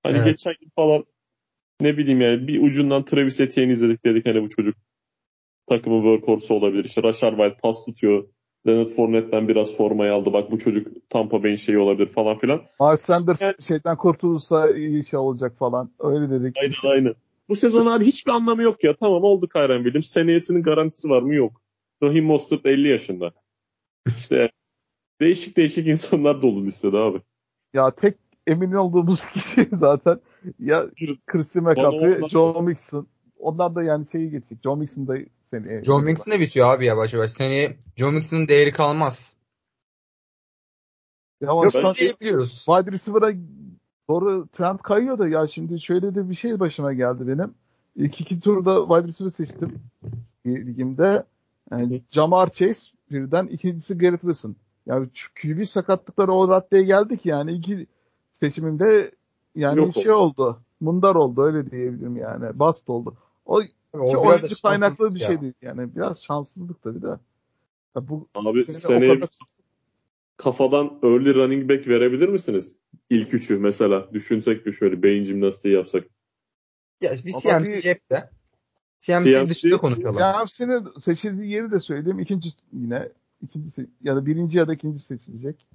Hani 0.03 0.17
Evet. 0.17 0.25
geçen 0.25 0.53
yıl 0.61 0.69
falan 0.75 1.05
ne 1.81 1.97
bileyim 1.97 2.21
yani 2.21 2.47
bir 2.47 2.61
ucundan 2.61 3.05
Travis 3.05 3.39
Etienne 3.39 3.73
izledik 3.73 4.05
dedik 4.05 4.25
hani 4.25 4.43
bu 4.43 4.49
çocuk 4.49 4.75
takımın 5.67 6.01
workhorse 6.01 6.53
olabilir. 6.53 6.85
İşte 6.85 7.03
Rashard 7.03 7.37
White 7.37 7.57
pas 7.61 7.85
tutuyor. 7.85 8.29
Leonard 8.67 8.87
Fournette'den 8.87 9.47
biraz 9.47 9.77
formayı 9.77 10.13
aldı. 10.13 10.33
Bak 10.33 10.51
bu 10.51 10.59
çocuk 10.59 11.09
Tampa 11.09 11.43
Bay'in 11.43 11.55
şeyi 11.55 11.77
olabilir 11.77 12.07
falan 12.09 12.37
filan. 12.37 12.61
Miles 12.79 13.01
Sanders 13.01 13.41
Yani- 13.41 13.55
şeyden 13.67 13.95
kurtulursa 13.97 14.69
iyi 14.69 15.05
şey 15.05 15.19
olacak 15.19 15.57
falan. 15.57 15.91
Öyle 15.99 16.29
dedik. 16.29 16.57
Aynen 16.57 16.95
aynen. 16.95 17.13
Bu 17.49 17.55
sezon 17.55 17.85
abi 17.85 18.05
hiçbir 18.05 18.31
anlamı 18.31 18.61
yok 18.61 18.83
ya. 18.83 18.95
Tamam 18.99 19.23
oldu 19.23 19.47
Kyren 19.47 19.83
Williams. 19.83 20.07
Seneyesinin 20.07 20.63
garantisi 20.63 21.09
var 21.09 21.21
mı? 21.21 21.35
Yok. 21.35 21.61
Raheem 22.03 22.25
Mostert 22.25 22.65
50 22.65 22.87
yaşında. 22.87 23.31
İşte 24.17 24.49
değişik 25.21 25.57
değişik 25.57 25.87
insanlar 25.87 26.41
dolu 26.41 26.65
listede 26.65 26.97
abi. 26.97 27.21
Ya 27.73 27.91
tek 27.91 28.15
emin 28.47 28.71
olduğumuz 28.71 29.25
kişi 29.25 29.67
zaten 29.71 30.19
ya 30.59 30.85
Chrissy 31.25 31.59
McCaffrey, 31.59 32.29
Joe 32.29 32.61
Mixon. 32.61 33.07
Onlar 33.39 33.75
da 33.75 33.83
yani 33.83 34.05
şeyi 34.11 34.31
geçecek. 34.31 34.57
Joe 34.63 34.75
Mixon 34.75 35.07
da 35.07 35.17
seni 35.63 35.85
Joe 35.85 36.01
Mixon 36.01 36.31
de 36.31 36.39
bitiyor 36.39 36.75
abi 36.75 36.85
yavaş 36.85 37.13
yavaş. 37.13 37.31
Seneye 37.31 37.77
Joe 37.97 38.11
Mixon'ın 38.11 38.47
değeri 38.47 38.71
kalmaz. 38.71 39.33
Ya 41.41 41.51
ama 41.51 41.65
Yok 41.65 41.97
diyebiliyoruz. 41.97 42.65
wide 42.65 42.91
receiver'a 42.91 43.33
doğru 44.09 44.47
trend 44.47 44.79
kayıyor 44.79 45.19
da 45.19 45.27
ya 45.27 45.47
şimdi 45.47 45.81
şöyle 45.81 46.15
de 46.15 46.29
bir 46.29 46.35
şey 46.35 46.59
başıma 46.59 46.93
geldi 46.93 47.27
benim. 47.27 47.53
İlk 47.95 48.21
iki 48.21 48.39
turda 48.39 48.79
wide 48.87 49.07
receiver 49.07 49.31
seçtim 49.31 49.79
ligimde. 50.45 51.23
Yani 51.71 52.01
Jamar 52.11 52.49
Chase 52.49 52.91
birden 53.11 53.47
ikincisi 53.47 53.97
Garrett 53.97 54.21
Wilson. 54.21 54.55
Yani 54.85 55.09
QB 55.41 55.65
sakatlıkları 55.65 56.33
o 56.33 56.47
raddeye 56.47 56.83
geldi 56.83 57.17
ki 57.17 57.29
yani 57.29 57.51
iki 57.51 57.87
seçimimde 58.39 59.11
yani 59.55 59.77
Yok 59.77 59.93
şey 59.93 60.11
oldu. 60.11 60.59
Mundar 60.79 61.15
oldu 61.15 61.43
öyle 61.43 61.71
diyebilirim 61.71 62.17
yani. 62.17 62.59
Bast 62.59 62.89
oldu. 62.89 63.15
O 63.45 63.61
O 63.99 64.03
biraz 64.11 64.13
da 64.13 64.19
oyuncu 64.19 64.61
kaynaklı 64.61 65.15
bir 65.15 65.19
ya. 65.19 65.27
şey 65.27 65.41
değil. 65.41 65.53
Yani 65.61 65.95
biraz 65.95 66.23
şanssızlık 66.23 66.81
tabii 66.83 67.01
de. 67.01 67.07
Ya 67.95 68.07
bu 68.07 68.27
Abi 68.35 68.63
sene 68.65 68.75
o 68.77 68.79
seneye 68.79 69.13
kadar- 69.15 69.29
kafadan 70.37 70.99
early 71.03 71.33
running 71.33 71.69
back 71.69 71.87
verebilir 71.87 72.29
misiniz? 72.29 72.75
İlk 73.09 73.33
üçü 73.33 73.59
mesela. 73.59 74.13
Düşünsek 74.13 74.65
bir 74.65 74.73
şöyle 74.73 75.03
beyin 75.03 75.23
jimnastiği 75.23 75.73
yapsak. 75.75 76.03
Ya 77.01 77.11
bir 77.25 77.31
CMC 77.43 77.73
bir- 77.73 77.81
cepte. 77.81 78.29
CMC, 78.99 79.29
CMC 79.31 79.49
dışında 79.49 79.77
konuşalım. 79.77 80.17
Ya 80.17 80.41
hepsinin 80.41 80.99
seçildiği 80.99 81.51
yeri 81.51 81.71
de 81.71 81.79
söyleyeyim. 81.79 82.19
İkinci 82.19 82.49
yine 82.73 83.09
ikinci 83.41 83.87
ya 84.03 84.15
da 84.15 84.25
birinci 84.25 84.57
ya 84.57 84.67
da 84.67 84.73
ikinci 84.73 84.99
seçilecek. 84.99 85.65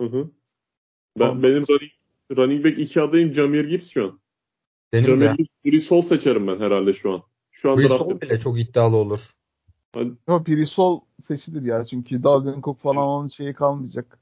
Hı 0.00 0.06
hı. 0.06 0.30
Ben, 1.18 1.26
Tamam. 1.26 1.42
benim 1.42 1.62
running, 1.68 1.92
running 2.36 2.64
back 2.64 2.78
iki 2.78 3.00
adayım 3.02 3.32
Jameer 3.34 3.64
Gibbs 3.64 3.88
şu 3.90 4.04
an. 4.04 4.20
Benim 4.92 5.06
Jameer 5.06 5.32
de. 5.32 5.36
Gibbs, 5.36 5.48
Brees 5.64 5.90
Hall 5.90 6.02
seçerim 6.02 6.46
ben 6.46 6.58
herhalde 6.60 6.92
şu 6.92 7.12
an. 7.12 7.22
Şu 7.62 7.70
an 7.70 7.78
Brees 7.78 7.90
draft 7.90 8.22
bile 8.22 8.40
çok 8.40 8.60
iddialı 8.60 8.96
olur. 8.96 9.20
Ama 10.26 10.46
biri 10.46 10.66
sol 10.66 11.00
seçilir 11.26 11.62
ya. 11.62 11.84
Çünkü 11.84 12.22
Dalvin 12.22 12.60
Cook 12.62 12.80
falan 12.80 13.06
onun 13.06 13.28
şeyi 13.28 13.54
kalmayacak. 13.54 14.18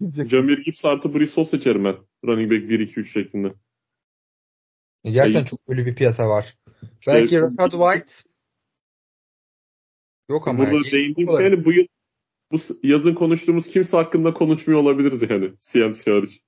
Gidecek. 0.00 0.30
Jameer 0.30 0.58
Gibbs 0.58 0.84
artı 0.84 1.08
Hall 1.08 1.44
seçerim 1.44 1.84
ben. 1.84 1.96
Running 2.24 2.52
back 2.52 2.70
1-2-3 2.70 3.06
şeklinde. 3.06 3.54
Gerçekten 5.04 5.40
Ay- 5.40 5.46
çok 5.46 5.60
ölü 5.68 5.86
bir 5.86 5.94
piyasa 5.94 6.28
var. 6.28 6.58
İşte- 6.82 7.12
Belki 7.12 7.40
Rashad 7.40 7.70
White 7.70 8.30
Yok 10.30 10.48
ama. 10.48 10.58
Burada 10.58 10.74
yani, 10.74 10.92
değindiğim 10.92 11.28
olarak- 11.28 11.52
şey 11.52 11.64
bu 11.64 11.72
yıl 11.72 11.86
bu 12.52 12.58
yazın 12.82 13.14
konuştuğumuz 13.14 13.66
kimse 13.66 13.96
hakkında 13.96 14.32
konuşmuyor 14.32 14.80
olabiliriz 14.80 15.22
yani 15.30 15.52
CMC 15.60 16.10
hariç. 16.10 16.40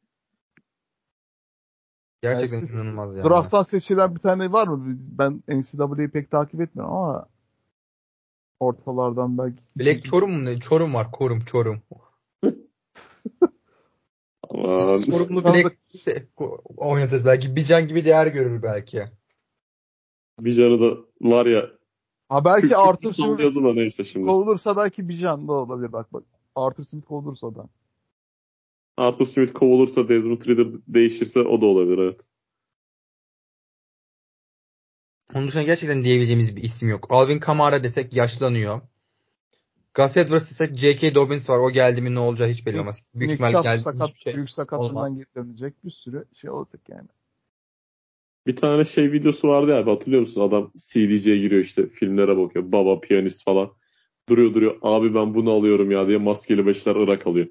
Gerçekten 2.22 2.58
Yani 2.58 2.70
inanılmaz 2.70 3.16
yani. 3.16 3.28
Draft'tan 3.28 3.62
seçilen 3.62 4.14
bir 4.14 4.20
tane 4.20 4.52
var 4.52 4.68
mı? 4.68 4.98
Ben 5.18 5.42
NCAA'yi 5.48 6.08
pek 6.08 6.30
takip 6.30 6.60
etmiyorum 6.60 6.94
ama 6.96 7.26
ortalardan 8.60 9.38
belki. 9.38 9.62
Black 9.76 10.04
Çorum 10.04 10.32
mu 10.32 10.44
ne? 10.44 10.60
Çorum 10.60 10.94
var. 10.94 11.12
Korum. 11.12 11.40
Çorum. 11.40 11.80
Aman. 14.50 14.98
Çorumlu 14.98 15.44
Black 15.44 15.76
ise 15.92 16.28
oynatırız. 16.76 17.24
Belki 17.24 17.56
Bican 17.56 17.88
gibi 17.88 18.04
değer 18.04 18.26
görür 18.26 18.62
belki. 18.62 19.04
Bir 20.40 20.54
canı 20.54 20.80
da 20.80 20.96
var 21.20 21.46
ya. 21.46 21.70
Ha 22.28 22.44
belki 22.44 22.76
Arthur 22.76 23.08
Smith 23.08 24.14
kovulursa 24.14 24.76
belki 24.76 25.08
bir 25.08 25.16
can 25.16 25.48
da 25.48 25.52
olabilir 25.52 25.92
bak 25.92 26.12
bak. 26.12 26.24
Arthur 26.54 26.84
Smith 26.84 27.06
kovulursa 27.06 27.54
da. 27.54 27.68
Arthur 28.96 29.26
Smith 29.26 29.52
kovulursa 29.52 30.08
Desmond 30.08 30.42
Ridder 30.42 30.66
değişirse 30.88 31.40
o 31.40 31.60
da 31.60 31.66
olabilir 31.66 31.98
evet. 31.98 32.20
Onun 35.34 35.48
dışında 35.48 35.62
gerçekten 35.62 36.04
diyebileceğimiz 36.04 36.56
bir 36.56 36.62
isim 36.62 36.88
yok. 36.88 37.06
Alvin 37.10 37.38
Kamara 37.38 37.84
desek 37.84 38.12
yaşlanıyor. 38.12 38.80
Gus 39.94 40.16
Edwards 40.16 40.50
desek 40.50 40.78
J.K. 40.78 41.14
Dobbins 41.14 41.50
var. 41.50 41.58
O 41.58 41.70
geldi 41.70 42.02
mi 42.02 42.14
ne 42.14 42.18
olacağı 42.18 42.48
hiç 42.48 42.66
belli 42.66 42.80
olmaz. 42.80 43.02
Büyük 43.14 43.30
Nick 43.30 43.44
ihtimal 43.44 43.62
geldi 43.62 43.82
sakat, 43.82 44.16
şey 44.16 44.34
büyük 44.34 44.50
sakatlığından 44.50 45.14
geri 45.14 45.34
dönecek 45.34 45.84
bir 45.84 45.90
sürü 45.90 46.24
şey 46.34 46.50
olacak 46.50 46.80
yani. 46.88 47.08
Bir 48.46 48.56
tane 48.56 48.84
şey 48.84 49.12
videosu 49.12 49.48
vardı 49.48 49.70
ya 49.70 49.86
hatırlıyor 49.86 50.20
musun? 50.20 50.40
Adam 50.48 50.72
CD'ye 50.76 51.38
giriyor 51.38 51.64
işte 51.64 51.88
filmlere 51.88 52.36
bakıyor. 52.36 52.72
Baba 52.72 53.00
piyanist 53.00 53.44
falan. 53.44 53.72
Duruyor 54.28 54.54
duruyor. 54.54 54.78
Abi 54.82 55.14
ben 55.14 55.34
bunu 55.34 55.50
alıyorum 55.50 55.90
ya 55.90 56.08
diye 56.08 56.18
maskeli 56.18 56.66
beşler 56.66 56.96
Irak 56.96 57.26
alıyor. 57.26 57.46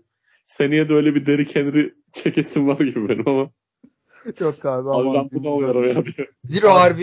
Seneye 0.51 0.89
de 0.89 0.93
öyle 0.93 1.15
bir 1.15 1.25
Derrick 1.25 1.59
Henry 1.59 1.95
çekesim 2.11 2.67
var 2.67 2.79
gibi 2.79 3.09
benim 3.09 3.27
ama. 3.27 3.51
Yok 4.39 4.65
abi. 4.65 4.89
Abi 4.89 5.17
ben 5.17 5.29
bunu 5.31 5.49
alıyorum 5.49 5.87
ya 5.87 6.05
diye. 6.05 6.29
Zero 6.43 6.89
RB, 6.89 7.01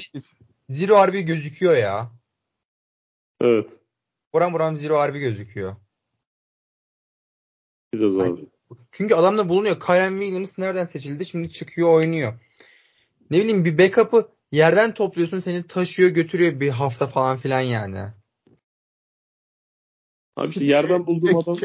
Zero 0.69 1.07
RB 1.09 1.27
gözüküyor 1.27 1.77
ya. 1.77 2.11
Evet. 3.41 3.71
Buram 4.33 4.53
buram 4.53 4.77
Zero 4.77 5.09
RB 5.09 5.15
gözüküyor. 5.15 5.77
Gideceğiz 7.93 8.17
Ay. 8.17 8.29
abi. 8.29 8.49
Çünkü 8.93 9.15
adamda 9.15 9.49
bulunuyor. 9.49 9.81
Kyren 9.81 10.21
Williams 10.21 10.59
nereden 10.59 10.85
seçildi? 10.85 11.27
Şimdi 11.27 11.51
çıkıyor 11.51 11.95
oynuyor. 11.95 12.33
Ne 13.31 13.39
bileyim 13.39 13.65
bir 13.65 13.79
backup'ı 13.79 14.29
yerden 14.53 14.95
topluyorsun 14.95 15.41
seni 15.41 15.67
taşıyor 15.67 16.11
götürüyor 16.11 16.61
bir 16.61 16.71
hafta 16.71 17.07
falan 17.07 17.39
filan 17.39 17.61
yani. 17.61 18.05
Abi 20.37 20.49
işte 20.49 20.65
yerden 20.65 21.07
bulduğum 21.07 21.37
adam 21.39 21.59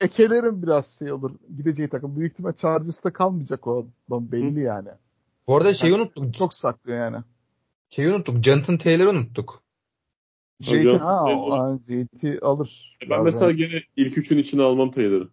Ekelerin 0.00 0.62
biraz 0.62 0.98
şey 0.98 1.12
olur. 1.12 1.30
Gideceği 1.56 1.88
takım. 1.88 2.16
Büyük 2.16 2.32
ihtimal 2.32 2.52
Chargers'ta 2.52 3.12
kalmayacak 3.12 3.66
o 3.66 3.86
adam 4.08 4.32
belli 4.32 4.60
yani. 4.60 4.88
Bu 5.48 5.56
arada 5.56 5.74
şeyi 5.74 5.94
unuttuk. 5.94 6.34
Çok 6.34 6.54
saklıyor 6.54 6.98
yani. 6.98 7.16
Şeyi 7.90 8.10
unuttuk. 8.10 8.44
Jonathan 8.44 8.76
Taylor'ı 8.78 9.10
unuttuk. 9.10 9.62
JT, 10.60 10.98
ha, 10.98 11.24
ben- 11.26 11.36
o- 11.36 11.78
JT 11.78 12.38
alır. 12.42 12.98
ben 13.02 13.10
Bazen. 13.10 13.24
mesela 13.24 13.52
gene 13.52 13.82
ilk 13.96 14.18
üçün 14.18 14.38
içine 14.38 14.62
almam 14.62 14.90
Taylor'ı. 14.90 15.28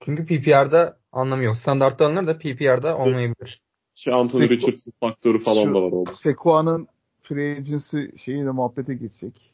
Çünkü 0.00 0.26
PPR'da 0.26 0.98
anlamı 1.12 1.44
yok. 1.44 1.56
Standartta 1.56 2.06
alınır 2.06 2.26
da 2.26 2.38
PPR'da 2.38 2.98
olmayabilir. 2.98 3.62
Şey 3.94 4.14
Anthony 4.14 4.48
Richardson 4.48 4.92
faktörü 5.00 5.38
falan 5.38 5.64
Şu- 5.64 5.74
da 5.74 5.82
var 5.82 5.92
orada. 5.92 6.10
Sekua'nın 6.10 6.88
free 7.22 7.56
agency 7.56 7.98
şeyi 8.16 8.44
de 8.44 8.50
muhabbete 8.50 8.94
geçecek. 8.94 9.47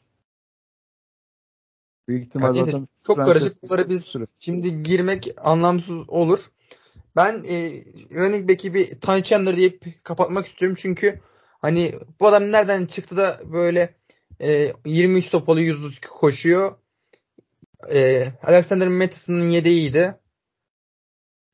Büyük 2.07 2.25
ihtimal 2.25 2.51
Neyse, 2.51 2.65
zaten 2.65 2.87
çok 3.07 3.15
Franchise 3.15 3.39
karışık. 3.39 3.63
Bunları 3.63 3.89
biz 3.89 4.03
süre. 4.03 4.27
şimdi 4.37 4.83
girmek 4.83 5.27
anlamsız 5.37 6.09
olur. 6.09 6.39
Ben 7.15 7.43
e, 7.49 7.83
running 8.15 8.49
back'i 8.49 8.73
bir 8.73 8.85
Ty 8.85 9.21
Chandler 9.21 9.57
deyip 9.57 10.03
kapatmak 10.03 10.47
istiyorum. 10.47 10.77
Çünkü 10.79 11.19
hani 11.61 11.93
bu 12.19 12.27
adam 12.27 12.51
nereden 12.51 12.85
çıktı 12.85 13.17
da 13.17 13.41
böyle 13.45 13.95
e, 14.41 14.73
23 14.85 15.29
topalı 15.29 15.61
100 15.61 15.99
koşuyor. 15.99 16.75
E, 17.93 18.27
Alexander 18.43 18.87
Mattison'ın 18.87 19.49
yedeğiydi. 19.49 20.15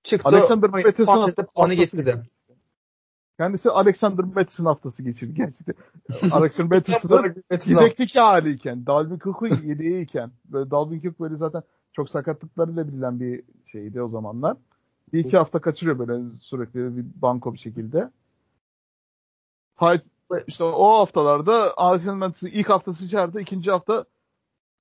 Çıktı. 0.04 0.30
Alexander 0.30 0.70
haftası 1.06 1.48
puanı 1.56 1.74
getirdi. 1.74 2.16
Kendisi 3.38 3.70
Alexander 3.70 4.26
Madison 4.26 4.66
haftası 4.66 5.04
geçirdi 5.04 5.34
gerçekten. 5.34 5.76
Alexander 6.32 6.78
Madison'ın 6.78 7.44
yedekteki 7.66 8.20
haliyken, 8.20 8.86
Dalvin 8.86 9.20
Cook'un 9.20 9.48
yedeğiyken, 9.68 10.32
böyle 10.46 10.72
Dalvin 10.72 11.02
Cook 11.02 11.20
böyle 11.20 11.36
zaten 11.36 11.64
çok 11.94 12.10
sakatlıklarıyla 12.10 12.88
bilinen 12.88 13.20
bir 13.20 13.44
şeydi 13.72 14.02
o 14.02 14.08
zamanlar. 14.10 14.58
Bir 15.14 15.26
iki 15.26 15.38
hafta 15.38 15.60
kaçırıyor 15.60 16.00
böyle 16.00 16.24
sürekli 16.40 16.98
bir 16.98 17.06
banko 17.22 17.54
bir 17.54 17.60
şekilde. 17.60 18.10
Hay- 19.76 20.00
İşte 20.48 20.64
o 20.64 20.98
haftalarda 21.00 21.78
Alexander 21.78 22.28
Madison 22.28 22.48
ilk 22.50 22.70
haftası 22.70 23.06
içeride, 23.06 23.42
ikinci 23.42 23.72
hafta 23.72 24.06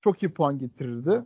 çok 0.01 0.22
iyi 0.22 0.32
puan 0.32 0.59
getirirdi. 0.59 1.24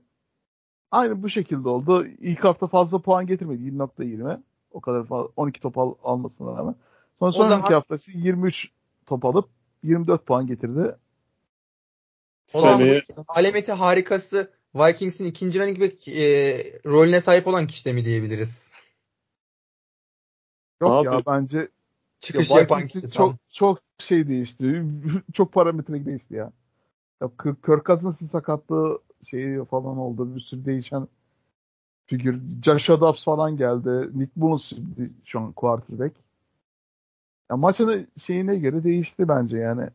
Aynı 0.91 1.23
bu 1.23 1.29
şekilde 1.29 1.69
oldu. 1.69 2.07
İlk 2.07 2.45
hafta 2.45 2.67
fazla 2.67 2.99
puan 2.99 3.27
getirmedi. 3.27 3.63
7.20. 3.63 4.41
O 4.71 4.81
kadar 4.81 5.05
fazla, 5.05 5.29
12 5.37 5.61
top 5.61 5.79
al, 5.79 5.95
almasına 6.05 6.57
rağmen. 6.59 6.75
Sonra 7.19 7.33
sonraki 7.33 7.51
zaman- 7.51 7.73
haftası 7.73 8.11
23 8.11 8.71
top 9.07 9.25
alıp 9.25 9.49
24 9.83 10.27
puan 10.27 10.47
getirdi. 10.47 10.97
O 12.55 12.61
zaman 12.61 13.03
alemeti 13.29 13.73
harikası 13.73 14.53
Vikings'in 14.75 15.25
ikinci 15.25 15.61
running 15.61 15.81
back 15.81 16.09
e, 16.09 16.23
rolüne 16.87 17.21
sahip 17.21 17.47
olan 17.47 17.67
kişi 17.67 17.85
de 17.85 17.93
mi 17.93 18.05
diyebiliriz? 18.05 18.71
Yok 20.81 20.93
Abi, 20.93 21.07
ya 21.07 21.23
bence 21.27 21.59
ya 21.59 21.69
Çıkış 22.21 22.51
yapan 22.51 22.83
Vikings'in 22.83 23.01
kişi. 23.01 23.13
çok 23.17 23.31
tam. 23.31 23.39
çok 23.51 23.79
şey 23.99 24.29
değişti. 24.29 24.85
çok 25.33 25.53
parametre 25.53 26.07
değişti 26.07 26.35
ya. 26.35 26.53
ya 27.23 27.31
Kirk 27.43 27.87
Cousins'ın 27.87 28.27
sakatlığı 28.27 29.03
şeyi 29.31 29.65
falan 29.65 29.99
oldu. 29.99 30.37
Bir 30.37 30.41
sürü 30.41 30.65
değişen 30.65 31.09
figür. 32.07 32.41
Josh 32.65 32.89
Dobbs 32.89 33.25
falan 33.25 33.57
geldi. 33.57 34.19
Nick 34.19 34.33
Mullins 34.37 34.73
şu 35.25 35.41
an 35.41 35.53
quarterback. 35.53 36.24
Ya 37.51 37.57
maçın 37.57 38.09
şeyine 38.19 38.57
göre 38.57 38.85
değişti 38.85 39.29
bence 39.29 39.57
yani. 39.59 39.91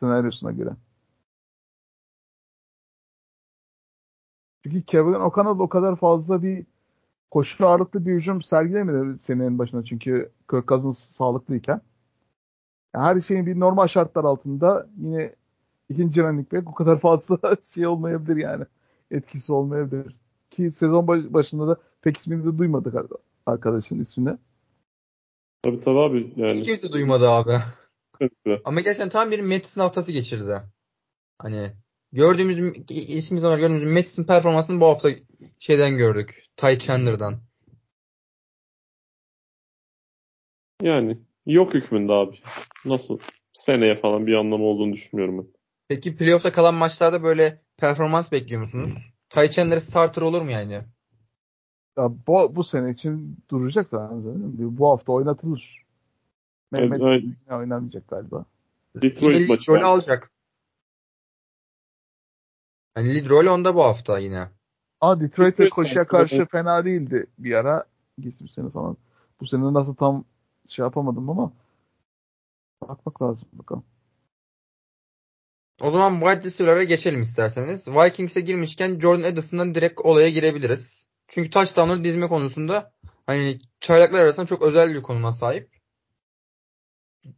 Senaryosuna 0.00 0.52
göre. 0.52 0.76
Çünkü 4.64 4.82
Kevin 4.82 5.12
O'Connell 5.14 5.60
o 5.60 5.68
kadar 5.68 5.96
fazla 5.96 6.42
bir 6.42 6.66
koşu 7.32 7.68
ağırlıklı 7.68 8.06
bir 8.06 8.14
hücum 8.14 8.42
sergilemedi 8.42 9.18
senenin 9.18 9.58
başında 9.58 9.84
çünkü 9.84 10.32
Kirk 10.50 10.68
Cousins 10.68 10.98
sağlıklıyken. 10.98 11.82
Her 12.94 13.20
şeyin 13.20 13.46
bir 13.46 13.60
normal 13.60 13.86
şartlar 13.86 14.24
altında 14.24 14.86
yine 14.96 15.34
ikinci 15.88 16.22
running 16.22 16.52
back 16.52 16.68
o 16.70 16.74
kadar 16.74 17.00
fazla 17.00 17.38
şey 17.74 17.86
olmayabilir 17.86 18.36
yani. 18.36 18.64
Etkisi 19.10 19.52
olmayabilir. 19.52 20.16
Ki 20.50 20.72
sezon 20.72 21.08
baş- 21.08 21.32
başında 21.34 21.68
da 21.68 21.76
pek 22.02 22.16
ismini 22.18 22.44
de 22.54 22.58
duymadık 22.58 22.94
arkadaşın 23.46 24.00
ismini. 24.00 24.38
Tabii 25.70 25.80
tabii 25.80 25.98
abi 25.98 26.30
Hiç 26.30 26.36
yani. 26.36 26.62
kimse 26.62 26.92
duymadı 26.92 27.30
abi. 27.30 27.52
Evet. 28.20 28.60
Ama 28.64 28.80
gerçekten 28.80 29.08
tam 29.08 29.30
bir 29.30 29.40
Madison 29.40 29.82
haftası 29.82 30.12
geçirdi. 30.12 30.62
Hani 31.38 31.70
gördüğümüz 32.12 32.76
işimiz 32.90 33.44
olarak 33.44 33.60
gördüğümüz 33.60 33.92
Madison 33.92 34.24
performansını 34.24 34.80
bu 34.80 34.86
hafta 34.86 35.10
şeyden 35.58 35.96
gördük. 35.96 36.44
Ty 36.56 36.78
Chandler'dan. 36.78 37.40
Yani 40.82 41.18
yok 41.46 41.74
hükmünde 41.74 42.12
abi. 42.12 42.38
Nasıl? 42.84 43.18
Seneye 43.52 43.94
falan 43.96 44.26
bir 44.26 44.34
anlamı 44.34 44.64
olduğunu 44.64 44.92
düşünmüyorum 44.92 45.38
ben. 45.38 45.46
Peki 45.88 46.16
playoff'ta 46.16 46.52
kalan 46.52 46.74
maçlarda 46.74 47.22
böyle 47.22 47.62
performans 47.76 48.32
bekliyor 48.32 48.62
musunuz? 48.62 48.90
Ty 49.30 49.46
Chandler 49.46 49.78
starter 49.78 50.22
olur 50.22 50.42
mu 50.42 50.50
yani? 50.50 50.82
Ya 51.98 52.10
bu, 52.26 52.56
bu 52.56 52.64
sene 52.64 52.90
için 52.90 53.36
duracak 53.50 53.88
zaten. 53.90 54.22
Bu 54.78 54.90
hafta 54.90 55.12
oynatılır. 55.12 55.84
Mehmet 56.72 57.02
Evet, 57.02 57.24
oynamayacak 57.50 58.08
galiba. 58.08 58.44
Detroit 59.02 59.48
maçı 59.48 59.72
var. 59.72 59.82
alacak. 59.82 60.30
Hani 62.94 63.14
lead 63.14 63.30
rolü 63.30 63.50
onda 63.50 63.74
bu 63.74 63.84
hafta 63.84 64.18
yine. 64.18 64.48
Aa 65.00 65.20
Detroit'e 65.20 65.50
Detroit 65.50 65.70
koşuya 65.70 66.02
aslında 66.02 66.22
karşı 66.22 66.46
fena 66.46 66.84
değildi 66.84 67.26
bir 67.38 67.54
ara. 67.54 67.84
Geçmiş 68.20 68.52
sene 68.52 68.70
falan. 68.70 68.96
Bu 69.40 69.46
sene 69.46 69.72
nasıl 69.72 69.94
tam 69.94 70.24
şey 70.68 70.82
yapamadım 70.82 71.30
ama 71.30 71.52
bakmak 72.88 73.22
lazım 73.22 73.48
bakalım. 73.52 73.84
O 75.80 75.90
zaman 75.90 76.20
wide 76.20 76.44
receiver'lara 76.44 76.82
geçelim 76.82 77.22
isterseniz. 77.22 77.88
Vikings'e 77.88 78.40
girmişken 78.40 79.00
Jordan 79.00 79.22
Addison'dan 79.22 79.74
direkt 79.74 80.00
olaya 80.00 80.28
girebiliriz. 80.28 81.07
Çünkü 81.28 81.50
touchdown'ları 81.50 82.04
dizme 82.04 82.28
konusunda 82.28 82.92
hani 83.26 83.60
çaylaklar 83.80 84.18
arasında 84.18 84.46
çok 84.46 84.62
özel 84.62 84.94
bir 84.94 85.02
konuma 85.02 85.32
sahip. 85.32 85.70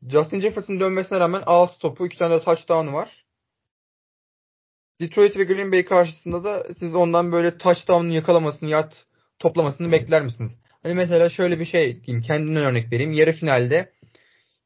Justin 0.09 0.41
Jefferson 0.41 0.81
dönmesine 0.81 1.21
rağmen 1.21 1.43
6 1.47 1.79
topu 1.79 2.07
2 2.07 2.19
tane 2.19 2.35
de 2.35 2.41
touchdown'u 2.41 2.93
var. 2.93 3.27
Detroit 5.01 5.37
ve 5.37 5.45
Green 5.45 5.73
Bay 5.73 5.85
karşısında 5.85 6.45
da 6.45 6.75
siz 6.75 6.95
ondan 6.95 7.33
böyle 7.33 7.59
touchdown 7.59 8.07
yakalamasını, 8.07 8.69
yard 8.69 8.93
toplamasını 9.39 9.93
bekler 9.93 10.23
misiniz? 10.23 10.57
Hani 10.83 10.95
mesela 10.95 11.29
şöyle 11.29 11.61
bir 11.61 11.65
şey 11.65 12.05
diyeyim. 12.05 12.23
Kendimden 12.23 12.65
örnek 12.65 12.93
vereyim. 12.93 13.13
Yarı 13.13 13.33
finalde 13.33 13.93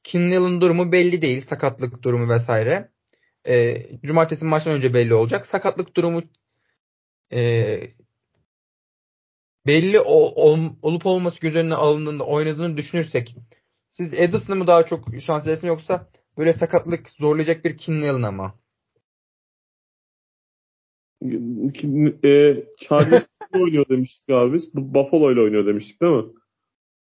Kinnell'ın 0.02 0.60
durumu 0.60 0.92
belli 0.92 1.22
değil. 1.22 1.40
Sakatlık 1.40 2.02
durumu 2.02 2.28
vesaire. 2.28 2.90
E, 3.48 3.86
cumartesi 4.04 4.44
maçtan 4.44 4.72
önce 4.72 4.94
belli 4.94 5.14
olacak. 5.14 5.46
Sakatlık 5.46 5.96
durumu 5.96 6.22
e, 7.32 7.80
belli 9.66 10.00
ol, 10.00 10.32
ol, 10.36 10.58
olup 10.82 11.06
olması 11.06 11.40
göz 11.40 11.56
önüne 11.56 11.74
alındığında 11.74 12.24
oynadığını 12.24 12.76
düşünürsek 12.76 13.36
siz 13.88 14.14
Edison'ı 14.20 14.56
mı 14.56 14.66
daha 14.66 14.86
çok 14.86 15.04
şans 15.20 15.46
verirsin 15.46 15.66
yoksa 15.66 16.08
böyle 16.38 16.52
sakatlık 16.52 17.10
zorlayacak 17.10 17.64
bir 17.64 17.76
Kinnell'ın 17.76 18.22
ama? 18.22 18.54
E, 22.24 22.64
Chargers 22.76 23.30
oynuyor 23.54 23.84
demiştik 23.88 24.30
abi 24.30 24.52
biz. 24.52 24.74
Bu 24.74 24.94
Buffalo 24.94 25.32
ile 25.32 25.40
oynuyor 25.40 25.66
demiştik 25.66 26.02
değil 26.02 26.12
mi? 26.12 26.24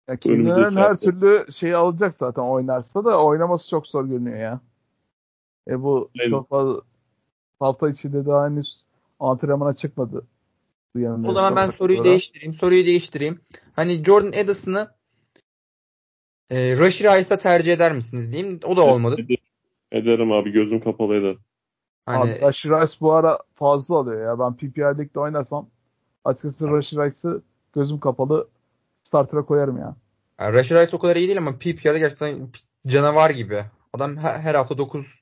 Ya 0.08 0.18
Kinnell'ın 0.18 0.76
her 0.76 0.96
türlü 0.96 1.54
şeyi 1.54 1.76
alacak 1.76 2.16
zaten 2.16 2.42
oynarsa 2.42 3.06
da 3.06 3.24
oynaması 3.24 3.70
çok 3.70 3.88
zor 3.88 4.06
görünüyor 4.06 4.38
ya. 4.38 4.62
E 5.68 5.82
bu 5.84 6.10
evet. 6.20 6.30
çok 6.30 6.50
fazla 6.50 6.82
hafta 7.60 7.90
içinde 7.90 8.26
daha 8.26 8.46
henüz 8.46 8.84
antrenmana 9.20 9.76
çıkmadı. 9.76 10.28
O 10.98 11.34
zaman 11.34 11.56
ben 11.56 11.70
soruyu 11.70 11.98
sonra. 11.98 12.10
değiştireyim. 12.10 12.54
Soruyu 12.54 12.86
değiştireyim. 12.86 13.42
Hani 13.74 14.04
Jordan 14.04 14.34
Edison'ı 14.34 14.92
e, 16.50 16.78
Rashid 16.78 17.06
Rice'a 17.06 17.38
tercih 17.38 17.74
eder 17.74 17.94
misiniz 17.94 18.32
diyeyim. 18.32 18.60
O 18.64 18.78
da 18.78 18.82
olmadı. 18.82 19.22
Ederim 19.92 20.32
abi. 20.32 20.52
Gözüm 20.52 20.80
kapalı 20.80 21.16
ederim. 21.16 21.40
Hani... 22.06 22.32
Abi 22.32 22.42
Rashid 22.42 22.70
Rice 22.70 22.94
bu 23.02 23.14
ara 23.14 23.40
fazla 23.56 23.96
alıyor 23.96 24.26
ya. 24.26 24.40
Ben 24.40 24.54
PPR 24.54 24.98
Lig'de 24.98 25.20
oynarsam 25.20 25.70
açıkçası 26.26 26.72
Rashid 26.72 26.98
Rice'ı 26.98 27.42
gözüm 27.76 28.00
kapalı 28.00 28.48
starter'a 29.04 29.46
koyarım 29.46 29.78
ya. 29.78 29.96
Yani 30.40 30.54
Rashid 30.54 30.76
Rice 30.76 30.96
o 30.96 31.00
kadar 31.00 31.16
iyi 31.16 31.28
değil 31.28 31.38
ama 31.38 31.58
PPR'de 31.58 32.00
gerçekten 32.00 32.50
canavar 32.88 33.30
gibi. 33.30 33.58
Adam 33.94 34.18
her, 34.18 34.40
her 34.40 34.56
hafta 34.56 34.78
9 34.78 35.21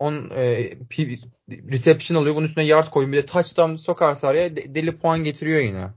10 0.00 0.14
e, 0.14 0.70
reception 1.48 2.16
alıyor. 2.16 2.36
Bunun 2.36 2.46
üstüne 2.46 2.64
yard 2.64 2.90
koyun. 2.90 3.12
Bir 3.12 3.16
de 3.16 3.26
touchdown 3.26 3.74
sokarsa 3.74 4.28
araya 4.28 4.56
deli 4.56 4.98
puan 4.98 5.24
getiriyor 5.24 5.60
yine. 5.60 5.90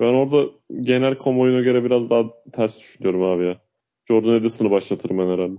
Ben 0.00 0.14
orada 0.14 0.50
genel 0.80 1.18
kamuoyuna 1.18 1.60
göre 1.60 1.84
biraz 1.84 2.10
daha 2.10 2.22
ters 2.52 2.78
düşünüyorum 2.78 3.22
abi 3.22 3.46
ya. 3.46 3.60
Jordan 4.08 4.34
Edison'ı 4.34 4.70
başlatırım 4.70 5.18
ben 5.18 5.28
herhalde. 5.28 5.56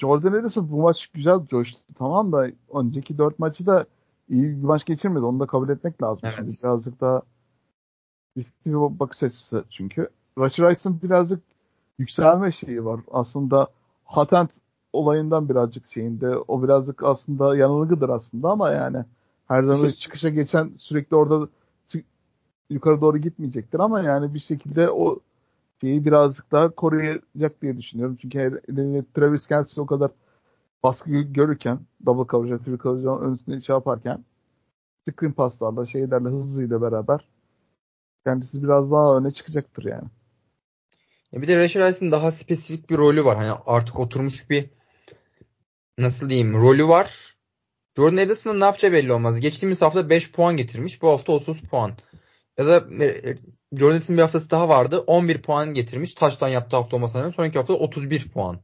Jordan 0.00 0.34
Edison 0.34 0.70
bu 0.70 0.82
maç 0.82 1.06
güzel 1.06 1.46
coştu. 1.46 1.80
Tamam 1.98 2.32
da 2.32 2.50
önceki 2.74 3.18
dört 3.18 3.38
maçı 3.38 3.66
da 3.66 3.86
iyi 4.28 4.42
bir 4.42 4.62
maç 4.62 4.84
geçirmedi. 4.84 5.24
Onu 5.24 5.40
da 5.40 5.46
kabul 5.46 5.68
etmek 5.68 6.02
lazım. 6.02 6.20
Evet. 6.24 6.36
Şimdi 6.36 6.56
birazcık 6.62 7.00
daha 7.00 7.22
riskli 8.36 8.70
bir 8.70 9.00
bakış 9.00 9.22
açısı 9.22 9.64
çünkü. 9.70 10.08
Rashid 10.38 10.64
Rice'ın 10.64 11.02
birazcık 11.02 11.40
yükselme 11.98 12.52
şeyi 12.52 12.84
var. 12.84 13.00
Aslında 13.10 13.68
Hatent 14.04 14.50
olayından 14.92 15.48
birazcık 15.48 15.90
şeyinde. 15.90 16.36
O 16.36 16.62
birazcık 16.62 17.02
aslında 17.02 17.56
yanılgıdır 17.56 18.08
aslında 18.08 18.48
ama 18.48 18.70
yani 18.70 19.04
her 19.48 19.62
zaman 19.62 19.86
işte, 19.86 19.98
çıkışa 19.98 20.28
geçen 20.28 20.72
sürekli 20.78 21.16
orada 21.16 21.48
yukarı 22.70 23.00
doğru 23.00 23.18
gitmeyecektir 23.18 23.80
ama 23.80 24.00
yani 24.00 24.34
bir 24.34 24.40
şekilde 24.40 24.90
o 24.90 25.20
şeyi 25.80 26.04
birazcık 26.04 26.52
daha 26.52 26.70
koruyacak 26.70 27.62
diye 27.62 27.78
düşünüyorum. 27.78 28.18
Çünkü 28.20 28.62
Travis 29.14 29.46
Kelsey 29.46 29.82
o 29.82 29.86
kadar 29.86 30.10
baskı 30.82 31.10
görürken 31.10 31.80
double 32.06 32.30
coverage, 32.30 32.64
triple 32.64 32.82
coverage 32.82 33.08
önüne 33.08 33.62
şey 33.62 33.74
yaparken 33.74 34.24
screen 35.08 35.32
paslarla 35.32 35.86
şeylerle 35.86 36.28
hızlıyla 36.28 36.82
beraber 36.82 37.28
kendisi 38.24 38.62
biraz 38.62 38.90
daha 38.90 39.18
öne 39.18 39.30
çıkacaktır 39.30 39.84
yani. 39.84 40.08
Ya 41.32 41.42
bir 41.42 41.48
de 41.48 41.56
Rashid 41.56 42.12
daha 42.12 42.32
spesifik 42.32 42.90
bir 42.90 42.98
rolü 42.98 43.24
var. 43.24 43.36
Hani 43.36 43.50
artık 43.66 43.98
oturmuş 43.98 44.50
bir 44.50 44.70
nasıl 45.98 46.30
diyeyim 46.30 46.54
rolü 46.54 46.88
var. 46.88 47.36
Jordan 47.96 48.16
Edison'ın 48.16 48.60
ne 48.60 48.64
yapacağı 48.64 48.92
belli 48.92 49.12
olmaz. 49.12 49.40
Geçtiğimiz 49.40 49.82
hafta 49.82 50.10
5 50.10 50.32
puan 50.32 50.56
getirmiş. 50.56 51.02
Bu 51.02 51.08
hafta 51.08 51.32
30 51.32 51.60
puan. 51.60 51.92
Ya 52.58 52.66
da 52.66 53.04
e, 53.04 53.36
Jordan 53.72 53.96
Edison'ın 53.96 54.18
bir 54.18 54.22
haftası 54.22 54.50
daha 54.50 54.68
vardı. 54.68 54.98
11 54.98 55.42
puan 55.42 55.74
getirmiş. 55.74 56.14
Taştan 56.14 56.48
yaptığı 56.48 56.76
hafta 56.76 56.96
olmasına 56.96 57.32
Sonraki 57.32 57.58
hafta 57.58 57.72
31 57.72 58.28
puan. 58.28 58.60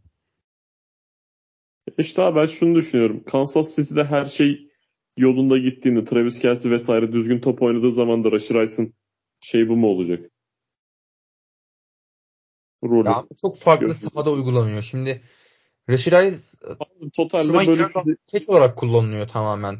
İşte 1.99 2.23
abi 2.23 2.41
ben 2.41 2.47
şunu 2.47 2.75
düşünüyorum. 2.75 3.25
Kansas 3.25 3.77
City'de 3.77 4.05
her 4.05 4.27
şey 4.27 4.71
yolunda 5.17 5.59
gittiğinde 5.59 6.05
Travis 6.05 6.39
Kelsey 6.39 6.71
vesaire 6.73 7.13
düzgün 7.13 7.41
top 7.41 7.63
oynadığı 7.63 7.93
zaman 7.93 8.25
da 8.25 8.33
Rashid 8.33 8.55
Rice'ın 8.55 8.95
şey 9.41 9.69
bu 9.69 9.77
mu 9.77 9.87
olacak? 9.87 10.31
Rolü. 12.85 13.09
Ya, 13.09 13.25
çok 13.41 13.59
farklı 13.59 13.87
Görüşürüz. 13.87 14.13
sahada 14.13 14.33
uygulanıyor. 14.33 14.83
Şimdi 14.83 15.23
Rashid 15.91 16.13
Rice 16.13 16.37
totalde 17.17 17.53
böyle 17.67 17.85
keç 18.27 18.49
olarak 18.49 18.77
kullanılıyor 18.77 19.29
tamamen. 19.29 19.79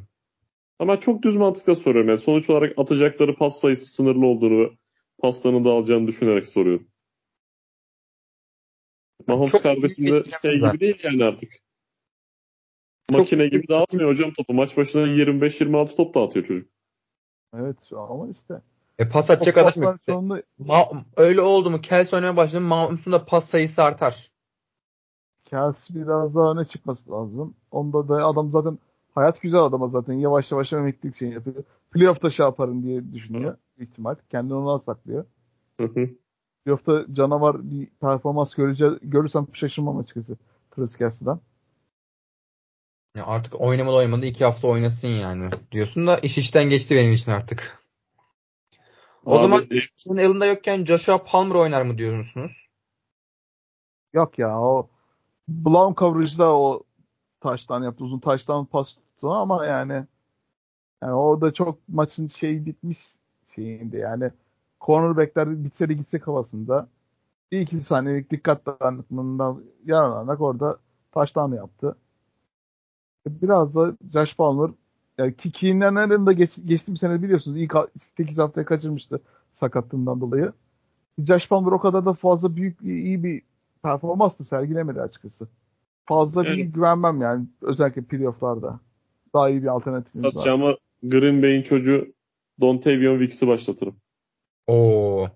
Ama 0.79 1.01
çok 1.01 1.23
düz 1.23 1.37
mantıkla 1.37 1.75
soruyorum. 1.75 2.09
Yani 2.09 2.19
sonuç 2.19 2.51
olarak 2.51 2.79
atacakları 2.79 3.37
pas 3.37 3.61
sayısı 3.61 3.87
sınırlı 3.87 4.27
olduğunu 4.27 4.73
paslarını 5.19 5.65
da 5.65 5.71
alacağını 5.71 6.07
düşünerek 6.07 6.47
soruyorum. 6.47 6.89
Mahomes 9.27 9.53
çok 9.53 9.63
kardeşim 9.63 10.11
de 10.11 10.25
şey 10.43 10.59
gibi 10.59 10.81
değil 10.81 11.01
yani 11.03 11.25
artık. 11.25 11.53
Çok 13.11 13.19
Makine 13.19 13.49
gibi 13.49 13.69
dağıtmıyor 13.69 14.11
hocam 14.11 14.33
topu. 14.33 14.55
Maç 14.55 14.77
başına 14.77 15.03
25-26 15.03 15.97
top 15.97 16.15
dağıtıyor 16.15 16.47
çocuk. 16.47 16.71
Evet 17.57 17.77
ama 17.93 18.29
işte. 18.29 18.55
E 18.99 19.09
pas 19.09 19.31
atacak 19.31 19.57
adam 19.57 19.83
yok. 19.83 19.97
Sonunda... 20.09 20.43
Ma- 20.61 21.05
öyle 21.17 21.41
oldu 21.41 21.71
mu? 21.71 21.81
Kels 21.81 22.13
oynamaya 22.13 22.37
başladı. 22.37 22.61
Mahmut'un 22.61 23.13
da 23.13 23.25
pas 23.27 23.49
sayısı 23.49 23.83
artar. 23.83 24.31
Kels 25.45 25.91
biraz 25.91 26.35
daha 26.35 26.53
öne 26.53 26.65
çıkması 26.65 27.11
lazım. 27.11 27.55
Onda 27.71 28.09
da 28.09 28.27
adam 28.27 28.51
zaten 28.51 28.79
hayat 29.15 29.41
güzel 29.41 29.61
adama 29.61 29.89
zaten. 29.89 30.13
Yavaş 30.13 30.53
yavaş 30.53 30.73
emeklilik 30.73 31.17
şey 31.17 31.29
yapıyor. 31.29 31.65
Playoff'ta 31.91 32.31
şey 32.31 32.47
yaparım 32.47 32.83
diye 32.83 33.13
düşünüyor. 33.13 33.57
Hı. 33.79 33.85
ihtimal. 33.85 34.15
Kendini 34.31 34.55
ona 34.55 34.79
saklıyor. 34.79 35.25
Hı 35.81 35.87
hı. 35.87 36.09
Playoff'ta 36.65 37.07
canavar 37.13 37.71
bir 37.71 37.87
performans 37.87 38.55
göreceğiz, 38.55 38.95
görürsem 39.03 39.47
şaşırmam 39.53 39.99
açıkçası. 39.99 40.37
Travis 40.71 40.97
Kelsey'den. 40.97 41.41
Ya 43.17 43.27
artık 43.27 43.61
oynamadı 43.61 43.97
oynamadı 43.97 44.27
iki 44.27 44.45
hafta 44.45 44.69
oynasın 44.69 45.09
yani 45.09 45.51
diyorsun 45.73 46.07
da 46.07 46.19
iş 46.19 46.39
işten 46.39 46.65
geçti 46.65 46.95
benim 46.95 47.13
için 47.13 47.31
artık. 47.31 47.85
O 49.25 49.39
Abi, 49.39 49.43
zaman 49.43 49.69
senin 49.97 50.19
elinde 50.19 50.47
yokken 50.47 50.85
Joshua 50.85 51.25
Palmer 51.25 51.55
oynar 51.55 51.83
mı 51.83 51.99
diyorsunuz? 51.99 52.69
Yok 54.13 54.39
ya 54.39 54.61
o 54.61 54.89
blown 55.49 55.95
coverage'da 55.95 56.59
o 56.59 56.83
taştan 57.41 57.83
yaptı. 57.83 58.05
Uzun 58.05 58.19
taştan 58.19 58.65
pas 58.65 58.95
tuttu 58.95 59.31
ama 59.31 59.67
yani 59.67 60.07
yani 61.03 61.15
o 61.15 61.41
da 61.41 61.53
çok 61.53 61.89
maçın 61.89 62.29
şey 62.29 62.67
bitmiş 62.67 62.99
şeyinde 63.55 63.99
yani 63.99 64.31
cornerbackler 64.81 65.65
bitse 65.65 65.89
de 65.89 65.95
gitsek 65.95 66.27
havasında 66.27 66.89
bir 67.53 67.61
iki 67.61 67.81
saniyelik 67.81 68.31
dikkat 68.31 68.67
dağınıklığından 68.67 69.65
yararlanarak 69.85 70.41
orada 70.41 70.79
taştan 71.13 71.53
yaptı. 71.53 71.97
Biraz 73.27 73.75
da 73.75 73.97
Josh 74.13 74.37
Palmer 74.37 74.71
yani 75.19 75.37
Keenan'ın 75.37 76.27
da 76.27 76.33
geç, 76.33 76.59
geçtiğim 76.65 76.97
sene 76.97 77.23
biliyorsunuz 77.23 77.59
ilk 77.59 77.75
8 78.01 78.39
haftaya 78.39 78.65
kaçırmıştı 78.65 79.21
sakatlığından 79.53 80.21
dolayı. 80.21 80.53
Josh 81.19 81.49
Palmer 81.49 81.73
o 81.73 81.79
kadar 81.81 82.07
da 82.07 82.13
fazla 82.13 82.57
büyük 82.57 82.83
iyi 82.83 83.25
bir 83.25 83.43
performans 83.85 84.39
da 84.39 84.45
sergilemedi 84.45 85.01
açıkçası. 85.01 85.49
Fazla 86.05 86.47
evet. 86.47 86.57
bir 86.57 86.65
güvenmem 86.65 87.21
yani 87.21 87.47
özellikle 87.63 88.03
playoff'larda. 88.03 88.81
Daha 89.35 89.51
iyi 89.51 89.63
bir 89.63 89.69
alternatifimiz 89.69 90.37
var. 90.37 90.47
Ama 90.47 90.77
Green 91.03 91.43
Bay'in 91.43 91.63
çocuğu 91.63 92.15
Dontavion 92.61 93.19
Wicks'i 93.19 93.49
başlatırım. 93.49 93.97
Oo. 94.67 95.29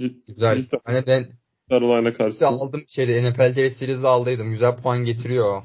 Cid, 0.00 0.14
Güzel. 0.26 0.56
Cidden. 0.56 0.80
Hani 0.84 1.02
ben 1.06 1.24
Carolina 1.70 2.12
karşısında. 2.12 2.48
Aldım 2.48 2.82
şeyde 2.88 3.30
NFL 3.30 3.68
Series'i 3.68 4.06
aldıydım. 4.06 4.50
Güzel 4.50 4.76
puan 4.76 5.04
getiriyor. 5.04 5.62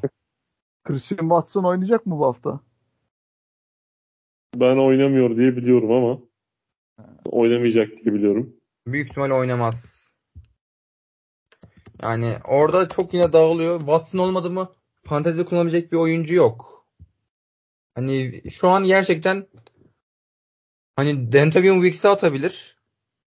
Christian 0.84 1.30
Watson 1.30 1.64
oynayacak 1.64 2.05
mı 2.05 2.20
bu 2.20 2.26
hafta? 2.26 2.60
Ben 4.55 4.78
oynamıyor 4.78 5.38
diye 5.38 5.57
biliyorum 5.57 5.91
ama 5.91 6.20
oynamayacak 7.26 7.97
diye 7.97 8.14
biliyorum. 8.16 8.55
Büyük 8.88 9.10
ihtimal 9.10 9.32
oynamaz. 9.32 9.99
Yani 12.04 12.34
orada 12.47 12.88
çok 12.88 13.14
yine 13.14 13.34
dağılıyor. 13.34 13.80
Watson 13.80 14.20
olmadı 14.20 14.50
mı 14.50 14.70
fantezide 15.04 15.45
kullanabilecek 15.45 15.91
bir 15.91 15.97
oyuncu 15.97 16.34
yok. 16.34 16.86
Hani 17.95 18.41
şu 18.52 18.68
an 18.68 18.84
gerçekten 18.84 19.47
hani 20.95 21.32
Dentavion 21.32 21.76
Wicks'e 21.76 22.10
atabilir. 22.10 22.78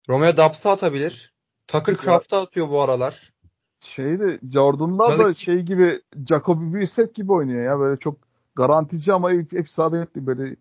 Romeo 0.09 0.37
Dobbs'a 0.37 0.71
atabilir. 0.71 1.33
Tucker 1.67 1.97
Craft'a 1.97 2.41
atıyor 2.41 2.69
bu 2.69 2.81
aralar. 2.81 3.33
Şeyde 3.79 4.39
Jordan'lar 4.53 5.19
da 5.19 5.33
şey 5.33 5.61
gibi 5.61 6.01
Jacoby 6.29 6.77
Brissett 6.77 7.15
gibi 7.15 7.31
oynuyor 7.31 7.65
ya. 7.65 7.79
Böyle 7.79 7.99
çok 7.99 8.15
garantici 8.55 9.13
ama 9.13 9.31
hep, 9.31 9.51
hep 9.51 9.67
isabetli 9.67 10.27
böyle 10.27 10.55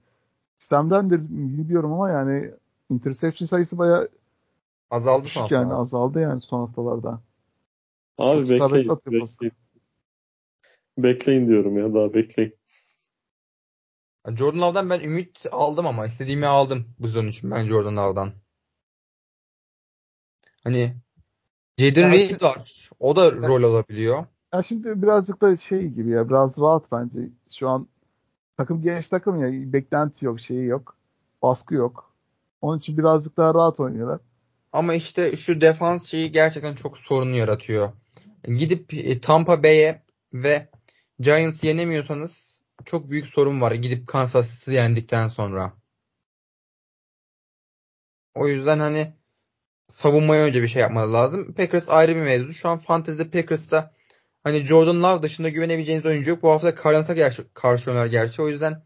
sistemdendir 0.59 1.19
bilmiyorum 1.29 1.93
ama 1.93 2.11
yani 2.11 2.51
interception 2.91 3.47
sayısı 3.47 3.79
bayağı 3.79 4.09
Azaldı 4.91 5.25
düşük 5.25 5.51
yani 5.51 5.75
azaldı 5.75 6.21
yani 6.21 6.41
son 6.41 6.67
haftalarda. 6.67 7.21
Abi 8.21 8.55
isabetli 8.55 8.89
bekleyin. 8.89 9.27
Bekleyin. 9.27 9.53
Bekleyin 10.99 11.49
diyorum 11.49 11.79
ya 11.79 11.95
daha 11.95 12.15
bekleyin. 12.15 12.55
Jordan 14.37 14.61
Love'dan 14.61 14.91
ben 14.91 15.01
ümit 15.01 15.47
aldım 15.53 15.87
ama 15.87 16.07
istediğimi 16.07 16.47
aldım 16.47 16.87
bu 16.99 17.09
sezon 17.09 17.27
için 17.27 17.51
ben 17.51 17.67
Jordan 17.67 17.97
Love'dan. 17.97 18.33
Hani 20.65 20.95
Jaden 21.79 22.03
Yani- 22.03 22.17
Reed 22.17 22.43
var. 22.43 22.91
O 23.01 23.17
da 23.17 23.33
rol 23.33 23.63
alabiliyor. 23.63 24.25
Ya 24.55 24.63
şimdi 24.63 25.03
birazcık 25.03 25.41
da 25.41 25.57
şey 25.57 25.89
gibi 25.89 26.11
ya 26.11 26.29
biraz 26.29 26.59
rahat 26.59 26.93
bence. 26.93 27.19
Şu 27.59 27.69
an 27.69 27.89
takım 28.57 28.83
genç 28.83 29.09
takım 29.09 29.45
ya 29.45 29.73
beklenti 29.73 30.25
yok 30.25 30.41
şeyi 30.41 30.65
yok. 30.65 30.97
Baskı 31.43 31.75
yok. 31.75 32.15
Onun 32.61 32.79
için 32.79 32.99
birazcık 32.99 33.37
daha 33.37 33.55
rahat 33.55 33.81
oynuyorlar. 33.81 34.21
Ama 34.73 34.95
işte 34.95 35.37
şu 35.37 35.61
defans 35.61 36.07
şeyi 36.07 36.33
gerçekten 36.33 36.75
çok 36.75 36.99
sorun 36.99 37.33
yaratıyor. 37.33 37.93
Gidip 38.45 38.95
e, 38.95 39.21
Tampa 39.21 39.63
Bay'e 39.63 40.03
ve 40.33 40.69
Giants'ı 41.21 41.67
yenemiyorsanız 41.67 42.61
çok 42.85 43.11
büyük 43.11 43.27
sorun 43.27 43.61
var. 43.61 43.73
Gidip 43.73 44.07
Kansas'ı 44.09 44.73
yendikten 44.73 45.29
sonra. 45.29 45.73
O 48.35 48.49
yüzden 48.49 48.79
hani 48.79 49.15
savunmaya 49.89 50.45
önce 50.45 50.63
bir 50.63 50.69
şey 50.69 50.83
yapmalı 50.83 51.13
lazım. 51.13 51.55
Packers 51.55 51.89
ayrı 51.89 52.17
bir 52.17 52.21
mevzu. 52.21 52.53
Şu 52.53 52.69
an 52.69 52.79
Fantasy'de 52.79 53.31
Packers'ta 53.31 53.95
hani 54.43 54.67
Jordan 54.67 55.03
Love 55.03 55.23
dışında 55.23 55.49
güvenebileceğiniz 55.49 56.07
oyuncu 56.07 56.31
yok. 56.31 56.43
Bu 56.43 56.51
hafta 56.51 56.77
Cardinals'a 56.77 57.45
karşı 57.55 57.91
oynar 57.91 58.07
gerçi. 58.07 58.43
O 58.43 58.49
yüzden 58.49 58.83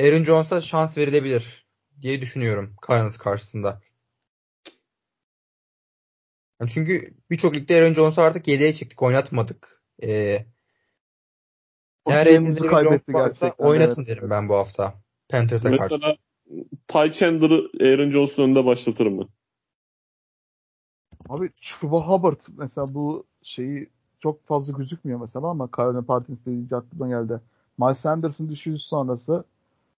Aaron 0.00 0.24
Jones'a 0.24 0.60
şans 0.60 0.98
verilebilir 0.98 1.66
diye 2.00 2.20
düşünüyorum 2.20 2.76
Cardinals 2.88 3.16
karşısında. 3.16 3.82
Yani 6.60 6.70
çünkü 6.70 7.14
birçok 7.30 7.56
ligde 7.56 7.76
Aaron 7.76 7.94
Jones'u 7.94 8.22
artık 8.22 8.48
7'ye 8.48 8.74
çektik. 8.74 9.02
Oynatmadık. 9.02 9.82
Ee, 10.02 10.46
eğer 12.06 12.26
Jones 12.26 12.58
kaybetti 12.58 13.14
varsa 13.14 13.46
gerçekten. 13.46 13.66
oynatın 13.66 14.02
evet. 14.02 14.16
derim 14.16 14.30
ben 14.30 14.48
bu 14.48 14.54
hafta. 14.54 14.94
Panthers'a 15.28 15.70
karşı. 15.70 15.82
Mesela 15.82 16.16
Ty 16.88 17.18
Chandler'ı 17.18 17.70
Aaron 17.80 18.10
Jones'un 18.10 18.42
önünde 18.42 18.64
başlatırım 18.64 19.18
ben. 19.20 19.28
Abi 21.28 21.50
Chuba 21.60 22.08
Hubbard 22.08 22.40
mesela 22.58 22.94
bu 22.94 23.24
şeyi 23.42 23.90
çok 24.20 24.46
fazla 24.46 24.72
gözükmüyor 24.78 25.20
mesela 25.20 25.46
ama 25.46 25.68
Carolina 25.76 26.02
Partisi 26.02 26.46
deyince 26.46 26.76
aklıma 26.76 27.08
geldi. 27.08 27.40
Miles 27.78 27.98
Sanders'ın 27.98 28.50
düşüşü 28.50 28.78
sonrası 28.78 29.44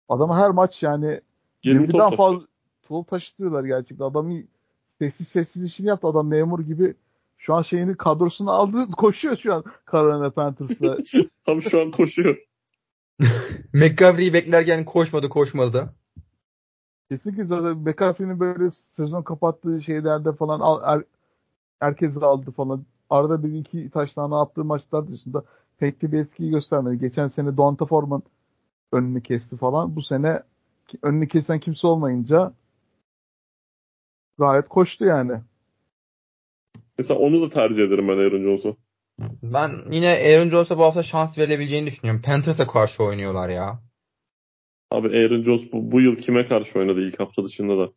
adamı 0.09 0.35
her 0.35 0.51
maç 0.51 0.83
yani 0.83 1.21
20 1.65 1.87
top 1.87 1.95
20'den 1.95 2.11
taşıyor. 2.11 2.17
fazla 2.17 2.47
top 2.83 3.09
taşıtıyorlar 3.09 3.65
gerçekten. 3.65 4.05
Adamı 4.05 4.43
sessiz 5.01 5.29
sessiz 5.29 5.65
işini 5.65 5.89
yaptı. 5.89 6.07
Adam 6.07 6.29
memur 6.29 6.61
gibi 6.61 6.95
şu 7.39 7.55
an 7.55 7.63
şeyini 7.63 7.97
kadrosunu 7.97 8.51
aldı 8.51 8.91
koşuyor 8.97 9.37
şu 9.37 9.55
an 9.55 9.65
Carolina 9.93 10.31
Panthers'la. 10.31 10.99
Tam 11.47 11.63
şu 11.63 11.81
an 11.81 11.91
koşuyor. 11.91 12.37
McCaffrey'i 13.73 14.33
beklerken 14.33 14.85
koşmadı 14.85 15.29
koşmadı. 15.29 15.95
Kesinlikle 17.11 17.45
zaten 17.45 17.77
McCaffrey'nin 17.77 18.41
böyle 18.41 18.71
sezon 18.71 19.23
kapattığı 19.23 19.83
şeylerde 19.83 20.33
falan 20.33 20.61
al, 20.61 20.81
er, 20.85 21.05
herkesi 21.81 22.21
aldı 22.21 22.51
falan. 22.51 22.85
Arada 23.11 23.43
bir 23.43 23.53
iki 23.53 23.91
taşlarını 23.91 24.41
attığı 24.41 24.65
maçlar 24.65 25.09
dışında 25.09 25.45
pek 25.79 26.03
de 26.03 26.13
bir 26.13 26.19
etkiyi 26.19 26.51
göstermedi. 26.51 26.99
Geçen 26.99 27.29
sene 27.29 27.57
Donta 27.57 27.87
Foreman 27.87 28.23
önünü 28.93 29.23
kesti 29.23 29.57
falan. 29.57 29.97
Bu 29.97 30.03
sene 30.03 30.43
önünü 31.03 31.29
kesen 31.29 31.61
kimse 31.61 31.87
olmayınca 31.87 32.53
gayet 34.39 34.69
koştu 34.69 35.05
yani. 35.05 35.41
Mesela 36.99 37.21
onu 37.21 37.43
da 37.43 37.51
tercih 37.51 37.83
ederim 37.83 38.09
ben 38.09 38.19
Aaron 38.19 38.43
Jones'a. 38.43 38.77
Ben 39.43 39.83
yine 39.91 40.09
Aaron 40.09 40.51
Jones'a 40.51 40.79
bu 40.79 40.83
hafta 40.83 41.03
şans 41.03 41.39
verilebileceğini 41.39 41.87
düşünüyorum. 41.87 42.23
Panthers'a 42.23 42.67
karşı 42.67 43.03
oynuyorlar 43.03 43.49
ya. 43.49 43.83
Abi 44.91 45.09
Aaron 45.09 45.43
Jones 45.43 45.73
bu, 45.73 45.93
bu 45.93 46.01
yıl 46.01 46.17
kime 46.17 46.47
karşı 46.47 46.79
oynadı 46.79 47.01
ilk 47.01 47.21
hafta 47.21 47.45
dışında 47.45 47.79
da? 47.79 47.93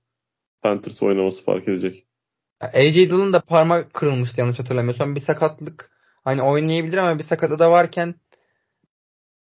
Panthers 0.61 1.03
oynaması 1.03 1.43
fark 1.43 1.67
edecek. 1.67 2.05
AJ 2.61 2.95
Dillon 2.95 3.33
da 3.33 3.39
parmak 3.39 3.93
kırılmıştı 3.93 4.39
yanlış 4.39 4.59
hatırlamıyorsam. 4.59 5.15
Bir 5.15 5.19
sakatlık 5.19 5.91
hani 6.23 6.41
oynayabilir 6.41 6.97
ama 6.97 7.17
bir 7.19 7.23
sakatı 7.23 7.59
da 7.59 7.71
varken 7.71 8.15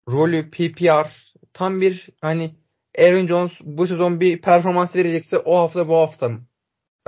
rolü 0.09 0.51
PPR 0.51 1.28
tam 1.53 1.80
bir 1.80 2.09
hani 2.20 2.51
Aaron 2.99 3.26
Jones 3.26 3.53
bu 3.61 3.86
sezon 3.86 4.20
bir 4.20 4.41
performans 4.41 4.97
verecekse 4.97 5.39
o 5.39 5.57
hafta 5.57 5.89
bu 5.89 5.97
hafta 5.97 6.30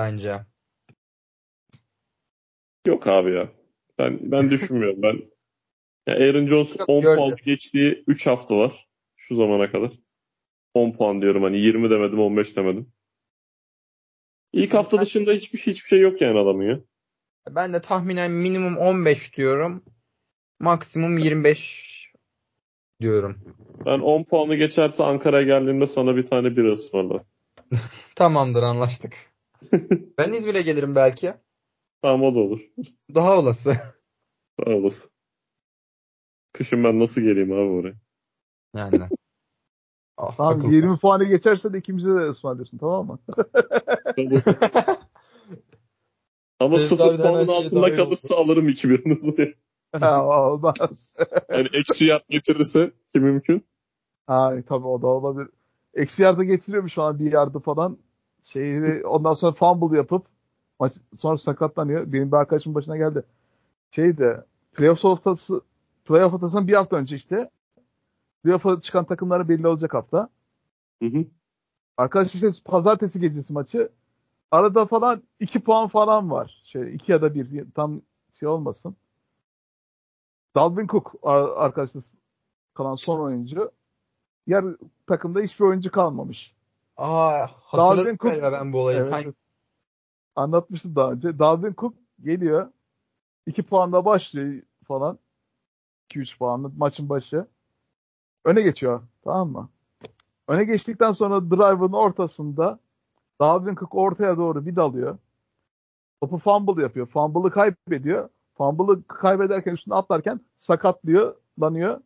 bence. 0.00 0.40
Yok 2.86 3.06
abi 3.06 3.34
ya. 3.34 3.48
Ben 3.98 4.18
ben 4.22 4.50
düşünmüyorum. 4.50 5.02
Ben 5.02 5.20
ya 6.06 6.14
Aaron 6.14 6.46
Jones 6.46 6.78
Yok, 6.78 6.88
10 6.88 7.02
göreceğiz. 7.02 7.30
puan 7.30 7.38
geçtiği 7.44 8.04
3 8.06 8.26
hafta 8.26 8.56
var 8.56 8.88
şu 9.16 9.36
zamana 9.36 9.70
kadar. 9.70 9.90
10 10.74 10.92
puan 10.92 11.22
diyorum 11.22 11.42
hani 11.42 11.60
20 11.60 11.90
demedim 11.90 12.18
15 12.20 12.56
demedim. 12.56 12.92
İlk 14.52 14.74
hafta 14.74 15.00
dışında 15.00 15.32
hiçbir 15.32 15.58
hiçbir 15.58 15.88
şey 15.88 16.00
yok 16.00 16.20
yani 16.20 16.38
adamın 16.38 16.64
ya. 16.64 16.80
Ben 17.50 17.72
de 17.72 17.80
tahminen 17.80 18.30
minimum 18.30 18.76
15 18.76 19.36
diyorum. 19.36 19.84
Maksimum 20.60 21.18
25 21.18 22.12
diyorum. 23.00 23.38
Ben 23.86 24.00
10 24.00 24.24
puanı 24.24 24.54
geçerse 24.54 25.02
Ankara'ya 25.02 25.46
geldiğimde 25.46 25.86
sana 25.86 26.16
bir 26.16 26.26
tane 26.26 26.56
bira 26.56 26.72
ısmarlarım. 26.72 27.26
Tamamdır 28.14 28.62
anlaştık. 28.62 29.29
ben 30.18 30.32
İzmir'e 30.32 30.62
gelirim 30.62 30.94
belki. 30.94 31.34
Tamam 32.02 32.22
o 32.22 32.34
da 32.34 32.38
olur. 32.38 32.60
Daha 33.14 33.38
olası. 33.38 33.76
Sağ 34.64 34.70
olasın. 34.70 35.10
Kışın 36.52 36.84
ben 36.84 37.00
nasıl 37.00 37.20
geleyim 37.20 37.52
abi 37.52 37.60
oraya? 37.60 37.94
Yani. 38.76 39.00
Ah, 40.22 40.36
Tamam 40.36 40.58
akıl. 40.58 40.72
20 40.72 40.98
puanı 40.98 41.24
geçerse 41.24 41.72
de 41.72 41.78
ikimize 41.78 42.14
de 42.14 42.30
ısmarlıyorsun 42.30 42.78
tamam 42.78 43.06
mı? 43.06 43.18
Ama 46.60 46.76
Fevzi 46.76 46.88
0 46.88 47.04
abiden 47.04 47.24
her 47.24 47.32
puanın 47.32 47.46
şeye 47.46 47.66
altında 47.66 47.96
kalırsa 47.96 48.36
alırım 48.36 48.68
2 48.68 48.88
biranızı. 48.90 49.54
Ha, 50.00 50.26
Olmaz. 50.26 51.12
Yani 51.50 51.68
eksi 51.72 52.04
yap 52.04 52.28
getirirse 52.28 52.92
ki 53.12 53.20
mümkün. 53.20 53.66
Ha, 54.26 54.54
tabii 54.68 54.86
o 54.86 55.02
da 55.02 55.06
olabilir. 55.06 55.48
Eksi 55.94 56.22
yarda 56.22 56.44
getiriyormuş 56.44 56.92
şu 56.92 57.02
an 57.02 57.18
bir 57.18 57.32
yardı 57.32 57.58
falan. 57.58 57.98
Şeyi, 58.44 59.06
ondan 59.06 59.34
sonra 59.34 59.52
fumble 59.52 59.96
yapıp 59.96 60.26
maç 60.80 60.92
sonra 61.18 61.38
sakatlanıyor. 61.38 62.12
Benim 62.12 62.32
bir 62.32 62.36
arkadaşımın 62.36 62.74
başına 62.74 62.96
geldi. 62.96 63.22
Şeyde 63.90 64.44
playoff 64.72 65.04
haftası 65.04 65.60
playoff 66.04 66.32
haftasından 66.32 66.68
bir 66.68 66.74
hafta 66.74 66.96
önce 66.96 67.16
işte 67.16 67.50
playoff'a 68.44 68.80
çıkan 68.80 69.04
takımları 69.04 69.48
belli 69.48 69.68
olacak 69.68 69.94
hafta. 69.94 70.28
Hı 71.02 71.08
hı. 71.08 71.24
Arkadaş 71.96 72.34
işte 72.34 72.50
pazartesi 72.64 73.20
gecesi 73.20 73.52
maçı. 73.52 73.90
Arada 74.50 74.86
falan 74.86 75.22
2 75.40 75.60
puan 75.60 75.88
falan 75.88 76.30
var. 76.30 76.62
Şey 76.64 76.94
2 76.94 77.12
ya 77.12 77.22
da 77.22 77.34
1 77.34 77.70
tam 77.74 78.02
şey 78.34 78.48
olmasın. 78.48 78.96
Dalvin 80.56 80.86
Cook 80.86 81.14
ar- 81.22 81.56
arkadaşlar 81.56 82.04
kalan 82.74 82.94
son 82.94 83.20
oyuncu. 83.20 83.70
Diğer 84.46 84.64
takımda 85.06 85.40
hiçbir 85.40 85.64
oyuncu 85.64 85.90
kalmamış. 85.90 86.54
Aa, 87.00 87.46
hatırladım 87.62 88.16
Cook- 88.16 88.52
ben 88.52 88.72
bu 88.72 88.80
olayı. 88.80 88.98
Evet, 88.98 89.22
evet. 89.24 89.34
Anlatmıştım 90.36 90.96
daha 90.96 91.12
önce. 91.12 91.38
Dalvin 91.38 91.74
Cook 91.78 91.94
geliyor. 92.22 92.72
2 93.46 93.62
puanla 93.62 94.04
başlıyor 94.04 94.62
falan. 94.84 95.18
2-3 96.10 96.38
puanlı 96.38 96.72
maçın 96.76 97.08
başı. 97.08 97.46
Öne 98.44 98.62
geçiyor. 98.62 99.02
Tamam 99.24 99.48
mı? 99.50 99.68
Öne 100.48 100.64
geçtikten 100.64 101.12
sonra 101.12 101.50
drive'ın 101.50 101.92
ortasında 101.92 102.78
Dalvin 103.40 103.74
Cook 103.74 103.94
ortaya 103.94 104.36
doğru 104.36 104.66
bir 104.66 104.76
dalıyor. 104.76 105.18
Topu 106.20 106.38
fumble 106.38 106.82
yapıyor. 106.82 107.06
Fumble'ı 107.06 107.50
kaybediyor. 107.50 108.28
Fumble'ı 108.54 109.06
kaybederken 109.06 109.72
üstüne 109.72 109.94
atlarken 109.94 110.40
sakatlıyor, 110.58 111.36
lanıyor 111.60 112.00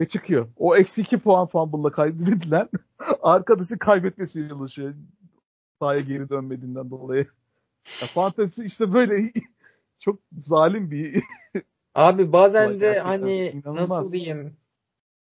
ve 0.00 0.08
çıkıyor. 0.08 0.48
O 0.56 0.76
eksi 0.76 1.00
2 1.00 1.18
puan 1.18 1.46
fumble'la 1.46 1.92
kaybedilen 1.92 2.68
arkadaşı 3.22 3.78
kaybetmesi 3.78 4.48
çalışıyor. 4.48 4.94
Sahaya 5.78 6.00
geri 6.00 6.28
dönmediğinden 6.28 6.90
dolayı. 6.90 7.26
Ya, 8.00 8.06
fantezi 8.06 8.64
işte 8.64 8.92
böyle 8.92 9.32
çok 9.98 10.20
zalim 10.38 10.90
bir 10.90 11.24
abi 11.94 12.32
bazen 12.32 12.80
de 12.80 12.98
hani 12.98 13.50
inanılmaz. 13.50 13.90
nasıl 13.90 14.12
diyeyim 14.12 14.56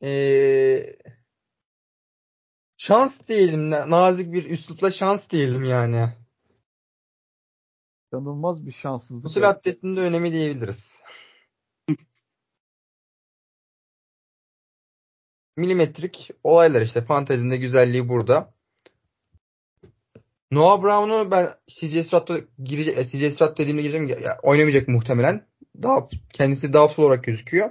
ee, 0.02 0.96
şans 2.76 3.28
diyelim 3.28 3.70
na- 3.70 3.90
nazik 3.90 4.32
bir 4.32 4.50
üslupla 4.50 4.90
şans 4.90 5.30
diyelim 5.30 5.64
yani. 5.64 6.08
inanılmaz 8.12 8.66
bir 8.66 8.72
şanssızlık. 8.72 9.22
Gusül 9.22 9.50
abdestinde 9.50 10.00
önemi 10.00 10.32
diyebiliriz. 10.32 10.97
Milimetrik 15.58 16.30
olaylar 16.44 16.82
işte. 16.82 17.04
Fantezinde 17.04 17.56
güzelliği 17.56 18.08
burada. 18.08 18.54
Noah 20.50 20.82
Brown'u 20.82 21.30
ben 21.30 21.48
CJ 21.66 22.06
Stroud'da 22.06 22.40
girecek, 22.64 22.98
e, 22.98 23.04
CJ 23.04 23.34
Stroud 23.34 23.58
dediğimde 23.58 23.82
gireceğim 23.82 24.08
ya, 24.08 24.38
oynamayacak 24.42 24.88
muhtemelen. 24.88 25.46
Daha 25.82 26.08
kendisi 26.32 26.72
doubtful 26.72 27.02
olarak 27.02 27.24
gözüküyor. 27.24 27.70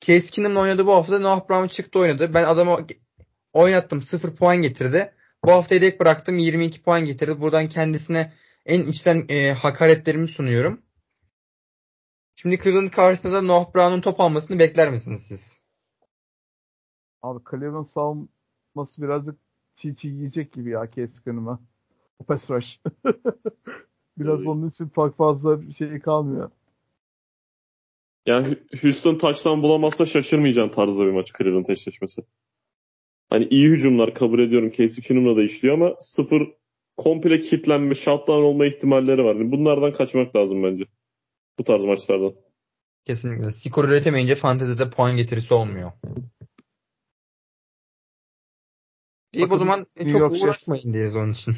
Case 0.00 0.30
Keenum'la 0.30 0.60
oynadı 0.60 0.86
bu 0.86 0.94
hafta. 0.94 1.18
Noah 1.18 1.48
Brown 1.48 1.66
çıktı 1.66 1.98
oynadı. 1.98 2.34
Ben 2.34 2.44
adamı 2.44 2.86
oynattım. 3.52 4.02
0 4.02 4.36
puan 4.36 4.56
getirdi. 4.56 5.12
Bu 5.44 5.52
hafta 5.52 5.74
yedek 5.74 6.00
bıraktım. 6.00 6.38
22 6.38 6.82
puan 6.82 7.04
getirdi. 7.04 7.40
Buradan 7.40 7.68
kendisine 7.68 8.32
en 8.66 8.82
içten 8.82 9.26
e, 9.28 9.52
hakaretlerimi 9.52 10.28
sunuyorum. 10.28 10.82
Şimdi 12.34 12.58
Cleveland 12.62 12.88
karşısında 12.88 13.32
da 13.32 13.42
Noah 13.42 13.74
Brown'un 13.74 14.00
top 14.00 14.20
almasını 14.20 14.58
bekler 14.58 14.90
misiniz 14.90 15.22
siz? 15.28 15.47
Abi 17.22 17.44
Cleveland 17.50 17.86
savunması 17.86 19.02
birazcık 19.02 19.38
çiğ 19.76 19.96
çiğ 19.96 20.08
yiyecek 20.08 20.52
gibi 20.52 20.70
ya 20.70 20.90
Keskin'ime. 20.90 21.58
Pass 22.26 22.50
rush. 22.50 22.80
Biraz 24.18 24.46
onun 24.46 24.68
için 24.68 24.88
çok 24.88 25.16
fazla 25.16 25.62
bir 25.62 25.72
şey 25.72 26.00
kalmıyor. 26.00 26.50
Yani 28.26 28.56
Houston 28.82 29.18
taçtan 29.18 29.62
bulamazsa 29.62 30.06
şaşırmayacağım 30.06 30.70
tarzda 30.70 31.06
bir 31.06 31.10
maç 31.10 31.32
Cleveland 31.38 31.66
eşleşmesi. 31.66 32.22
Hani 33.30 33.44
iyi 33.50 33.68
hücumlar 33.68 34.14
kabul 34.14 34.38
ediyorum. 34.38 34.70
Casey 34.70 35.04
Keenum'la 35.04 35.36
da 35.36 35.42
işliyor 35.42 35.74
ama 35.74 35.94
sıfır 35.98 36.48
komple 36.96 37.40
kitlenme, 37.40 37.94
shutdown 37.94 38.42
olma 38.42 38.66
ihtimalleri 38.66 39.24
var. 39.24 39.36
Yani 39.36 39.52
bunlardan 39.52 39.92
kaçmak 39.92 40.36
lazım 40.36 40.62
bence. 40.62 40.84
Bu 41.58 41.64
tarz 41.64 41.84
maçlardan. 41.84 42.34
Kesinlikle. 43.04 43.50
Skor 43.50 43.84
üretemeyince 43.84 44.34
fantezide 44.34 44.90
puan 44.90 45.16
getirisi 45.16 45.54
olmuyor. 45.54 45.92
İyi 49.32 49.46
o 49.46 49.58
zaman 49.58 49.86
New 49.96 50.12
çok 50.12 50.20
York 50.20 50.42
uğraşmayın 50.42 50.92
diyeriz 50.92 51.16
onun 51.16 51.32
için. 51.32 51.56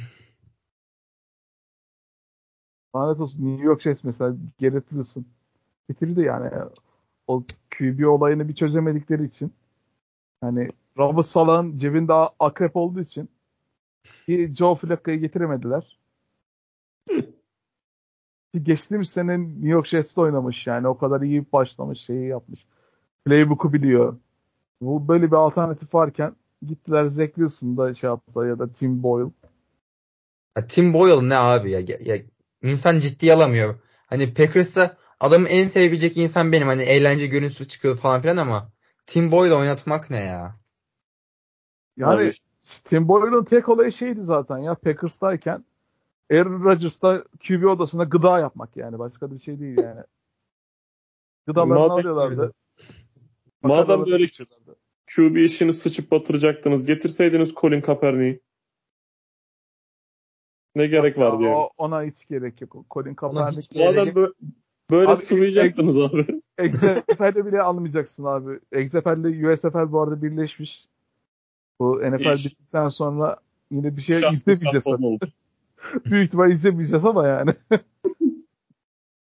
Lanet 2.97 3.21
olsun 3.21 3.47
New 3.47 3.66
York 3.66 3.83
Jets 3.83 4.05
mesela 4.05 4.37
Garrett 4.61 4.89
Wilson 4.89 5.27
bitirdi 5.89 6.21
yani. 6.21 6.51
O 7.27 7.45
QB 7.79 8.07
olayını 8.07 8.49
bir 8.49 8.55
çözemedikleri 8.55 9.25
için. 9.25 9.53
Hani 10.41 10.68
Robert 10.99 11.27
Salah'ın 11.27 11.79
cebinde 11.79 12.12
akrep 12.39 12.77
olduğu 12.77 13.01
için 13.01 13.29
bir 14.29 14.55
Joe 14.55 14.75
Flacco'yu 14.75 15.21
getiremediler. 15.21 15.99
Geçtiğimiz 18.62 19.11
sene 19.11 19.39
New 19.39 19.68
York 19.68 19.87
Jets'te 19.87 20.21
oynamış 20.21 20.66
yani. 20.66 20.89
O 20.89 20.99
kadar 20.99 21.21
iyi 21.21 21.53
başlamış, 21.53 22.01
şeyi 22.01 22.27
yapmış. 22.27 22.66
Playbook'u 23.25 23.73
biliyor. 23.73 24.16
Bu 24.81 25.09
böyle 25.09 25.27
bir 25.27 25.37
alternatif 25.37 25.95
varken 25.95 26.37
gittiler 26.67 27.07
Zach 27.07 27.35
Wilson'da 27.35 27.95
şey 27.95 28.11
yaptı 28.11 28.41
ya 28.41 28.59
da 28.59 28.73
Tim 28.73 29.03
Boyle. 29.03 29.31
Ya 30.57 30.67
Tim 30.67 30.95
Boyle 30.95 31.29
ne 31.29 31.37
abi 31.37 31.71
ya? 31.71 31.81
ya, 31.81 31.97
ya 32.01 32.17
insan 32.63 33.01
ciddiye 33.01 33.35
alamıyor. 33.35 33.75
Hani 34.07 34.35
Packers'ta 34.35 34.97
adamın 35.21 35.47
en 35.47 35.69
sevebilecek 35.69 36.17
insan 36.17 36.53
benim. 36.53 36.67
Hani 36.67 36.83
eğlence 36.83 37.27
görüntüsü 37.27 37.69
çıkıyor 37.69 37.97
falan 37.97 38.23
filan 38.23 38.37
ama 38.37 38.73
Tim 39.07 39.33
Boyle 39.33 39.55
oynatmak 39.55 40.11
ne 40.11 40.21
ya? 40.21 40.61
Yani 41.97 42.23
Abi, 42.23 42.33
Tim 42.85 43.09
Boyle'ın 43.09 43.45
tek 43.45 43.69
olayı 43.69 43.93
şeydi 43.93 44.21
zaten 44.25 44.59
ya 44.59 44.75
Packers'tayken 44.75 45.65
Aaron 46.33 46.65
Rodgers'ta 46.65 47.25
QB 47.49 47.65
odasında 47.65 48.05
gıda 48.05 48.39
yapmak 48.39 48.77
yani. 48.77 48.99
Başka 48.99 49.31
bir 49.31 49.41
şey 49.41 49.61
değil 49.61 49.79
yani. 49.79 50.01
Gıdalarını 51.47 51.75
Madem- 51.75 51.93
alıyorlardı. 51.93 52.53
Madem 53.63 54.07
böyle. 54.07 54.31
QB 55.17 55.37
işini 55.37 55.75
sıçıp 55.75 56.11
batıracaktınız. 56.11 56.85
Getirseydiniz 56.87 57.55
Colin 57.55 57.81
Kaepernick'i. 57.81 58.41
Ne 60.75 60.87
gerek 60.87 61.19
var 61.19 61.39
diye. 61.39 61.49
O- 61.55 61.71
Ona 61.79 62.03
hiç 62.03 62.27
gerek 62.29 62.61
yok. 62.61 62.87
Colin 62.91 63.15
Kaepernick 63.15 63.75
gerek- 63.79 64.15
böyle, 64.15 64.33
böyle 64.91 65.11
Abi, 65.11 65.17
sıvayacaktınız 65.17 65.99
abi. 65.99 66.27
XFL'de 66.65 67.47
bile 67.47 67.63
almayacaksın 67.63 68.25
abi. 68.25 68.61
XFL'de 68.85 69.53
USFL 69.53 69.93
bu 69.93 70.01
arada 70.01 70.23
birleşmiş. 70.23 70.89
Bu 71.81 72.01
NFL 72.03 72.35
İş. 72.35 72.45
bittikten 72.45 72.89
sonra 72.89 73.37
yine 73.71 73.97
bir 73.97 74.03
şey 74.03 74.21
Şahsi 74.21 74.35
izlemeyeceğiz. 74.53 74.85
Büyük 76.05 76.27
ihtimal 76.27 76.51
izlemeyeceğiz 76.51 77.05
ama 77.05 77.27
yani. 77.27 77.51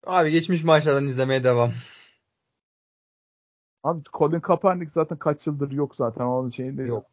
Abi 0.07 0.31
geçmiş 0.31 0.65
maçlardan 0.65 1.07
izlemeye 1.07 1.45
devam. 1.45 1.73
Abi 3.87 4.03
Colin 4.13 4.41
Kaepernick 4.41 4.93
zaten 4.93 5.19
kaç 5.19 5.47
yıldır 5.47 5.71
yok 5.71 5.97
zaten 5.97 6.25
onun 6.25 6.51
şeyinde. 6.51 6.83
Yok. 6.83 7.07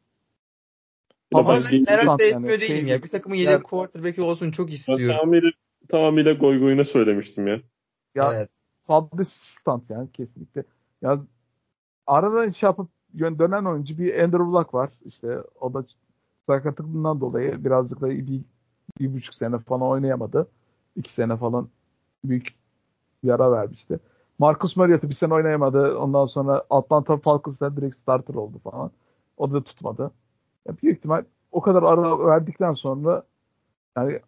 Ama 1.34 1.50
ben 1.50 1.62
merak 1.88 2.20
da 2.20 2.24
yani 2.24 2.36
etmiyor 2.36 2.62
değilim 2.62 2.88
şey- 2.88 2.96
ya. 2.96 3.04
Bir 3.04 3.10
takımın 3.10 3.36
yedek 3.36 3.52
Yani- 3.52 3.64
quarterback'i 3.64 4.22
olsun 4.22 4.52
çok 4.52 4.74
istiyorum. 4.74 5.08
tamamıyla, 5.08 5.52
tamamıyla 5.88 6.34
goy 6.34 6.60
goyuna 6.60 6.86
söylemiştim 6.86 7.48
ya. 7.48 7.60
Ya 8.16 8.34
Evet. 8.34 8.50
public 8.88 9.26
stunt 9.26 9.90
yani 9.90 10.12
kesinlikle. 10.12 10.64
Ya 11.02 11.20
aradan 12.08 12.50
şey 12.50 12.68
yapıp 12.68 12.90
yön 13.14 13.40
dönen 13.40 13.66
oyuncu 13.66 13.98
bir 13.98 14.20
Andrew 14.24 14.44
Luck 14.44 14.74
var. 14.74 14.90
İşte 15.06 15.38
o 15.60 15.74
da 15.74 15.86
sakatlığından 16.48 17.22
dolayı 17.22 17.66
birazcık 17.66 18.02
da 18.02 18.10
bir, 18.10 18.42
bir 19.00 19.14
buçuk 19.14 19.36
sene 19.36 19.60
falan 19.60 19.82
oynayamadı. 19.82 20.48
İki 20.96 21.14
sene 21.14 21.38
falan 21.38 21.70
büyük 22.26 22.48
bir 23.24 23.30
ara 23.30 23.52
vermişti. 23.52 24.00
Marcus 24.40 24.76
Mariota 24.78 25.10
bir 25.10 25.14
sene 25.16 25.34
oynayamadı. 25.34 25.98
Ondan 25.98 26.26
sonra 26.26 26.66
Atlanta 26.70 27.18
Falcons'ta 27.18 27.78
direkt 27.78 27.96
starter 27.96 28.34
oldu 28.34 28.60
falan. 28.64 28.92
O 29.38 29.52
da 29.54 29.64
tutmadı. 29.64 30.12
Ya 30.68 30.76
büyük 30.84 30.98
ihtimal 30.98 31.24
o 31.52 31.62
kadar 31.62 31.84
ara 31.84 32.20
verdikten 32.28 32.74
sonra 32.74 33.24
yani 33.98 34.20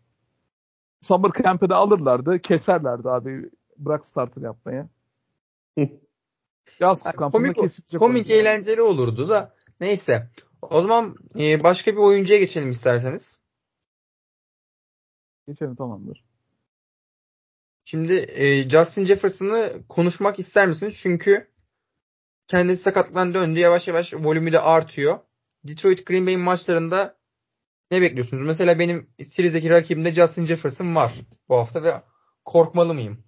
Summer 1.01 1.32
Camp'e 1.43 1.70
de 1.70 1.76
alırlardı. 1.76 2.39
Keserlerdi 2.39 3.10
abi. 3.10 3.49
Bırak 3.78 4.08
starter 4.08 4.41
yapmayı. 4.41 4.88
Yaz 6.80 7.06
Yani 7.06 7.16
komik, 7.32 7.56
kesilecek 7.56 7.99
komik 7.99 8.16
oyuncu. 8.16 8.34
eğlenceli 8.34 8.82
olurdu 8.82 9.30
da. 9.30 9.53
Neyse. 9.80 10.30
O 10.62 10.82
zaman 10.82 11.16
e, 11.39 11.64
başka 11.64 11.91
bir 11.91 11.97
oyuncuya 11.97 12.39
geçelim 12.39 12.72
isterseniz. 12.72 13.38
Geçelim 15.47 15.76
tamamdır. 15.76 16.24
Şimdi 17.86 18.13
e, 18.13 18.69
Justin 18.69 19.05
Jefferson'ı 19.05 19.73
konuşmak 19.89 20.39
ister 20.39 20.67
misiniz? 20.67 20.97
Çünkü 21.01 21.47
kendisi 22.47 22.83
sakatlıktan 22.83 23.33
döndü. 23.33 23.59
Yavaş 23.59 23.88
yavaş 23.88 24.13
volümü 24.13 24.51
de 24.51 24.59
artıyor. 24.59 25.19
Detroit 25.63 26.05
Green 26.05 26.27
Bay 26.27 26.38
maçlarında 26.38 27.17
ne 27.91 28.01
bekliyorsunuz? 28.01 28.45
Mesela 28.45 28.79
benim 28.79 29.09
serizdeki 29.27 29.69
rakibimde 29.69 30.11
Justin 30.11 30.45
Jefferson 30.45 30.95
var 30.95 31.13
bu 31.49 31.55
hafta 31.55 31.83
ve 31.83 31.93
korkmalı 32.45 32.93
mıyım? 32.93 33.23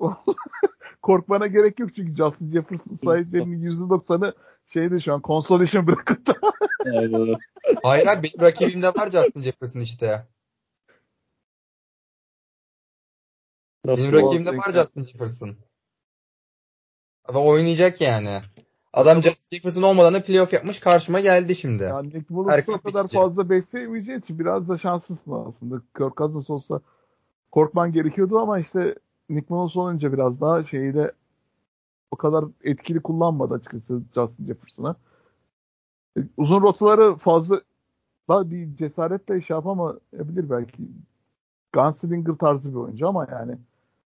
Korkmana 1.02 1.46
gerek 1.46 1.78
yok 1.78 1.94
çünkü 1.96 2.16
Justin 2.16 2.52
Jefferson 2.52 2.96
sahiplerinin 3.04 3.72
%90'ı 3.72 4.34
şeyde 4.72 5.00
şu 5.00 5.14
an 5.14 5.22
consolation 5.24 5.86
öyle. 6.84 7.36
Hayır 7.82 8.06
abi 8.06 8.22
benim 8.22 8.46
rakibimde 8.46 8.88
var 8.88 9.10
Justin 9.10 9.42
Jefferson 9.42 9.80
işte. 9.80 10.26
Nasıl? 13.86 14.12
Benim 14.12 14.26
rakibimde 14.26 14.56
var. 14.56 14.72
Justin 14.72 15.02
Jefferson. 15.02 15.56
Ve 17.34 17.38
oynayacak 17.38 18.00
yani. 18.00 18.40
Adam 18.92 19.22
Justin 19.22 19.56
Jefferson 19.56 19.82
olmadan 19.82 20.14
da 20.14 20.22
playoff 20.22 20.52
yapmış 20.52 20.80
karşıma 20.80 21.20
geldi 21.20 21.56
şimdi. 21.56 21.82
yani 21.82 22.06
Nick 22.06 22.24
Mullins 22.28 22.58
Erken 22.58 22.72
o 22.72 22.80
kadar 22.80 23.04
bitecek. 23.04 23.22
fazla 23.22 23.50
besleyemeyeceği 23.50 24.18
için 24.18 24.38
biraz 24.38 24.68
da 24.68 24.78
şanslısın 24.78 25.32
aslında. 25.48 25.82
Kirk 25.98 26.16
Cousins 26.16 26.50
olsa 26.50 26.80
korkman 27.52 27.92
gerekiyordu 27.92 28.38
ama 28.38 28.58
işte 28.58 28.94
Nick 29.30 29.46
Mullins 29.54 29.76
olunca 29.76 30.12
biraz 30.12 30.40
daha 30.40 30.64
şeyi 30.64 30.94
de 30.94 31.12
o 32.10 32.16
kadar 32.16 32.44
etkili 32.64 33.00
kullanmadı 33.00 33.54
açıkçası 33.54 34.02
Justin 34.14 34.46
Jefferson'ı. 34.46 34.96
E, 36.18 36.20
Uzun 36.36 36.62
rotaları 36.62 37.16
fazla 37.16 37.60
daha 38.28 38.50
bir 38.50 38.76
cesaretle 38.76 39.40
şey 39.40 39.54
yapamayabilir 39.54 40.50
belki. 40.50 40.76
Gunslinger 41.72 42.34
tarzı 42.34 42.70
bir 42.70 42.76
oyuncu 42.76 43.08
ama 43.08 43.26
yani 43.30 43.58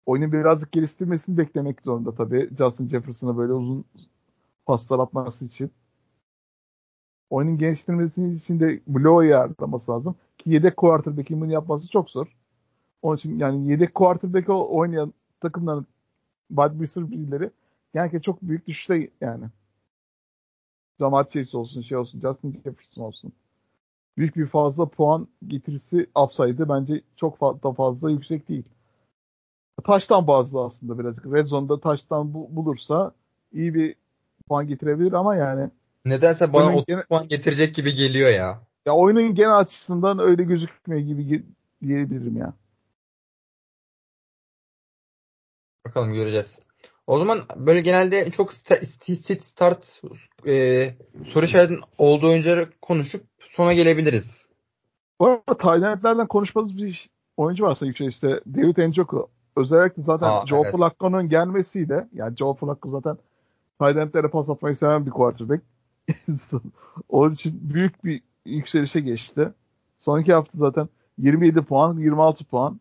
oyunu 0.07 0.33
birazcık 0.33 0.73
geliştirmesini 0.73 1.39
beklemek 1.39 1.83
zorunda 1.83 2.15
tabii 2.15 2.51
Justin 2.59 2.89
Jefferson'a 2.89 3.37
böyle 3.37 3.53
uzun 3.53 3.85
paslar 4.67 4.99
atması 4.99 5.45
için. 5.45 5.71
Oyunun 7.31 7.59
geliştirmesi 7.59 8.29
için 8.29 8.61
de 8.61 8.81
bloğa 8.87 9.25
yardımlaması 9.25 9.91
lazım. 9.93 10.17
Ki 10.39 10.51
yedek 10.51 10.77
quarterback'in 10.77 11.41
bunu 11.41 11.53
yapması 11.53 11.89
çok 11.89 12.11
zor. 12.11 12.37
Onun 13.03 13.17
için 13.17 13.39
yani 13.39 13.71
yedek 13.71 13.95
quarterback 13.95 14.49
oynayan 14.49 15.13
takımların 15.41 15.87
wide 16.49 16.83
receiver'leri 16.83 17.51
genellikle 17.95 18.23
çok 18.23 18.43
büyük 18.43 18.67
düşüşte 18.67 19.11
yani. 19.21 19.45
Jamar 21.01 21.29
Chase 21.29 21.57
olsun, 21.57 21.83
şey 21.83 21.99
olsun, 21.99 22.21
Justin 22.21 22.53
Jefferson 22.53 23.03
olsun. 23.03 23.33
Büyük 24.17 24.37
bir 24.37 24.47
fazla 24.47 24.87
puan 24.87 25.29
getirisi 25.47 26.07
upside'ı 26.25 26.69
bence 26.69 27.01
çok 27.17 27.39
fazla, 27.39 27.73
fazla 27.73 28.11
yüksek 28.11 28.49
değil. 28.49 28.65
Taştan 29.85 30.27
bazlı 30.27 30.65
aslında 30.65 30.99
birazcık. 30.99 31.27
Red 31.27 31.47
Zone'da 31.47 31.81
taştan 31.81 32.35
bu, 32.35 32.57
bulursa 32.57 33.13
iyi 33.53 33.75
bir 33.75 33.95
puan 34.49 34.67
getirebilir 34.67 35.13
ama 35.13 35.37
yani 35.37 35.71
Nedense 36.05 36.53
bana 36.53 36.65
Oyunun 36.65 36.79
30 36.79 36.87
gene- 36.87 37.05
puan 37.05 37.29
getirecek 37.29 37.75
gibi 37.75 37.95
geliyor 37.95 38.31
ya. 38.31 38.61
ya 38.87 38.95
oyunun 38.95 39.35
genel 39.35 39.59
açısından 39.59 40.19
öyle 40.19 40.43
gözükmüyor 40.43 41.03
gibi 41.03 41.43
diyebilirim 41.83 42.37
ya. 42.37 42.53
Bakalım 45.87 46.13
göreceğiz. 46.13 46.59
O 47.07 47.19
zaman 47.19 47.39
böyle 47.57 47.81
genelde 47.81 48.31
çok 48.31 48.53
sit 48.53 49.45
start 49.45 50.03
e, 50.47 50.87
soru 51.27 51.45
işaretinin 51.45 51.81
olduğu 51.99 52.27
oyuncuları 52.29 52.69
konuşup 52.83 53.25
sona 53.39 53.73
gelebiliriz. 53.73 54.47
Bu 55.21 55.27
arada 55.27 55.59
Taylandlerden 55.59 56.27
konuşmadığımız 56.27 56.77
bir 56.83 57.11
oyuncu 57.37 57.65
varsa 57.65 57.87
yüksek 57.87 58.09
işte 58.09 58.41
David 58.55 58.89
Njoku. 58.89 59.31
Özellikle 59.57 60.03
zaten 60.03 60.27
Aa, 60.27 60.47
Joe 60.47 60.63
evet. 60.65 60.77
Flacco'nun 60.77 61.29
gelmesiyle 61.29 62.09
yani 62.13 62.37
Joe 62.37 62.55
Flacco 62.55 62.91
zaten 62.91 63.19
Taylandlere 63.79 64.29
pas 64.29 64.49
atmayı 64.49 64.77
seven 64.77 65.07
bir 65.07 65.11
quarterback. 65.11 65.63
Onun 67.09 67.35
için 67.35 67.61
büyük 67.75 68.05
bir 68.05 68.23
yükselişe 68.45 69.01
geçti. 69.01 69.53
Son 69.97 70.21
iki 70.21 70.33
hafta 70.33 70.59
zaten 70.59 70.89
27 71.19 71.63
puan, 71.63 71.99
26 71.99 72.45
puan. 72.45 72.81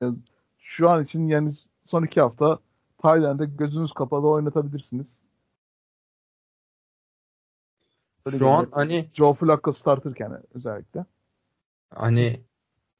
Yani 0.00 0.16
şu 0.58 0.90
an 0.90 1.04
için 1.04 1.28
yani 1.28 1.52
son 1.84 2.02
iki 2.02 2.20
hafta 2.20 2.58
Tayland'e 2.98 3.44
gözünüz 3.44 3.92
kapalı 3.92 4.28
oynatabilirsiniz. 4.28 5.06
Öyle 8.26 8.38
Şu 8.38 8.48
an 8.48 8.68
hani 8.72 9.10
Joe 9.12 9.34
Flacco 9.34 9.72
starterken 9.72 10.42
özellikle. 10.54 11.04
hani 11.94 12.40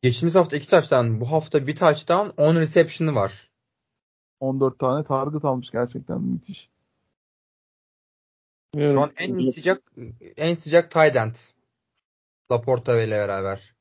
geçtiğimiz 0.04 0.34
hafta 0.34 0.56
iki 0.56 0.68
touchdown, 0.68 1.20
bu 1.20 1.32
hafta 1.32 1.66
bir 1.66 1.76
touchdown, 1.76 2.42
10 2.42 2.56
reception'ı 2.56 3.14
var. 3.14 3.50
14 4.40 4.78
tane 4.78 5.04
target 5.04 5.44
almış 5.44 5.70
gerçekten 5.70 6.20
müthiş. 6.20 6.68
Şu 8.74 9.00
an 9.00 9.12
en 9.16 9.50
sıcak 9.50 9.82
en 10.36 10.54
sıcak 10.54 10.90
tight 10.90 11.16
end. 11.16 11.34
Laporta 12.52 13.02
ile 13.02 13.10
beraber. 13.10 13.74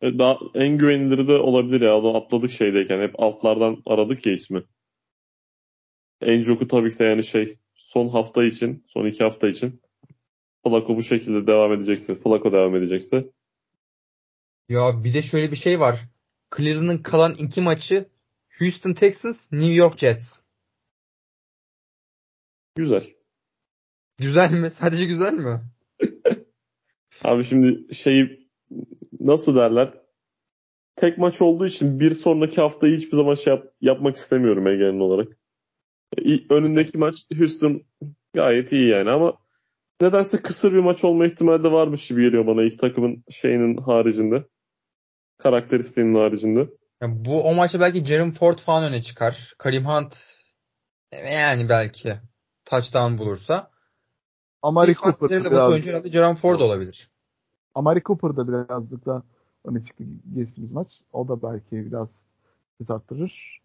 E, 0.00 0.18
Daha 0.18 0.38
en 0.54 0.78
güvenilir 0.78 1.28
de 1.28 1.32
olabilir 1.32 1.80
ya. 1.80 1.96
Onu 1.96 2.16
atladık 2.16 2.50
şeydeyken. 2.50 3.00
Hep 3.00 3.20
altlardan 3.20 3.82
aradık 3.86 4.26
ya 4.26 4.32
ismi. 4.32 4.62
En 6.20 6.42
joku 6.42 6.68
tabii 6.68 6.90
ki 6.90 6.98
de 6.98 7.04
yani 7.04 7.24
şey 7.24 7.58
son 7.74 8.08
hafta 8.08 8.44
için, 8.44 8.84
son 8.86 9.06
iki 9.06 9.24
hafta 9.24 9.48
için 9.48 9.82
Flacco 10.64 10.96
bu 10.96 11.02
şekilde 11.02 11.46
devam 11.46 11.72
edecekse, 11.72 12.14
Flacco 12.14 12.52
devam 12.52 12.76
edecekse 12.76 13.30
Ya 14.68 15.04
bir 15.04 15.14
de 15.14 15.22
şöyle 15.22 15.50
bir 15.52 15.56
şey 15.56 15.80
var. 15.80 16.00
Cleveland'ın 16.56 16.98
kalan 16.98 17.34
iki 17.34 17.60
maçı 17.60 18.08
Houston 18.58 18.92
Texans, 18.92 19.52
New 19.52 19.74
York 19.74 19.98
Jets. 19.98 20.38
güzel. 22.74 23.10
Güzel 24.18 24.52
mi? 24.52 24.70
Sadece 24.70 25.04
güzel 25.04 25.32
mi? 25.32 25.60
Abi 27.24 27.44
şimdi 27.44 27.94
şeyi 27.94 28.48
nasıl 29.20 29.56
derler? 29.56 29.94
Tek 30.96 31.18
maç 31.18 31.42
olduğu 31.42 31.66
için 31.66 32.00
bir 32.00 32.14
sonraki 32.14 32.60
haftayı 32.60 32.96
hiçbir 32.96 33.16
zaman 33.16 33.34
şey 33.34 33.54
yap- 33.54 33.72
yapmak 33.80 34.16
istemiyorum 34.16 34.64
genel 34.64 35.00
olarak. 35.00 35.38
Önündeki 36.50 36.98
maç 36.98 37.26
Houston 37.38 37.82
gayet 38.34 38.72
iyi 38.72 38.88
yani 38.88 39.10
ama 39.10 39.38
nedense 40.00 40.42
kısır 40.42 40.72
bir 40.72 40.78
maç 40.78 41.04
olma 41.04 41.26
ihtimali 41.26 41.64
de 41.64 41.72
varmış 41.72 42.08
gibi 42.08 42.22
geliyor 42.22 42.46
bana 42.46 42.62
ilk 42.62 42.78
takımın 42.78 43.24
şeyinin 43.30 43.76
haricinde. 43.76 44.44
Karakteristiğinin 45.38 46.14
haricinde. 46.14 46.60
Ya 47.00 47.24
bu 47.24 47.42
o 47.42 47.54
maçta 47.54 47.80
belki 47.80 48.04
Jerome 48.04 48.32
Ford 48.32 48.58
falan 48.58 48.84
öne 48.84 49.02
çıkar. 49.02 49.54
Karim 49.58 49.84
Hunt 49.86 50.38
yani 51.12 51.68
belki 51.68 52.14
touchdown 52.64 53.18
bulursa. 53.18 53.70
Amari 54.62 54.94
Cooper 54.94 55.30
da 55.30 55.44
bu 55.44 55.50
biraz, 55.50 55.72
oyuncu 55.72 55.90
herhalde 55.90 56.10
Jerome 56.10 56.34
Ford 56.34 56.60
olabilir. 56.60 57.10
Amari 57.74 58.02
Cooper 58.02 58.36
da 58.36 58.48
birazcık 58.48 59.06
da 59.06 59.22
öne 59.64 59.84
çıktı 59.84 60.04
geçtiğimiz 60.34 60.72
maç. 60.72 60.88
O 61.12 61.28
da 61.28 61.42
belki 61.42 61.86
biraz 61.86 62.08
hız 62.78 62.90
arttırır. 62.90 63.62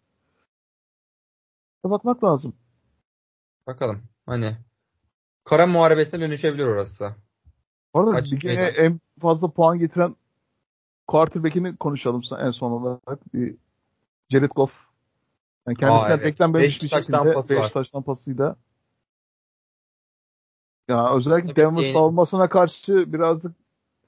Bakmak 1.84 2.24
lazım. 2.24 2.54
Bakalım. 3.66 4.02
Hani 4.26 4.56
kara 5.44 5.66
muharebesine 5.66 6.20
dönüşebilir 6.20 6.64
orası. 6.64 7.14
Bu 7.94 8.00
arada 8.00 8.22
meydan. 8.44 8.74
en 8.74 9.00
fazla 9.20 9.50
puan 9.50 9.78
getiren 9.78 10.16
quarterback'ini 11.06 11.76
konuşalım 11.76 12.22
en 12.38 12.50
son 12.50 12.70
olarak. 12.70 13.34
Bir 13.34 13.54
Jared 14.30 14.50
Goff. 14.50 14.72
Yani 15.66 15.76
kendisinden 15.76 16.10
Aa, 16.10 16.14
evet. 16.14 16.24
beklenmemiş 16.24 16.66
Beş 16.66 16.82
bir 16.82 16.88
taştan 16.88 17.18
şekilde 17.18 17.34
pası 17.34 17.54
5 17.54 17.58
var. 17.60 17.68
taştan 17.68 18.02
pasıyla. 18.02 18.56
Ya 20.88 21.14
özellikle 21.16 21.48
Tabii 21.48 21.60
Denver 21.60 21.82
ki- 21.82 21.92
savunmasına 21.92 22.48
karşı 22.48 23.12
birazcık 23.12 23.52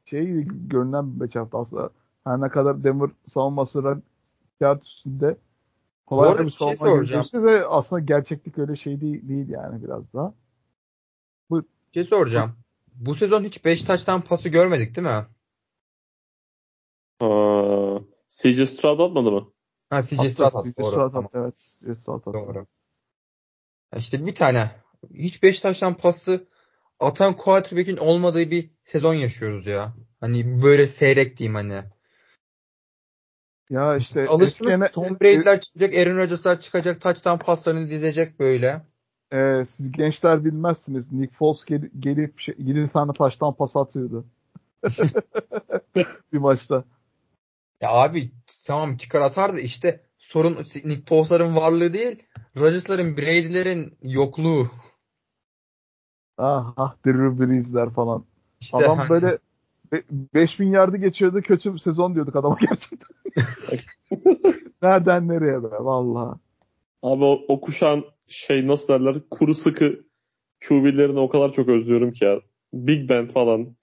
şey 0.05 0.27
görünen 0.49 1.21
bir 1.21 1.35
hafta 1.35 1.59
aslında. 1.59 1.91
Her 2.25 2.41
ne 2.41 2.49
kadar 2.49 2.85
Denver 2.85 3.11
savunması 3.29 4.03
kağıt 4.59 4.87
üstünde 4.87 5.37
Bu 6.07 6.07
kolay 6.07 6.39
bir 6.47 6.51
şey 6.51 6.77
savunma 6.77 6.97
gözükse 6.97 7.43
de 7.43 7.67
aslında 7.67 8.01
gerçeklik 8.01 8.59
öyle 8.59 8.77
şey 8.77 9.01
değil, 9.01 9.29
değil 9.29 9.49
yani 9.49 9.85
biraz 9.85 10.03
daha. 10.15 10.35
Bir 11.51 11.63
şey 11.95 12.05
soracağım. 12.05 12.53
Bu 12.95 13.15
sezon 13.15 13.45
hiç 13.45 13.65
5 13.65 13.85
taştan 13.85 14.21
pası 14.21 14.49
görmedik 14.49 14.97
değil 14.97 15.07
mi? 15.07 15.27
Aa, 17.21 17.99
CJ 18.29 18.69
Stroud 18.69 19.01
atmadı 19.01 19.31
mı? 19.31 19.53
Ha 19.91 20.03
CJ 20.03 20.33
Stroud 20.33 20.55
attı. 20.55 20.73
CJ. 20.77 20.87
Stroud 20.87 21.15
attı, 21.15 21.29
evet. 21.35 21.55
CJ 21.81 21.99
Stroud 21.99 22.21
attı. 22.21 22.33
doğru. 22.33 22.67
Ya 23.93 23.99
İşte 23.99 24.27
bir 24.27 24.35
tane. 24.35 24.71
Hiç 25.15 25.43
5 25.43 25.61
taştan 25.61 25.95
pası 25.95 26.47
atan 27.01 27.37
quarterback'in 27.37 27.97
olmadığı 27.97 28.51
bir 28.51 28.71
sezon 28.85 29.15
yaşıyoruz 29.15 29.67
ya. 29.67 29.95
Hani 30.21 30.63
böyle 30.63 30.87
seyrek 30.87 31.37
diyeyim 31.37 31.55
hani. 31.55 31.83
Ya 33.71 33.97
işte 33.97 34.27
alışkınız 34.29 34.83
eski- 34.83 34.93
Tom 34.93 35.21
Brady'ler 35.21 35.61
çıkacak, 35.61 35.95
Aaron 35.95 36.17
Rodgers'lar 36.17 36.61
çıkacak, 36.61 37.01
touchdown 37.01 37.45
paslarını 37.45 37.91
dizecek 37.91 38.41
böyle. 38.41 38.83
Ee, 39.33 39.67
siz 39.71 39.93
gençler 39.93 40.45
bilmezsiniz. 40.45 41.13
Nick 41.13 41.35
Foles 41.37 41.65
gel- 41.65 41.91
gelip 41.99 42.41
şey, 42.41 42.55
7 42.59 42.93
tane 42.93 43.13
taştan 43.13 43.55
pas 43.55 43.77
atıyordu. 43.77 44.27
bir 46.33 46.39
maçta. 46.39 46.85
Ya 47.81 47.91
abi 47.91 48.31
tamam 48.67 48.97
çıkar 48.97 49.21
atar 49.21 49.55
da 49.55 49.61
işte 49.61 50.01
sorun 50.19 50.57
Nick 50.85 51.03
Foles'ların 51.09 51.57
varlığı 51.57 51.93
değil, 51.93 52.23
Rodgers'ların, 52.57 53.17
Brady'lerin 53.17 53.99
yokluğu. 54.03 54.71
Ah, 56.39 56.73
ah 56.77 56.95
Drew 57.07 57.39
Brees'ler 57.39 57.91
falan. 57.91 58.25
İşte 58.61 58.77
Adam 58.77 58.99
hani- 58.99 59.11
böyle 59.11 59.39
be- 59.93 60.05
5000 60.35 60.71
yardı 60.71 60.97
geçiyordu. 60.97 61.43
Kötü 61.43 61.75
bir 61.75 61.79
sezon 61.79 62.15
diyorduk 62.15 62.37
adama 62.37 62.57
gerçekten. 62.61 63.09
Nereden 64.83 65.29
nereye 65.29 65.63
be 65.63 65.69
vallahi. 65.71 66.39
Abi 67.03 67.25
o, 67.25 67.41
o 67.49 67.61
kuşağın 67.61 68.05
şey 68.27 68.67
nasıl 68.67 68.89
derler 68.89 69.17
kuru 69.31 69.55
sıkı 69.55 70.05
QB'lerini 70.69 71.19
o 71.21 71.29
kadar 71.29 71.53
çok 71.53 71.69
özlüyorum 71.69 72.13
ki 72.13 72.25
ya. 72.25 72.41
Big 72.73 73.09
Ben 73.09 73.29
falan. 73.29 73.77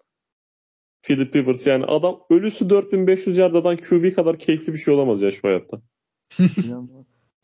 Philip 1.04 1.36
Rivers 1.36 1.68
yani 1.68 1.86
adam 1.86 2.20
ölüsü 2.30 2.70
4500 2.70 3.38
yardadan 3.38 3.78
QB 3.78 4.16
kadar 4.16 4.40
keyifli 4.40 4.74
bir 4.74 4.78
şey 4.78 4.94
olamaz 4.94 5.22
ya 5.22 5.32
şu 5.32 5.48
hayatta. 5.48 5.82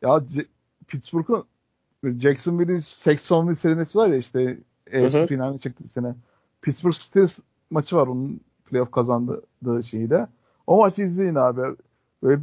Ya 0.01 0.21
C- 0.33 0.45
Pittsburgh'un 0.87 1.45
Jacksonville'in 2.03 2.79
80 2.79 3.53
senesi 3.53 3.97
var 3.97 4.07
ya 4.07 4.17
işte. 4.17 4.57
AFC 4.87 5.27
finaline 5.27 5.59
çıktı 5.59 5.83
sene. 5.93 6.15
Pittsburgh 6.61 6.95
Steelers 6.95 7.39
maçı 7.69 7.95
var 7.95 8.07
onun 8.07 8.39
playoff 8.65 8.91
kazandığı 8.91 9.83
şeyi 9.89 10.09
de. 10.09 10.27
O 10.67 10.77
maçı 10.77 11.01
izleyin 11.01 11.35
abi. 11.35 11.61
Böyle 12.23 12.41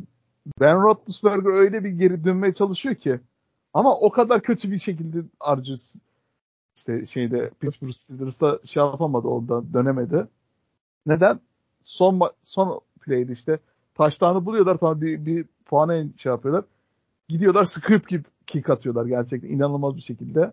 Ben 0.60 0.82
Roethlisberger 0.82 1.50
öyle 1.50 1.84
bir 1.84 1.90
geri 1.90 2.24
dönmeye 2.24 2.54
çalışıyor 2.54 2.94
ki 2.94 3.20
ama 3.74 3.96
o 4.00 4.10
kadar 4.10 4.42
kötü 4.42 4.70
bir 4.70 4.78
şekilde 4.78 5.18
Arjus 5.40 5.94
işte 6.76 7.06
şeyde 7.06 7.50
Pittsburgh 7.60 7.92
Steelers'ta 7.92 8.58
şey 8.64 8.82
yapamadı 8.82 9.28
orada 9.28 9.72
dönemedi. 9.74 10.26
Neden? 11.07 11.40
Son 11.84 12.20
son 12.44 12.80
play'de 13.00 13.32
işte 13.32 13.59
taştanı 13.94 14.46
buluyorlar 14.46 14.78
tamam 14.78 15.00
bir, 15.00 15.26
bir 15.26 15.44
puana 15.64 16.04
şey 16.16 16.32
yapıyorlar. 16.32 16.64
Gidiyorlar 17.28 17.64
scoop 17.64 18.09
gibi 18.09 18.24
kick 18.46 18.70
atıyorlar 18.70 19.07
gerçekten 19.07 19.48
inanılmaz 19.48 19.96
bir 19.96 20.02
şekilde. 20.02 20.52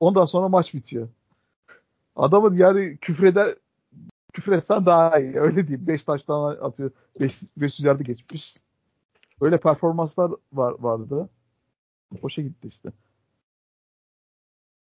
Ondan 0.00 0.24
sonra 0.24 0.48
maç 0.48 0.74
bitiyor. 0.74 1.08
Adamın 2.16 2.56
yani 2.56 2.96
küfreder 2.96 3.54
küfretsen 4.32 4.86
daha 4.86 5.20
iyi. 5.20 5.40
Öyle 5.40 5.68
diyeyim. 5.68 5.86
5 5.86 6.04
taştan 6.04 6.56
atıyor. 6.56 6.90
5 7.20 7.42
500 7.56 7.84
yardı 7.84 8.02
geçmiş. 8.02 8.54
Öyle 9.40 9.60
performanslar 9.60 10.30
var, 10.52 10.74
vardı. 10.78 11.28
Boşa 12.22 12.42
gitti 12.42 12.68
işte. 12.68 12.92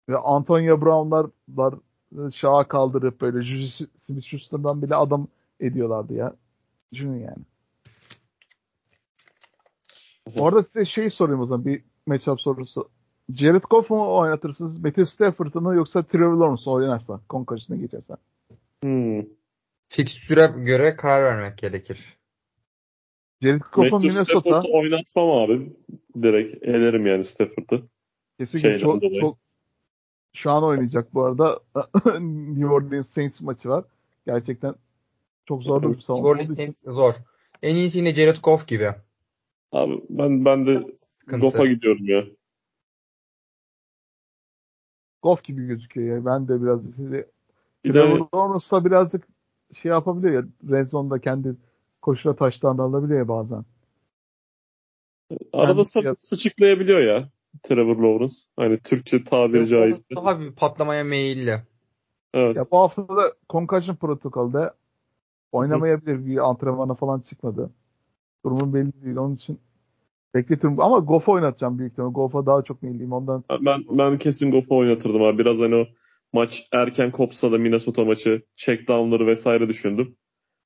Ve 0.08 0.16
Antonio 0.16 0.80
Brown'lar 0.80 1.26
şaha 2.34 2.68
kaldırıp 2.68 3.20
böyle 3.20 3.44
Juju 3.44 3.86
Smith-Schuster'dan 4.06 4.82
bile 4.82 4.94
adam 4.94 5.28
ediyorlardı 5.60 6.14
ya. 6.14 6.36
Düşünün 6.92 7.18
yani. 7.20 7.44
Orada 10.38 10.64
size 10.64 10.84
şey 10.84 11.10
sorayım 11.10 11.40
o 11.40 11.46
zaman 11.46 11.66
bir 11.66 11.82
matchup 12.06 12.40
sorusu. 12.40 12.88
Jared 13.34 13.62
Goff 13.70 13.90
mu 13.90 14.16
oynatırsınız? 14.16 14.76
Matthew 14.76 15.04
Stafford'ı 15.04 15.60
mı 15.60 15.74
yoksa 15.74 16.02
Trevor 16.02 16.36
Lawrence 16.36 16.70
oynarsa? 16.70 17.20
Konkaçına 17.28 17.76
geçersen. 17.76 18.16
Hmm. 18.82 19.24
Fikstüre 19.88 20.46
göre 20.56 20.96
karar 20.96 21.24
vermek 21.24 21.58
gerekir. 21.58 22.18
Jared 23.42 23.62
Goff'un 23.72 24.02
Minnesota 24.02 24.40
Stafford'u 24.40 24.78
oynatmam 24.78 25.30
abi. 25.30 25.72
Direkt 26.22 26.64
elerim 26.64 27.06
yani 27.06 27.24
Stafford'ı. 27.24 27.82
kesinlikle 28.38 28.70
şeyden 28.70 28.84
çok, 28.84 29.02
dolayı. 29.02 29.20
çok 29.20 29.38
şu 30.32 30.50
an 30.50 30.64
oynayacak 30.64 31.14
bu 31.14 31.24
arada. 31.24 31.60
New 32.20 32.66
Orleans 32.66 33.08
Saints 33.08 33.40
maçı 33.40 33.68
var. 33.68 33.84
Gerçekten 34.26 34.74
çok 35.46 35.62
zor 35.62 35.82
bir 35.82 35.86
New 35.88 36.02
savunma 36.02 36.28
olduğu 36.28 36.34
Orleans. 36.42 36.56
Saints 36.56 36.80
zor. 36.82 37.14
En 37.62 37.74
iyisi 37.74 37.98
yine 37.98 38.14
Jared 38.14 38.36
Goff 38.42 38.66
gibi. 38.66 38.90
Abi 39.72 40.02
ben 40.08 40.44
ben 40.44 40.66
de 40.66 40.80
Sıkıntı. 40.96 41.40
Goff'a 41.40 41.66
gidiyorum 41.66 42.04
ya. 42.04 42.24
Goff 45.22 45.44
gibi 45.44 45.66
gözüküyor 45.66 46.16
ya. 46.16 46.24
Ben 46.26 46.48
de 46.48 46.62
biraz 46.62 46.80
size 46.96 47.30
Bir 47.84 47.92
Trevor 47.92 48.28
Lawrence'la 48.34 48.84
birazcık 48.84 49.28
şey 49.72 49.90
yapabiliyor 49.90 50.34
ya. 50.44 50.48
Red 50.70 50.86
zone'da 50.86 51.20
kendi 51.20 51.56
koşula 52.02 52.36
taştan 52.36 52.78
alabiliyor 52.78 53.18
ya 53.18 53.28
bazen. 53.28 53.64
arada 55.52 55.78
Ben- 55.78 55.82
sı- 55.82 56.14
sıçıklayabiliyor 56.14 57.00
ya 57.00 57.28
Trevor 57.62 57.96
Lawrence. 57.96 58.34
Hani 58.56 58.78
Türkçe 58.78 59.24
tabiri 59.24 59.68
caizse. 59.68 60.16
Daha 60.16 60.40
bir 60.40 60.52
patlamaya 60.52 61.04
meyilli. 61.04 61.56
Evet. 62.34 62.56
Ya 62.56 62.64
bu 62.70 62.78
hafta 62.78 63.08
da 63.08 63.32
concussion 63.50 63.96
protokolde 63.96 64.70
oynamayabilir. 65.52 66.26
Bir 66.26 66.48
antrenmana 66.48 66.94
falan 66.94 67.20
çıkmadı. 67.20 67.70
Durumun 68.44 68.74
belli 68.74 69.04
değil. 69.04 69.16
Onun 69.16 69.34
için 69.34 69.58
bekletirim. 70.34 70.80
Ama 70.80 70.98
Goff'u 70.98 71.32
oynatacağım 71.32 71.78
büyük 71.78 71.92
ihtimalle. 71.92 72.12
Goff'a 72.12 72.46
daha 72.46 72.62
çok 72.62 72.82
meyilliyim. 72.82 73.12
Ondan 73.12 73.44
Ben 73.60 73.84
ben 73.90 74.18
kesin 74.18 74.50
Goff'u 74.50 74.76
oynatırdım 74.76 75.22
abi. 75.22 75.38
Biraz 75.38 75.58
hani 75.58 75.74
o 75.74 75.86
maç 76.32 76.68
erken 76.72 77.10
kopsa 77.10 77.52
da 77.52 77.58
Minnesota 77.58 78.04
maçı 78.04 78.42
checkdownları 78.56 79.26
vesaire 79.26 79.68
düşündüm. 79.68 80.16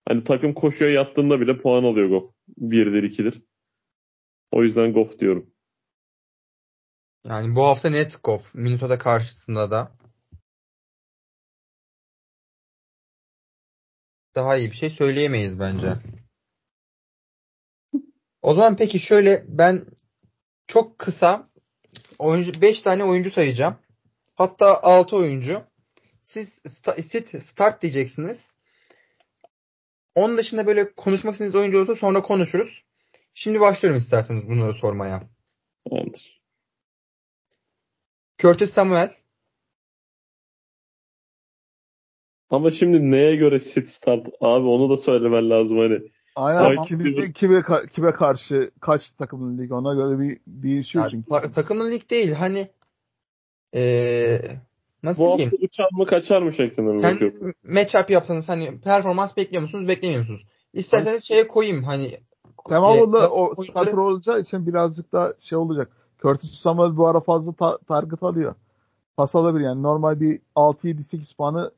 Hani 0.09 0.25
takım 0.25 0.55
koşuya 0.55 0.91
yattığında 0.91 1.41
bile 1.41 1.59
puan 1.59 1.85
alıyor 1.85 2.09
Goff. 2.09 2.31
Birdir 2.59 3.03
ikidir. 3.03 3.43
O 4.53 4.63
yüzden 4.63 4.93
Goff 4.93 5.19
diyorum. 5.19 5.51
Yani 7.29 7.57
bu 7.57 7.65
hafta 7.65 7.91
net 7.91 8.23
Goff. 8.25 8.55
Minnesota 8.55 8.99
karşısında 8.99 9.71
da. 9.71 9.93
Daha 14.35 14.57
iyi 14.57 14.71
bir 14.71 14.77
şey 14.77 14.91
söyleyemeyiz 14.91 15.61
bence. 15.61 15.97
O 18.43 18.55
zaman 18.55 18.77
peki 18.77 19.01
şöyle 19.01 19.45
ben 19.49 19.87
çok 20.67 20.99
kısa 20.99 21.51
oyuncu 22.19 22.61
5 22.61 22.83
tane 22.83 23.05
oyuncu 23.05 23.31
sayacağım. 23.31 23.77
Hatta 24.35 24.83
6 24.83 25.17
oyuncu. 25.17 25.65
Siz 26.23 26.61
sit 27.05 27.43
start 27.43 27.83
diyeceksiniz. 27.83 28.55
Onun 30.15 30.39
dışında 30.39 30.67
böyle 30.67 30.95
konuşmak 30.95 31.33
istediğiniz 31.33 31.55
oyuncu 31.55 31.79
olursa 31.79 31.97
sonra 31.97 32.23
konuşuruz. 32.23 32.85
Şimdi 33.35 33.61
başlıyorum 33.61 33.99
isterseniz 33.99 34.49
bunları 34.49 34.73
sormaya. 34.75 35.23
Tamamdır. 35.89 36.36
Curtis 38.39 38.73
Samuel, 38.73 39.11
Ama 42.51 42.71
şimdi 42.71 43.11
neye 43.11 43.37
göre 43.37 43.61
sit 43.61 43.89
start 43.89 44.27
abi 44.41 44.67
onu 44.67 44.91
da 44.91 44.97
söylemen 44.97 45.51
lazım 45.51 45.79
hani. 45.79 45.99
Aynen. 46.37 46.85
Kime, 46.85 47.05
receiver. 47.05 47.33
kime, 47.33 47.63
kime 47.93 48.13
karşı 48.13 48.71
kaç 48.81 49.11
takımın 49.11 49.59
ligi 49.59 49.75
ona 49.75 49.95
göre 49.95 50.19
bir 50.19 50.41
değişiyor 50.47 51.05
Ya, 51.05 51.11
çünkü. 51.11 51.29
ta- 51.29 51.51
takımın 51.51 51.91
lig 51.91 52.11
değil 52.11 52.33
hani 52.33 52.69
eee 53.73 54.61
nasıl 55.03 55.23
Bu 55.23 55.27
diyeyim? 55.27 55.51
hafta 55.51 55.57
uçar 55.67 55.89
mı 55.93 56.07
kaçar 56.07 56.43
mı 56.43 56.53
şeklinde 56.53 56.93
mi 56.93 56.97
bakıyorum? 57.03 57.19
Kendiniz 57.39 57.55
matchup 57.65 58.11
yapsanız 58.11 58.49
hani 58.49 58.81
performans 58.81 59.37
bekliyor 59.37 59.63
musunuz, 59.63 59.89
beklemiyor 59.89 60.21
musunuz? 60.21 60.47
İsterseniz 60.73 61.25
şeye 61.25 61.49
koyayım 61.49 61.85
hani 61.85 62.11
Devamlı 62.71 63.19
e, 63.19 63.27
o 63.27 63.63
starter 63.63 63.93
olacağı 63.93 64.41
için 64.41 64.67
birazcık 64.67 65.13
daha 65.13 65.33
şey 65.41 65.59
olacak. 65.59 66.06
Curtis 66.23 66.51
Samuel 66.51 66.97
bu 66.97 67.07
ara 67.07 67.21
fazla 67.21 67.53
ta- 67.53 67.79
target 67.79 68.23
alıyor. 68.23 68.55
Pas 69.17 69.35
alabilir 69.35 69.65
yani. 69.65 69.83
Normal 69.83 70.21
bir 70.21 70.41
6-7-8 70.57 71.37
puanı 71.37 71.71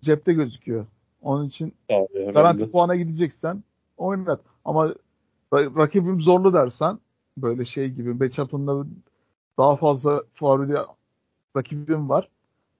cepte 0.00 0.32
gözüküyor. 0.32 0.86
Onun 1.22 1.48
için 1.48 1.74
ben 1.88 2.06
garanti 2.32 2.60
de. 2.60 2.70
puana 2.70 2.96
gideceksen 2.96 3.62
oynat. 3.96 4.40
Ama 4.64 4.94
ra- 5.52 5.76
rakibim 5.78 6.20
zorlu 6.20 6.52
dersen 6.54 6.98
böyle 7.36 7.64
şey 7.64 7.88
gibi 7.90 8.12
matchup'ında 8.14 8.86
daha 9.58 9.76
fazla 9.76 10.22
favorili 10.34 10.76
rakibim 11.56 12.08
var. 12.08 12.28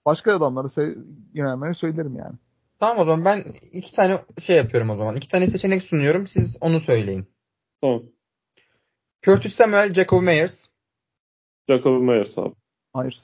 Başka 0.07 0.37
adamları 0.37 0.67
se- 0.67 0.99
yönelmeni 1.35 1.75
söylerim 1.75 2.17
yani. 2.17 2.35
tamam 2.79 2.99
o 2.99 3.05
zaman 3.05 3.25
ben 3.25 3.45
iki 3.73 3.95
tane 3.95 4.19
şey 4.39 4.57
yapıyorum 4.57 4.91
o 4.91 4.97
zaman. 4.97 5.17
İki 5.17 5.29
tane 5.29 5.47
seçenek 5.47 5.83
sunuyorum. 5.83 6.27
Siz 6.27 6.57
onu 6.61 6.81
söyleyin. 6.81 7.27
Tamam. 7.81 8.03
Curtis 9.23 9.55
Samuel, 9.55 9.95
Jacob 9.95 10.23
Meyers. 10.23 10.67
Jacob 11.69 12.03
Myers 12.03 12.39
abi. 12.39 12.55
Hayır. 12.93 13.21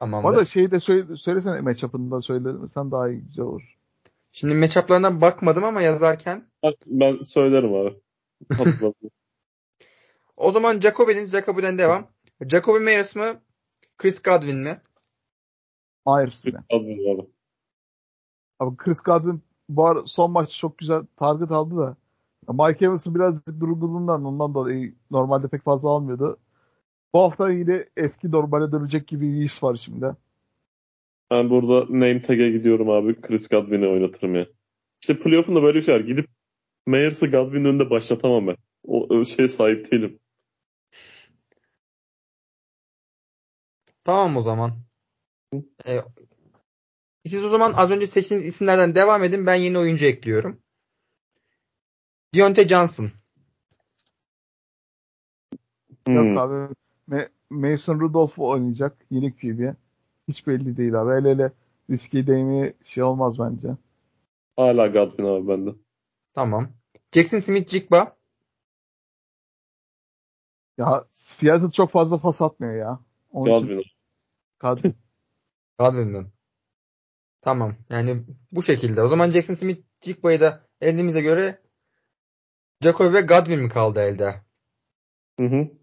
Bu 0.00 0.04
Tamamdır. 0.04 0.28
arada 0.28 0.44
şeyi 0.44 0.70
de 0.70 0.80
söyle, 0.80 1.16
söylesene 1.16 1.60
matchup'ında 1.60 2.22
söylesen 2.22 2.90
daha 2.90 3.08
iyi 3.08 3.20
güzel 3.20 3.44
olur. 3.44 3.78
Şimdi 4.32 4.54
matchup'larına 4.54 5.20
bakmadım 5.20 5.64
ama 5.64 5.82
yazarken. 5.82 6.46
Bak, 6.62 6.74
Ben 6.86 7.20
söylerim 7.20 7.74
abi. 7.74 8.00
O 10.36 10.52
zaman 10.52 10.80
Jacoby'nin 10.80 11.26
Jacoby'den 11.26 11.78
devam. 11.78 12.06
Jacoby 12.50 12.78
Meyers 12.84 13.16
mı? 13.16 13.24
Chris 13.98 14.22
Godwin 14.22 14.58
mi? 14.58 14.80
Myers 16.06 16.44
yine. 16.46 16.56
Hatırladım 16.56 17.20
abi. 17.20 17.30
Abi 18.58 18.76
Chris 18.76 19.00
Godwin 19.00 19.42
bu 19.68 19.86
ara 19.86 20.06
son 20.06 20.30
maç 20.30 20.58
çok 20.58 20.78
güzel 20.78 21.02
target 21.16 21.50
aldı 21.50 21.76
da 21.76 21.96
Mike 22.52 22.84
Evans'ın 22.84 23.14
birazcık 23.14 23.60
durgunluğundan 23.60 24.24
ondan 24.24 24.54
dolayı 24.54 24.94
normalde 25.10 25.48
pek 25.48 25.62
fazla 25.64 25.90
almıyordu. 25.90 26.38
Bu 27.12 27.20
hafta 27.20 27.50
yine 27.50 27.88
eski 27.96 28.30
normale 28.30 28.72
dönecek 28.72 29.08
gibi 29.08 29.32
bir 29.32 29.42
his 29.42 29.62
var 29.62 29.76
şimdi. 29.76 30.16
Ben 31.30 31.50
burada 31.50 31.86
name 31.90 32.22
tag'e 32.22 32.50
gidiyorum 32.50 32.90
abi. 32.90 33.20
Chris 33.20 33.48
Godwin'i 33.48 33.86
oynatırım 33.86 34.34
ya. 34.34 34.46
İşte 35.00 35.18
playoff'unda 35.18 35.62
böyle 35.62 35.78
bir 35.78 35.82
şey 35.82 35.94
var. 35.94 36.00
Gidip 36.00 36.26
Meyers'ı 36.86 37.26
Godwin'in 37.26 37.64
önünde 37.64 37.90
başlatamam 37.90 38.46
ben. 38.46 38.56
O, 38.84 39.06
o 39.14 39.24
şeye 39.24 39.48
sahip 39.48 39.92
değilim. 39.92 40.18
Tamam 44.04 44.36
o 44.36 44.42
zaman. 44.42 44.72
Ee, 45.86 46.00
siz 47.26 47.44
o 47.44 47.48
zaman 47.48 47.72
az 47.72 47.90
önce 47.90 48.06
seçtiğiniz 48.06 48.46
isimlerden 48.46 48.94
devam 48.94 49.24
edin. 49.24 49.46
Ben 49.46 49.54
yeni 49.54 49.78
oyuncu 49.78 50.04
ekliyorum. 50.04 50.62
Deontay 52.34 52.68
Johnson. 52.68 53.10
Hmm. 56.06 56.14
Yok 56.16 56.38
abi 56.38 56.74
Ma- 57.12 57.28
Mason 57.50 58.00
Rudolph 58.00 58.38
oynayacak 58.38 58.96
yeni 59.10 59.36
QB. 59.36 59.74
Hiç 60.28 60.46
belli 60.46 60.76
değil 60.76 61.00
abi. 61.00 61.10
Hele 61.12 61.30
hele 61.30 61.52
riski 61.90 62.26
değmeye 62.26 62.74
şey 62.84 63.02
olmaz 63.02 63.38
bence. 63.38 63.68
Hala 64.56 64.86
Godwin 64.86 65.24
abi 65.24 65.48
bende. 65.48 65.70
Tamam. 66.34 66.68
Jackson 67.12 67.38
Smith 67.40 67.70
Jigba. 67.70 68.16
Ya 70.78 71.04
Seattle 71.12 71.70
çok 71.70 71.90
fazla 71.90 72.18
pas 72.18 72.42
atmıyor 72.42 72.74
ya. 72.74 73.00
Onun 73.32 73.52
için 73.52 73.86
Godwin. 74.60 74.94
Godwin'den. 75.78 76.26
Tamam. 77.42 77.76
Yani 77.90 78.22
bu 78.52 78.62
şekilde. 78.62 79.02
O 79.02 79.08
zaman 79.08 79.30
Jackson 79.30 79.54
Smith 79.54 79.80
Jigba'yı 80.00 80.40
da 80.40 80.66
elimize 80.80 81.20
göre 81.20 81.58
Jacoby 82.82 83.14
ve 83.14 83.20
Godwin 83.20 83.60
mi 83.60 83.68
kaldı 83.68 84.00
elde? 84.00 84.34
Hı 85.40 85.46
hı. 85.46 85.81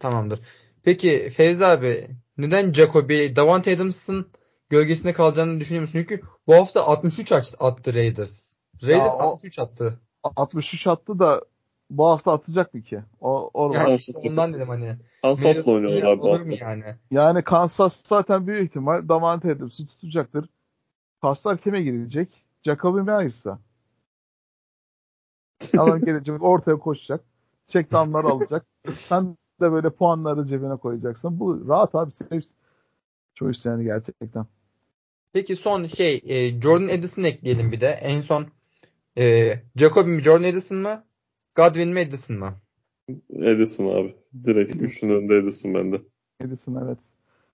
Tamamdır. 0.00 0.40
Peki 0.82 1.30
Fevzi 1.36 1.66
abi 1.66 2.06
neden 2.38 2.72
Jacoby, 2.72 3.36
Davante 3.36 3.76
Adams'ın 3.76 4.28
gölgesinde 4.70 5.12
kalacağını 5.12 5.60
düşünüyor 5.60 5.82
musun? 5.82 5.98
Çünkü 5.98 6.20
bu 6.46 6.54
hafta 6.54 6.82
63 6.86 7.32
at- 7.32 7.54
attı 7.58 7.94
Raiders. 7.94 8.52
Raiders 8.82 9.14
o- 9.14 9.18
63 9.18 9.58
attı. 9.58 10.00
63 10.22 10.86
attı 10.86 11.18
da 11.18 11.42
bu 11.90 12.06
hafta 12.06 12.32
atacak 12.32 12.74
mı 12.74 12.82
ki? 12.82 13.00
O, 13.20 13.50
o 13.54 13.72
Yani 13.74 13.94
işte 13.94 14.12
ondan 14.24 14.54
dedim 14.54 14.68
hani. 14.68 14.96
Kansas'la 15.22 15.72
oynuyorlar 15.72 16.12
abi. 16.12 16.20
bu 16.20 16.24
Olur 16.24 16.40
mu 16.40 16.50
hafta. 16.52 16.64
yani? 16.64 16.84
Yani 17.10 17.42
Kansas 17.44 18.02
zaten 18.06 18.46
büyük 18.46 18.68
ihtimal 18.68 19.08
Davante 19.08 19.52
Adams'ı 19.52 19.86
tutacaktır. 19.86 20.48
Paslar 21.20 21.58
kime 21.58 21.82
girecek? 21.82 22.44
Jacoby 22.64 23.00
Meyers'a. 23.00 23.58
Adam 25.78 26.00
gelecek 26.04 26.42
ortaya 26.42 26.78
koşacak. 26.78 27.20
Checkdown'ları 27.68 28.26
alacak. 28.26 28.66
Sen 28.92 29.36
de 29.60 29.72
böyle 29.72 29.90
puanları 29.90 30.46
cebine 30.46 30.76
koyacaksın. 30.76 31.40
Bu 31.40 31.68
rahat 31.68 31.94
abi. 31.94 32.12
Safe 32.12 32.40
choice 33.34 33.68
yani 33.68 33.84
gerçekten. 33.84 34.46
Peki 35.32 35.56
son 35.56 35.86
şey 35.86 36.22
e, 36.26 36.60
Jordan 36.60 36.88
Edison 36.88 37.22
ekleyelim 37.22 37.72
bir 37.72 37.80
de. 37.80 37.86
En 37.88 38.20
son 38.20 38.46
e, 39.18 39.52
Jacoby 39.76 40.10
mi 40.10 40.22
Jordan 40.22 40.44
Edison 40.44 40.78
mı? 40.78 41.04
Godwin 41.54 41.88
mi 41.88 42.00
Edison 42.00 42.36
mı? 42.36 42.54
Edison 43.30 43.86
abi. 43.86 44.16
Direkt 44.44 44.76
üçünün 44.76 45.14
önünde 45.14 45.36
Edison 45.36 45.74
bende. 45.74 46.02
Edison 46.40 46.74
evet. 46.84 46.98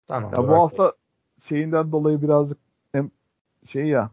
Tamam. 0.07 0.32
Ya 0.32 0.48
bu 0.48 0.53
hafta 0.53 0.92
şeyinden 1.48 1.92
dolayı 1.92 2.22
birazcık 2.22 2.59
hem 2.92 3.11
şey 3.66 3.86
ya 3.86 4.11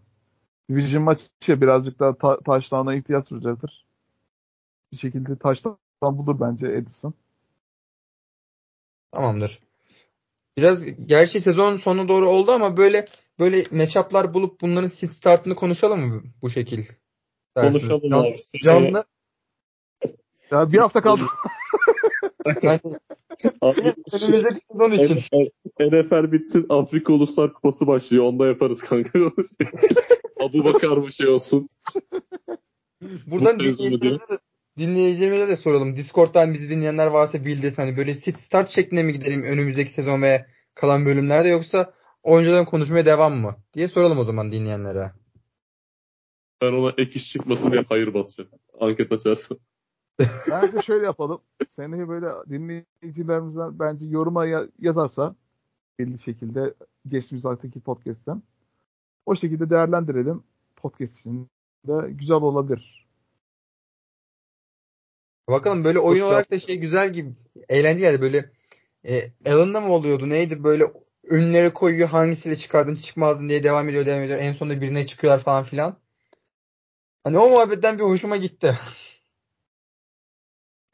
Division 0.69 1.03
maçı 1.03 1.61
birazcık 1.61 1.99
daha 1.99 2.17
ta- 2.17 2.39
touchdown'a 2.39 2.95
ihtiyaç 2.95 3.29
duyacaktır. 3.29 3.85
Bir 4.91 4.97
şekilde 4.97 5.35
touchdown 5.35 5.77
bulur 6.01 6.39
bence 6.39 6.67
Edison. 6.67 7.13
Tamamdır. 9.11 9.59
Biraz 10.57 11.05
gerçi 11.05 11.41
sezon 11.41 11.77
sonu 11.77 12.07
doğru 12.07 12.27
oldu 12.27 12.51
ama 12.51 12.77
böyle 12.77 13.05
böyle 13.39 13.65
matchup'lar 13.71 14.33
bulup 14.33 14.61
bunların 14.61 14.87
sit 14.87 15.11
startını 15.13 15.55
konuşalım 15.55 15.99
mı 15.99 16.23
bu 16.41 16.49
şekil? 16.49 16.83
Konuşalım 17.55 18.09
Can- 18.09 18.19
abi. 18.19 18.37
Canlı. 18.63 19.05
Ya 20.51 20.71
bir 20.71 20.77
hafta 20.77 21.01
kaldı. 21.01 21.21
Yani 22.61 22.79
önümüzdeki 23.61 24.59
sezon 24.71 24.91
için. 24.91 25.23
NFL 25.79 26.31
bitsin 26.31 26.65
Afrika 26.69 27.13
Uluslar 27.13 27.53
Kupası 27.53 27.87
başlıyor. 27.87 28.23
Onda 28.23 28.47
yaparız 28.47 28.81
kanka. 28.81 29.19
Abu 30.39 30.63
Bakar 30.63 31.07
bir 31.07 31.11
şey 31.11 31.27
olsun. 31.27 31.69
Buradan 33.01 33.59
Bu 33.59 33.59
dinleyicilerimize 33.59 34.39
dinleyicilerimize 34.79 35.47
de 35.47 35.55
soralım. 35.55 35.95
Discord'dan 35.97 36.53
bizi 36.53 36.69
dinleyenler 36.69 37.07
varsa 37.07 37.45
bildirsin. 37.45 37.81
Hani 37.81 37.97
böyle 37.97 38.15
sit 38.15 38.39
start 38.39 38.69
şeklinde 38.69 39.03
mi 39.03 39.13
gidelim 39.13 39.43
önümüzdeki 39.43 39.93
sezon 39.93 40.21
ve 40.21 40.45
kalan 40.75 41.05
bölümlerde 41.05 41.47
yoksa 41.47 41.93
oyuncuların 42.23 42.65
konuşmaya 42.65 43.05
devam 43.05 43.33
mı? 43.33 43.55
diye 43.73 43.87
soralım 43.87 44.17
o 44.19 44.23
zaman 44.23 44.51
dinleyenlere. 44.51 45.11
Ben 46.61 46.73
ona 46.73 46.89
ek 46.97 47.11
iş 47.13 47.31
çıkmasın 47.31 47.71
diye 47.71 47.83
hayır 47.89 48.13
basacağım. 48.13 48.49
Anket 48.79 49.11
açarsın. 49.11 49.59
Bence 50.51 50.81
şöyle 50.81 51.05
yapalım. 51.05 51.41
Seneye 51.69 52.07
böyle 52.09 52.27
dinleyicilerimizden 52.49 53.79
bence 53.79 54.05
yoruma 54.05 54.45
ya- 54.45 54.67
yazarsa 54.79 55.35
belli 55.99 56.19
şekilde 56.19 56.73
geçtiğimiz 57.07 57.45
haftaki 57.45 57.79
podcast'ten 57.79 58.43
o 59.25 59.35
şekilde 59.35 59.69
değerlendirelim. 59.69 60.43
Podcast 60.75 61.19
için 61.19 61.49
de 61.87 62.11
güzel 62.11 62.35
olabilir. 62.35 62.98
Bakalım 65.49 65.83
böyle 65.83 65.99
oyun 65.99 66.19
Çok 66.19 66.29
olarak 66.29 66.51
da 66.51 66.59
şey 66.59 66.77
güzel 66.77 67.13
gibi 67.13 67.33
eğlenceli 67.69 68.01
geldi 68.01 68.21
böyle 68.21 68.51
e, 69.05 69.31
Alan'da 69.45 69.81
mı 69.81 69.93
oluyordu 69.93 70.29
neydi 70.29 70.63
böyle 70.63 70.83
önlere 71.23 71.69
koyuyor 71.69 72.09
hangisiyle 72.09 72.57
çıkardın 72.57 72.95
çıkmazdın 72.95 73.49
diye 73.49 73.63
devam 73.63 73.89
ediyor 73.89 74.05
devam 74.05 74.23
ediyor 74.23 74.39
en 74.39 74.53
sonunda 74.53 74.81
birine 74.81 75.07
çıkıyorlar 75.07 75.43
falan 75.43 75.63
filan. 75.63 75.97
Hani 77.23 77.37
o 77.37 77.49
muhabbetten 77.49 77.97
bir 77.97 78.03
hoşuma 78.03 78.37
gitti. 78.37 78.79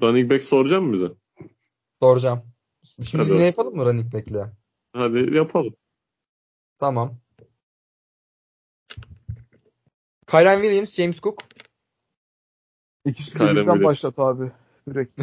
Running 0.01 0.31
back 0.31 0.43
soracak 0.43 0.81
mı 0.81 0.93
bize? 0.93 1.07
Soracağım. 2.01 2.43
Şimdi 3.03 3.23
Hadi. 3.23 3.33
yine 3.33 3.45
yapalım 3.45 3.75
mı 3.75 3.85
running 3.85 4.13
back'le? 4.13 4.51
Hadi 4.93 5.35
yapalım. 5.35 5.75
Tamam. 6.79 7.17
Kyren 10.27 10.61
Williams, 10.61 10.95
James 10.95 11.21
Cook. 11.21 11.54
İkisi 13.05 13.39
de 13.39 13.55
birden 13.55 13.83
başlat 13.83 14.19
abi. 14.19 14.51
Direkt. 14.89 15.21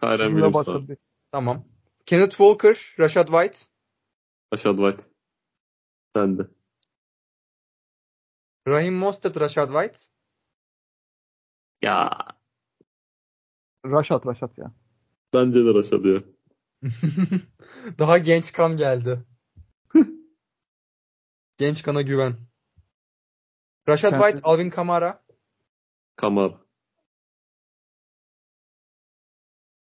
Kyren 0.00 0.28
Williams 0.28 0.54
başlat. 0.54 0.76
abi. 0.76 0.96
Tamam. 1.32 1.64
Kenneth 2.06 2.30
Walker, 2.30 2.94
Rashad 2.98 3.26
White. 3.26 3.58
Rashad 4.54 4.76
White. 4.76 5.02
Ben 6.14 6.38
de. 6.38 6.46
Raheem 8.68 8.94
Mostert, 8.94 9.40
Rashad 9.40 9.68
White. 9.68 9.98
Ya. 11.82 12.10
Raşat 13.86 14.26
Raşat 14.26 14.58
ya. 14.58 14.72
Bence 15.34 15.64
de 15.64 15.74
Rashad 15.74 16.04
ya. 16.04 16.22
Daha 17.98 18.18
genç 18.18 18.52
kan 18.52 18.76
geldi. 18.76 19.24
genç 21.58 21.82
kana 21.82 22.02
güven. 22.02 22.34
Rashad 23.88 24.12
White, 24.12 24.40
Alvin 24.42 24.70
Kamara. 24.70 25.21
Kamar. 26.16 26.52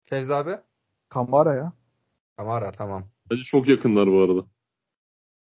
Fevzi 0.05 0.33
abi. 0.33 0.51
Kamara 1.09 1.55
ya. 1.55 1.73
Kamara 2.37 2.71
tamam. 2.71 3.03
Bence 3.31 3.43
çok 3.43 3.67
yakınlar 3.67 4.11
bu 4.11 4.21
arada. 4.21 4.45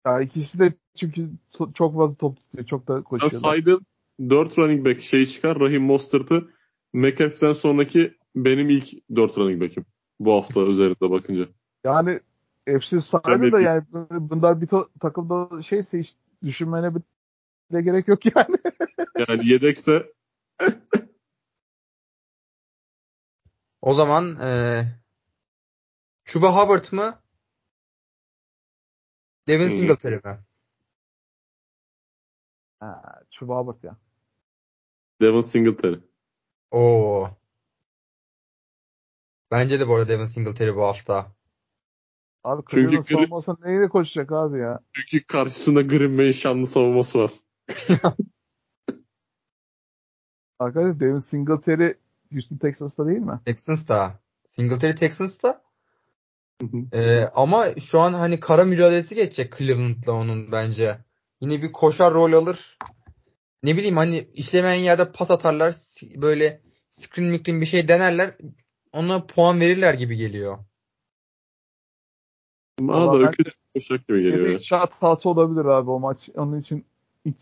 Ya 0.06 0.20
ikisi 0.20 0.58
de 0.58 0.72
çünkü 0.96 1.30
çok 1.74 1.94
fazla 1.94 2.14
top 2.14 2.36
tutuyor. 2.36 2.66
Çok 2.66 2.88
da 2.88 2.96
Ben 2.96 3.02
koşuyorlar. 3.02 3.38
saydım 3.38 3.86
4 4.20 4.58
running 4.58 4.86
back 4.86 5.02
şeyi 5.02 5.28
çıkar. 5.28 5.60
Rahim 5.60 5.82
Mostert'ı 5.82 6.50
McAfee'den 6.92 7.52
sonraki 7.52 8.14
benim 8.36 8.68
ilk 8.68 9.16
4 9.16 9.38
running 9.38 9.62
back'im. 9.62 9.86
Bu 10.20 10.32
hafta 10.32 10.60
üzerinde 10.66 11.10
bakınca. 11.10 11.48
Yani 11.84 12.20
hepsi 12.66 13.02
saydı 13.02 13.24
Tabii 13.24 13.52
da 13.52 13.60
yani 13.60 13.82
bunlar 14.10 14.60
bir 14.60 14.68
takımda 15.00 15.62
şeyse 15.62 15.98
hiç 15.98 16.14
düşünmene 16.44 16.94
bile 16.94 17.82
gerek 17.82 18.08
yok 18.08 18.36
yani. 18.36 18.56
Yani 19.28 19.48
yedekse 19.48 20.12
O 23.80 23.94
zaman 23.94 24.38
eee 24.40 24.86
Chuba 26.24 26.56
Hubbard 26.56 26.92
mı? 26.92 27.22
Devin. 29.48 29.68
Singletary 29.68 30.14
mi? 30.14 30.38
Ha, 32.80 33.20
Chuba 33.30 33.58
Hubbard 33.58 33.82
ya. 33.82 33.96
Devin 35.20 35.40
Singletary. 35.40 36.00
Oo. 36.70 37.30
Bence 39.50 39.80
de 39.80 39.88
bu 39.88 39.94
arada 39.94 40.08
Devin 40.08 40.26
Singletary 40.26 40.74
bu 40.76 40.82
hafta. 40.82 41.32
Abi 42.44 42.62
Çünkü 42.70 42.82
Cleveland 42.90 43.04
Gri- 43.04 43.12
savunmasa 43.12 43.56
neyle 43.64 43.88
koşacak 43.88 44.32
abi 44.32 44.58
ya? 44.58 44.80
Çünkü 44.92 45.26
karşısında 45.26 45.82
Green 45.82 46.18
Bay'in 46.18 46.32
şanlı 46.32 46.66
savunması 46.66 47.18
var. 47.18 47.32
Arkadaşlar 50.58 51.00
Devin 51.00 51.18
Singletary 51.18 51.92
Houston 52.32 52.56
Texans'ta 52.56 53.06
değil 53.06 53.18
mi? 53.18 53.40
Texans'ta. 53.44 54.20
Singletary 54.46 54.94
Texans'ta. 54.94 55.62
Ee, 56.92 57.24
ama 57.34 57.66
şu 57.80 58.00
an 58.00 58.12
hani 58.12 58.40
kara 58.40 58.64
mücadelesi 58.64 59.14
geçecek 59.14 59.54
Cleveland'la 59.58 60.12
onun 60.12 60.52
bence. 60.52 60.98
Yine 61.40 61.62
bir 61.62 61.72
koşar 61.72 62.14
rol 62.14 62.32
alır. 62.32 62.78
Ne 63.62 63.76
bileyim 63.76 63.96
hani 63.96 64.28
işlemeyen 64.34 64.82
yerde 64.84 65.12
pas 65.12 65.30
atarlar. 65.30 65.74
Böyle 66.16 66.60
screen 66.90 67.28
mikrin 67.28 67.60
bir 67.60 67.66
şey 67.66 67.88
denerler. 67.88 68.36
Ona 68.92 69.26
puan 69.26 69.60
verirler 69.60 69.94
gibi 69.94 70.16
geliyor. 70.16 70.58
Bana 72.80 73.12
da 73.12 73.30
kötü 73.30 73.50
koşacak 73.74 74.08
gibi 74.08 74.22
geliyor. 74.22 74.44
Bir 74.44 74.52
ya. 74.52 74.58
shot 74.58 74.90
hatası 74.90 75.28
olabilir 75.28 75.64
abi 75.64 75.90
o 75.90 76.00
maç. 76.00 76.28
Onun 76.36 76.60
için 76.60 76.84
hiç 77.26 77.36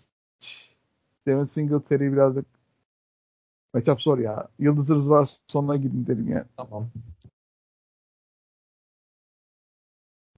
Devin 1.26 1.44
Singletary 1.44 2.12
birazcık 2.12 2.46
matchup 3.74 4.00
zor 4.00 4.18
ya. 4.18 4.48
Yıldızınız 4.58 5.10
var 5.10 5.30
sonuna 5.46 5.76
gidin 5.76 6.06
derim 6.06 6.28
ya. 6.28 6.46
Tamam. 6.56 6.90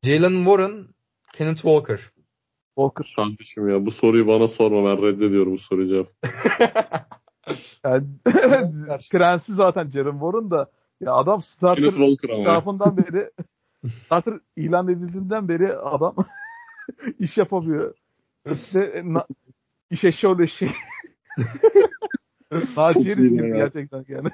Jalen 0.02 0.36
Warren, 0.36 0.88
Kenneth 1.32 1.62
Walker. 1.62 2.00
Walker. 2.74 3.12
Kardeşim 3.16 3.68
ya 3.68 3.86
bu 3.86 3.90
soruyu 3.90 4.26
bana 4.26 4.48
sorma 4.48 4.84
ben 4.84 5.02
reddediyorum 5.02 5.52
bu 5.52 5.58
soruyu 5.58 5.88
cevap. 5.88 6.08
Yani, 7.84 8.06
Prensi 9.10 9.52
zaten 9.52 9.88
Jaren 9.90 10.12
Warren 10.12 10.50
da 10.50 10.70
ya 11.00 11.14
adam 11.14 11.42
starter 11.42 11.92
tarafından 12.44 12.96
beri 12.96 13.30
starter 14.04 14.40
ilan 14.56 14.88
edildiğinden 14.88 15.48
beri 15.48 15.76
adam 15.76 16.14
iş 17.18 17.38
yapamıyor. 17.38 17.94
İşte 18.52 19.02
na, 19.04 19.26
iş 19.90 20.04
eşeği 20.04 20.48
şey. 20.48 20.70
Naci 22.76 22.94
Çok 22.94 23.06
Yeriz 23.06 23.24
iyi 23.24 23.30
gibi 23.30 23.48
ya. 23.48 23.56
gerçekten 23.56 24.04
yani. 24.08 24.30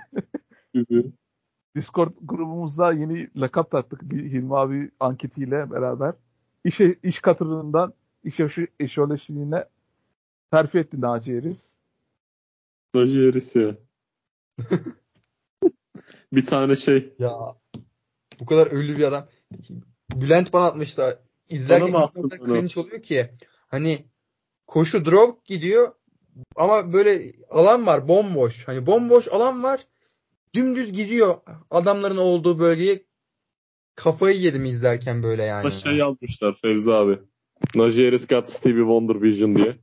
Discord 1.77 2.13
grubumuzda 2.23 2.93
yeni 2.93 3.29
lakap 3.37 3.71
taktık 3.71 4.03
bir 4.03 4.25
Hilmi 4.33 4.57
abi 4.57 4.91
anketiyle 5.01 5.71
beraber. 5.71 6.15
İş, 6.65 6.81
iş 7.03 7.21
katırından 7.21 7.95
iş 8.25 8.41
eşoleşliğine 8.81 9.65
terfi 10.51 10.79
etti 10.79 11.01
Naci 11.01 11.33
Yeriz. 11.33 11.73
Najee 12.95 13.27
Harris 13.27 13.57
ya. 13.57 13.77
bir 16.33 16.47
tane 16.47 16.77
şey. 16.77 17.15
Ya 17.19 17.33
bu 18.41 18.47
kadar 18.47 18.67
ölü 18.67 18.99
bir 18.99 19.05
adam. 19.05 19.27
Bülent 20.15 20.53
bana 20.53 20.67
atmıştı. 20.67 21.19
İzlerken 21.49 21.93
Bana 21.93 21.99
mı 21.99 22.05
insan 22.05 22.25
o 22.25 22.29
kadar 22.29 22.37
attın 22.37 22.49
bunu? 22.49 22.59
cringe 22.59 22.81
oluyor 22.81 23.03
ki. 23.03 23.31
Hani 23.69 24.05
koşu 24.67 25.05
drop 25.05 25.45
gidiyor 25.45 25.93
ama 26.57 26.93
böyle 26.93 27.33
alan 27.51 27.87
var 27.87 28.09
bomboş. 28.09 28.69
Hani 28.69 28.87
bomboş 28.87 29.29
alan 29.29 29.63
var. 29.63 29.87
Dümdüz 30.55 30.93
gidiyor 30.93 31.35
adamların 31.71 32.17
olduğu 32.17 32.59
bölgeye. 32.59 33.05
Kafayı 33.95 34.37
yedim 34.37 34.65
izlerken 34.65 35.23
böyle 35.23 35.43
yani. 35.43 35.65
Bana 35.65 35.71
şey 35.71 35.97
yazmışlar 35.97 36.59
Fevzi 36.63 36.93
abi. 36.93 37.19
Najee 37.75 38.05
Harris 38.05 38.27
got 38.27 38.51
Stevie 38.51 38.81
Wonder 38.81 39.23
Vision 39.23 39.57
diye. 39.57 39.79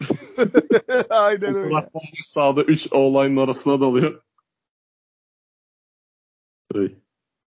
Aynen 1.10 1.54
öyle. 1.54 1.74
Olmuş 1.74 2.20
sağda 2.20 2.62
3 2.62 2.92
O-line'ın 2.92 3.36
arasına 3.36 3.80
dalıyor. 3.80 4.22
Ay. 6.74 6.94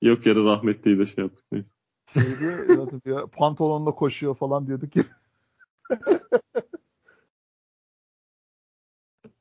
Yok 0.02 0.26
yere 0.26 0.44
rahmetliyi 0.44 1.00
de 1.00 1.06
şey 1.06 1.24
yaptık. 1.24 1.46
Neyse. 1.52 1.72
Şeydi, 2.14 2.80
nasıl 2.80 3.02
diyor, 3.02 3.30
pantolonla 3.30 3.92
koşuyor 3.92 4.36
falan 4.36 4.68
diyorduk 4.68 4.96
ya. 4.96 5.06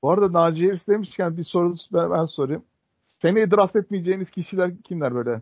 Bu 0.04 0.10
arada 0.10 0.32
Naci 0.32 0.66
Harris 0.66 0.88
demişken 0.88 1.36
bir 1.36 1.44
soru 1.44 1.74
ben, 1.92 2.10
ben 2.10 2.24
sorayım. 2.24 2.64
Seneye 3.02 3.50
draft 3.50 3.76
etmeyeceğiniz 3.76 4.30
kişiler 4.30 4.82
kimler 4.82 5.14
böyle? 5.14 5.40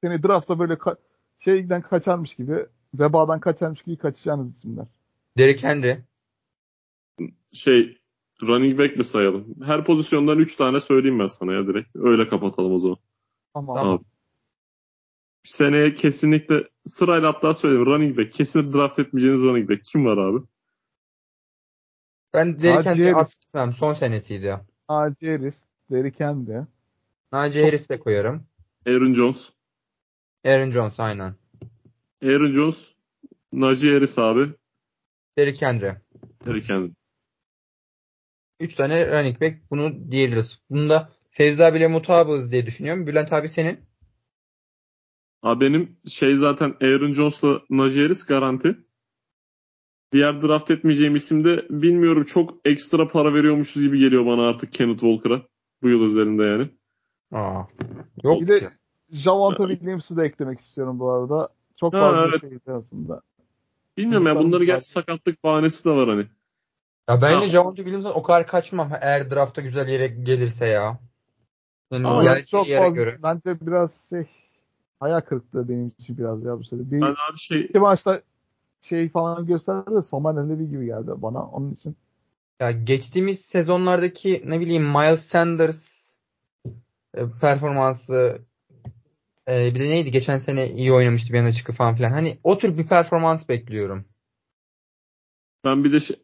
Seni 0.00 0.22
draftta 0.22 0.58
böyle 0.58 0.72
ka- 0.72 0.96
şeyden 1.38 1.82
kaçarmış 1.82 2.34
gibi, 2.34 2.66
vebadan 2.94 3.40
kaçarmış 3.40 3.82
gibi 3.82 3.96
kaçacağınız 3.96 4.56
isimler. 4.56 4.86
Derrick 5.38 5.68
Henry. 5.68 5.98
Şey 7.52 7.98
running 8.42 8.78
back 8.78 8.96
mi 8.96 9.04
sayalım? 9.04 9.54
Her 9.64 9.84
pozisyondan 9.84 10.38
3 10.38 10.56
tane 10.56 10.80
söyleyeyim 10.80 11.18
ben 11.18 11.26
sana 11.26 11.52
ya 11.52 11.66
direkt. 11.66 11.96
Öyle 11.96 12.28
kapatalım 12.28 12.72
o 12.72 12.78
zaman. 12.78 12.96
Tamam. 13.54 13.76
Tamam. 13.76 13.94
Abi. 13.94 14.04
Seneye 15.42 15.94
kesinlikle 15.94 16.68
sırayla 16.86 17.28
hatta 17.28 17.54
söyleyeyim. 17.54 17.86
Running 17.86 18.18
back. 18.18 18.32
Kesin 18.32 18.72
draft 18.72 18.98
etmeyeceğiniz 18.98 19.42
running 19.42 19.70
back. 19.70 19.84
Kim 19.84 20.06
var 20.06 20.18
abi? 20.18 20.46
Ben 22.34 22.58
Derrick 22.58 22.90
Naci 22.90 23.04
Henry'i. 23.04 23.72
Son 23.72 23.94
senesiydi 23.94 24.46
ya. 24.46 24.66
Naci 24.90 25.32
Harris, 25.32 25.64
Derrick 25.90 26.24
Henry. 26.24 26.66
Najee 27.32 27.64
Harris 27.64 27.90
de 27.90 28.00
koyarım. 28.00 28.46
Aaron 28.86 29.14
Jones. 29.14 29.50
Aaron 30.46 30.70
Jones 30.70 31.00
aynen. 31.00 31.34
Aaron 32.22 32.52
Jones. 32.52 32.92
Najee 33.52 33.94
Harris 33.94 34.18
abi. 34.18 34.52
Derrick 35.38 35.66
Henry. 35.66 35.96
Derrick 36.46 36.74
Henry. 36.74 36.90
Üç 38.60 38.74
tane 38.74 39.06
running 39.06 39.40
back 39.40 39.70
bunu 39.70 40.10
diyebiliriz. 40.10 40.58
Bunda 40.70 41.12
Fevzi 41.30 41.64
abiyle 41.64 41.86
mutabığız 41.86 42.52
diye 42.52 42.66
düşünüyorum. 42.66 43.06
Bülent 43.06 43.32
abi 43.32 43.48
senin? 43.48 43.80
Abi 45.42 45.64
benim 45.64 45.96
şey 46.08 46.36
zaten 46.36 46.74
Aaron 46.80 47.12
Jones'la 47.12 47.60
Najee 47.70 48.02
Harris 48.02 48.26
garanti. 48.26 48.76
Diğer 50.12 50.42
draft 50.42 50.70
etmeyeceğim 50.70 51.16
isim 51.16 51.44
de 51.44 51.66
bilmiyorum 51.70 52.24
çok 52.24 52.54
ekstra 52.64 53.08
para 53.08 53.34
veriyormuşuz 53.34 53.82
gibi 53.82 53.98
geliyor 53.98 54.26
bana 54.26 54.48
artık 54.48 54.72
Kenneth 54.72 55.00
Walker'a. 55.00 55.42
Bu 55.82 55.88
yıl 55.88 56.00
üzerinde 56.00 56.44
yani. 56.44 56.70
Aa. 57.32 57.62
Yok 58.22 58.40
Bir 58.40 58.48
de 58.48 58.60
ki. 58.60 58.68
Javonta 59.10 59.68
Williams'ı 59.68 60.16
da 60.16 60.24
eklemek 60.26 60.60
istiyorum 60.60 60.98
bu 60.98 61.10
arada. 61.10 61.48
Çok 61.76 61.94
Ha, 61.94 61.98
fazla 62.00 62.28
evet. 62.28 62.40
şeydi 62.40 62.72
aslında. 62.72 63.22
Bilmiyorum 63.96 64.26
ya 64.26 64.60
bir 64.60 64.66
gerçi 64.66 64.88
sakatlık 64.88 65.44
bahanesi 65.44 65.84
de 65.84 65.90
var 65.90 66.08
hani. 66.08 66.26
Ya 67.08 67.22
bence 67.22 67.44
Ya. 67.44 67.50
Javonte 67.50 67.82
Williams'dan 67.82 68.16
o 68.18 68.22
kadar 68.22 68.46
kaçmam 68.46 68.90
eğer 69.02 69.30
draftta 69.30 69.60
güzel 69.62 69.88
yere 69.88 70.06
gelirse 70.06 70.66
ya. 70.66 70.98
Yani 71.92 72.08
Ama 72.08 72.34
çok 72.50 72.68
yere 72.68 72.80
fazla, 72.82 72.94
göre. 72.94 73.18
bence 73.22 73.60
biraz 73.60 74.08
şey 74.10 74.26
hayal 75.00 75.20
kırıklığı 75.20 75.68
benim 75.68 75.88
için 75.88 76.18
biraz 76.18 76.44
ya 76.44 76.58
bu 76.58 76.64
sene. 76.64 76.80
Bir 76.90 77.00
Ben 77.00 77.14
abi 77.30 77.38
şey 77.38 77.60
iki 77.60 77.78
maçta 77.78 78.22
şey 78.82 79.08
falan 79.08 79.46
gösterdi 79.46 79.90
de 79.94 80.02
Saman 80.02 80.50
Levi 80.50 80.70
gibi 80.70 80.86
geldi 80.86 81.10
bana. 81.16 81.46
Onun 81.46 81.72
için 81.72 81.96
Ya 82.60 82.70
geçtiğimiz 82.70 83.40
sezonlardaki 83.40 84.42
ne 84.46 84.60
bileyim 84.60 84.84
Miles 84.84 85.22
Sanders 85.22 86.14
e, 87.14 87.20
performansı 87.40 88.42
e, 89.48 89.74
bir 89.74 89.80
de 89.80 89.84
neydi 89.90 90.10
geçen 90.10 90.38
sene 90.38 90.68
iyi 90.70 90.92
oynamıştı 90.92 91.32
bir 91.32 91.38
yana 91.38 91.52
çıkıp 91.52 91.76
falan 91.76 91.96
filan. 91.96 92.10
Hani 92.10 92.38
o 92.44 92.58
tür 92.58 92.78
bir 92.78 92.86
performans 92.86 93.48
bekliyorum. 93.48 94.04
ben 95.64 95.84
bir 95.84 95.92
de 95.92 96.00
şey, 96.00 96.16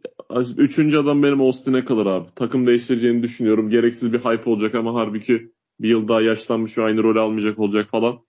üçüncü 0.56 0.98
adam 0.98 1.22
benim 1.22 1.40
Austin 1.40 1.74
Eckler 1.74 2.06
abi. 2.06 2.28
Takım 2.34 2.66
değiştireceğini 2.66 3.22
düşünüyorum. 3.22 3.70
Gereksiz 3.70 4.12
bir 4.12 4.18
hype 4.18 4.50
olacak 4.50 4.74
ama 4.74 4.94
halbuki 4.94 5.52
bir 5.80 5.88
yıl 5.88 6.08
daha 6.08 6.20
yaşlanmış 6.20 6.78
ve 6.78 6.82
aynı 6.82 7.02
rolü 7.02 7.20
almayacak 7.20 7.58
olacak 7.58 7.90
falan. 7.90 8.27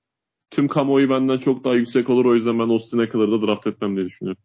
Tüm 0.51 0.67
kamuoyu 0.67 1.09
benden 1.09 1.37
çok 1.37 1.63
daha 1.63 1.73
yüksek 1.75 2.09
olur. 2.09 2.25
O 2.25 2.35
yüzden 2.35 2.59
ben 2.59 2.69
Austin 2.69 2.99
Eckler'ı 2.99 3.31
da 3.31 3.47
draft 3.47 3.67
etmem 3.67 3.95
diye 3.95 4.05
düşünüyorum. 4.05 4.41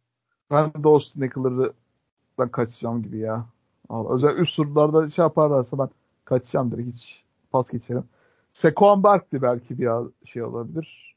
ben 0.50 0.72
de 0.84 0.88
Austin 0.88 1.20
Eckler'dan 1.22 2.48
kaçacağım 2.52 3.02
gibi 3.02 3.18
ya. 3.18 3.46
Al- 3.88 4.14
Özellikle 4.16 4.42
üst 4.42 4.56
turlarda 4.56 5.10
şey 5.10 5.22
yaparlarsa 5.22 5.78
ben 5.78 5.88
kaçacağım 6.24 6.72
direkt 6.72 6.88
hiç 6.94 7.24
pas 7.50 7.70
geçerim. 7.70 8.04
Saquon 8.52 9.02
Barkley 9.02 9.42
belki 9.42 9.78
bir 9.78 9.88
şey 10.26 10.42
olabilir. 10.42 11.14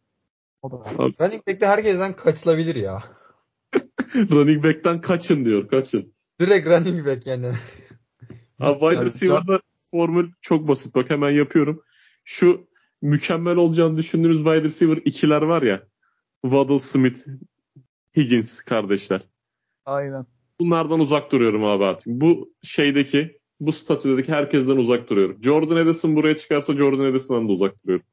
O 0.61 0.71
da 0.71 0.75
Running 0.97 1.47
back'te 1.47 1.65
herkesten 1.67 2.13
kaçılabilir 2.13 2.75
ya. 2.75 3.03
Running 4.15 4.63
back'ten 4.63 5.01
kaçın 5.01 5.45
diyor. 5.45 5.67
Kaçın. 5.67 6.13
Direkt 6.39 6.67
running 6.67 7.07
back 7.07 7.27
yani. 7.27 7.51
Abi 8.59 8.79
wide 8.79 9.05
receiver'da 9.05 9.59
formül 9.79 10.31
çok 10.41 10.67
basit. 10.67 10.95
Bak 10.95 11.09
hemen 11.09 11.31
yapıyorum. 11.31 11.81
Şu 12.23 12.66
mükemmel 13.01 13.55
olacağını 13.55 13.97
düşündüğünüz 13.97 14.37
wide 14.37 14.63
receiver 14.63 14.97
ikiler 15.05 15.41
var 15.41 15.61
ya. 15.61 15.87
Waddle 16.41 16.79
Smith, 16.79 17.27
Higgins 18.17 18.61
kardeşler. 18.61 19.21
Aynen. 19.85 20.25
Bunlardan 20.59 20.99
uzak 20.99 21.31
duruyorum 21.31 21.63
abi 21.63 21.83
artık. 21.83 22.07
Bu 22.07 22.53
şeydeki, 22.63 23.39
bu 23.59 23.71
statüdeki 23.71 24.31
herkesten 24.31 24.77
uzak 24.77 25.09
duruyorum. 25.09 25.43
Jordan 25.43 25.77
Edison 25.77 26.15
buraya 26.15 26.37
çıkarsa 26.37 26.73
Jordan 26.73 27.05
Edison'dan 27.05 27.49
da 27.49 27.51
uzak 27.51 27.83
duruyorum. 27.83 28.05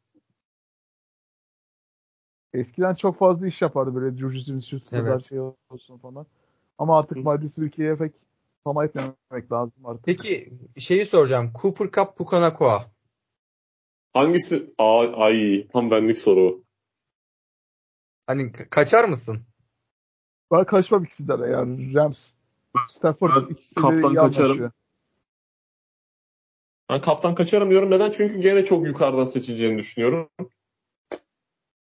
Eskiden 2.55 2.95
çok 2.95 3.19
fazla 3.19 3.47
iş 3.47 3.63
yapardı 3.63 3.95
böyle 3.95 4.17
Juju 4.17 4.41
Smith 4.41 4.93
Evet. 4.93 5.29
şey 5.29 5.41
olsun 5.71 5.99
falan. 5.99 6.27
Ama 6.79 6.99
artık 6.99 7.17
receiver 7.17 7.69
ikiye 7.69 7.97
pek 7.97 8.13
tam 8.65 8.83
etmemek 8.83 9.53
lazım 9.53 9.87
artık. 9.87 10.05
Peki 10.05 10.53
şeyi 10.79 11.07
soracağım. 11.07 11.53
Cooper 11.63 11.91
Cup 11.91 12.17
Pukanakua. 12.17 12.94
Hangisi? 14.15 14.75
Aa, 14.79 15.25
ay 15.25 15.69
tam 15.73 15.91
benlik 15.91 16.19
soru. 16.19 16.65
Hani 18.27 18.43
ka- 18.43 18.69
kaçar 18.69 19.05
mısın? 19.05 19.41
Ben 20.53 20.65
kaçmam 20.65 21.05
ikisinden 21.05 21.41
de 21.43 21.47
yani 21.47 21.95
Rams. 21.95 22.31
Stafford 22.89 23.51
ikisi 23.51 23.77
de 23.77 23.81
kaptan 23.81 24.15
kaçarım. 24.15 24.51
anlaşıyor. 24.51 24.71
Ben 26.91 27.01
kaptan 27.01 27.35
kaçarım 27.35 27.71
diyorum. 27.71 27.91
Neden? 27.91 28.11
Çünkü 28.11 28.41
gene 28.41 28.65
çok 28.65 28.87
yukarıdan 28.87 29.25
seçileceğini 29.25 29.79
düşünüyorum. 29.79 30.29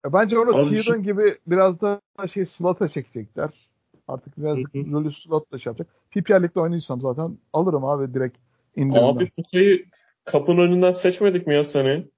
Ya 0.04 0.12
bence 0.12 0.38
onu 0.38 0.68
Thielen 0.68 1.02
gibi 1.02 1.38
biraz 1.46 1.80
da 1.80 2.00
şey 2.32 2.46
slot'a 2.46 2.88
çekecekler. 2.88 3.68
Artık 4.08 4.38
biraz 4.38 4.56
rolü 4.92 5.12
slot'la 5.12 5.58
şey 5.58 5.70
yapacak. 5.70 5.94
PPR 6.10 6.42
Lig'de 6.42 6.60
oynayacaksam 6.60 7.00
zaten 7.00 7.38
alırım 7.52 7.84
abi 7.84 8.14
direkt 8.14 8.38
indirimden. 8.76 9.04
Abi 9.04 9.30
Puka'yı 9.30 9.84
kapının 10.24 10.58
önünden 10.58 10.90
seçmedik 10.90 11.46
mi 11.46 11.54
ya 11.54 11.64
seni? 11.64 12.08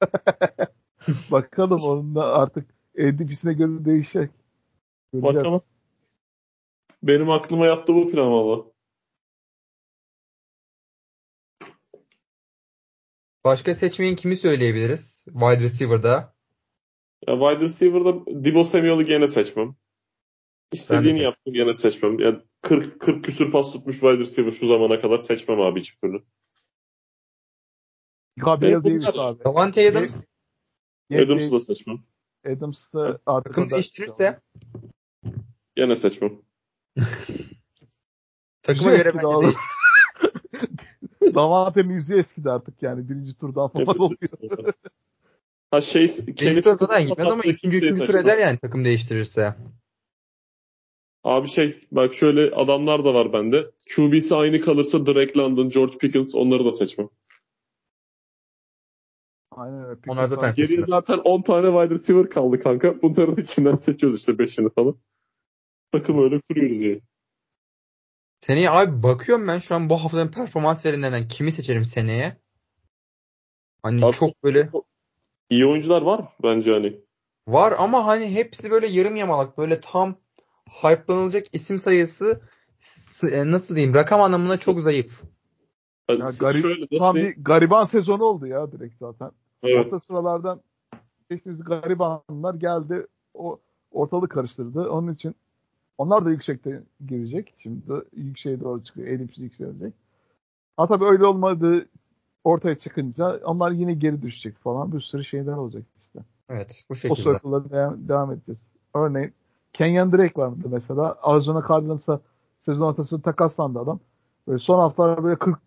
Bakalım 1.30 1.82
onun 1.82 2.14
da 2.14 2.34
artık 2.34 2.70
ADP'sine 2.98 3.52
göre 3.52 3.84
değişecek. 3.84 4.30
Göreceğiz. 5.12 5.36
Bakalım. 5.36 5.62
Benim 7.02 7.30
aklıma 7.30 7.66
yattı 7.66 7.94
bu 7.94 8.10
plan 8.10 8.32
valla. 8.32 8.64
Başka 13.44 13.74
seçmeyin 13.74 14.16
kimi 14.16 14.36
söyleyebiliriz? 14.36 15.24
Wide 15.24 15.60
receiver'da. 15.60 16.34
Ya 17.28 17.38
wide 17.38 17.60
receiver'da 17.64 18.26
Debo 18.44 18.64
Samuel'ı 18.64 19.02
gene 19.02 19.28
seçmem. 19.28 19.76
İstediğini 20.72 21.22
yaptım 21.22 21.52
gene 21.52 21.74
seçmem. 21.74 22.18
Ya 22.18 22.42
40 22.62 23.00
40 23.00 23.24
küsür 23.24 23.52
pas 23.52 23.72
tutmuş 23.72 23.94
wide 23.94 24.18
receiver 24.18 24.52
şu 24.52 24.68
zamana 24.68 25.00
kadar 25.00 25.18
seçmem 25.18 25.60
abi 25.60 25.80
hiçbir 25.80 25.98
türlü. 25.98 26.22
Gabriel 28.38 28.84
Davis 28.84 29.16
abi. 29.16 29.44
Davante 29.44 29.88
Adams 29.88 30.26
Adams'ı 31.12 31.52
da 31.52 31.60
seçmem. 31.60 31.98
Adams 32.46 32.92
da 32.94 33.18
artık 33.26 33.54
takım 33.54 33.70
değiştirirse 33.70 34.40
Gene 35.76 35.96
seçmem. 35.96 36.32
takıma 38.62 38.96
göre 38.96 39.12
bence 39.14 39.46
değil. 39.46 39.56
Davante'nin 41.34 41.94
yüzü 41.94 42.18
eskidi 42.18 42.50
artık 42.50 42.82
yani. 42.82 43.08
Birinci 43.08 43.34
turdan 43.34 43.68
falan 43.68 43.98
oluyor. 43.98 44.72
ha 45.70 45.80
şey 45.80 46.02
Birinci 46.02 46.34
Kenneth 46.34 46.64
turda 46.64 46.80
da 46.80 46.86
Cook'un 46.86 47.06
gitmez 47.06 47.32
ama 47.32 47.42
ikinci, 47.42 47.76
üçüncü 47.76 48.06
tur 48.06 48.14
eder 48.14 48.38
yani 48.38 48.58
takım 48.58 48.84
değiştirirse. 48.84 49.54
Abi 51.24 51.48
şey 51.48 51.86
bak 51.92 52.14
şöyle 52.14 52.54
adamlar 52.54 53.04
da 53.04 53.14
var 53.14 53.32
bende. 53.32 53.70
QB'si 53.94 54.34
aynı 54.34 54.60
kalırsa 54.60 55.06
Drake 55.06 55.38
London, 55.38 55.68
George 55.68 55.98
Pickens 55.98 56.34
onları 56.34 56.64
da 56.64 56.72
seçmem. 56.72 57.08
Aynen 59.58 59.84
öyle. 59.84 60.00
Onlar 60.08 60.42
ben- 60.42 60.54
Geriye 60.54 60.82
zaten 60.82 61.18
10 61.18 61.42
tane 61.42 61.66
wide 61.66 61.94
receiver 61.94 62.30
kaldı 62.30 62.60
kanka. 62.62 63.02
Bunların 63.02 63.36
içinden 63.36 63.74
seçiyoruz 63.74 64.20
işte 64.20 64.32
5'ini 64.32 64.70
falan. 64.74 64.96
Takım 65.92 66.18
öyle 66.22 66.40
kuruyoruz 66.40 66.80
yani. 66.80 67.00
Seneye 68.40 68.70
abi 68.70 69.02
bakıyorum 69.02 69.48
ben 69.48 69.58
şu 69.58 69.74
an 69.74 69.90
bu 69.90 69.96
haftanın 70.04 70.28
performans 70.28 70.86
verenlerinden 70.86 71.28
kimi 71.28 71.52
seçerim 71.52 71.84
seneye? 71.84 72.36
Hani 73.82 74.04
Abi- 74.04 74.16
çok 74.16 74.44
böyle 74.44 74.70
İyi 75.50 75.66
oyuncular 75.66 76.02
var 76.02 76.28
bence 76.42 76.72
hani. 76.72 77.00
var 77.48 77.74
ama 77.78 78.06
hani 78.06 78.34
hepsi 78.34 78.70
böyle 78.70 78.86
yarım 78.86 79.16
yamalak 79.16 79.58
böyle 79.58 79.80
tam 79.80 80.16
hype'lanılacak 80.82 81.46
isim 81.54 81.78
sayısı 81.78 82.42
e, 83.32 83.50
nasıl 83.50 83.76
diyeyim 83.76 83.94
rakam 83.94 84.20
anlamına 84.20 84.56
çok 84.58 84.80
zayıf. 84.80 85.22
Hani 86.06 86.20
Ya 86.20 86.30
garip- 86.30 86.62
şöyle 86.62 86.98
Tam 86.98 87.16
bir 87.16 87.36
gariban 87.38 87.84
sezonu 87.84 88.24
oldu 88.24 88.46
ya 88.46 88.72
direkt 88.72 88.98
zaten. 88.98 89.30
Evet. 89.62 89.86
Orta 89.86 90.00
sıralardan 90.00 90.60
geçtiğimiz 91.30 91.64
garibanlar 91.64 92.54
geldi. 92.54 93.06
O 93.34 93.58
ortalığı 93.92 94.28
karıştırdı. 94.28 94.90
Onun 94.90 95.12
için 95.14 95.34
onlar 95.98 96.24
da 96.24 96.30
yüksekte 96.30 96.82
girecek. 97.06 97.54
Şimdi 97.58 97.80
yükseğe 98.16 98.60
doğru 98.60 98.84
çıkıyor. 98.84 99.08
Elipsi 99.08 99.42
yükselecek. 99.42 99.94
Ha 100.76 100.86
tabii 100.86 101.04
öyle 101.04 101.26
olmadı 101.26 101.86
ortaya 102.44 102.78
çıkınca 102.78 103.40
onlar 103.44 103.70
yine 103.70 103.94
geri 103.94 104.22
düşecek 104.22 104.58
falan. 104.58 104.92
Bir 104.92 105.00
sürü 105.00 105.24
şeyler 105.24 105.52
olacak 105.52 105.82
işte. 106.00 106.18
Evet 106.48 106.84
bu 106.88 106.92
O 106.92 106.96
şekilde. 106.96 107.14
circle'lara 107.22 107.70
devam, 107.70 108.08
devam 108.08 108.32
edeceğiz. 108.32 108.58
Örneğin 108.94 109.32
Kenyon 109.72 110.12
Drake 110.12 110.40
vardı 110.40 110.68
mesela. 110.70 111.18
Arizona 111.22 111.64
Cardinals'a 111.68 112.20
sezon 112.64 112.86
ortası 112.86 113.22
takaslandı 113.22 113.78
adam. 113.78 114.00
Böyle 114.48 114.58
son 114.58 114.78
haftalar 114.78 115.24
böyle 115.24 115.36
40 115.36 115.58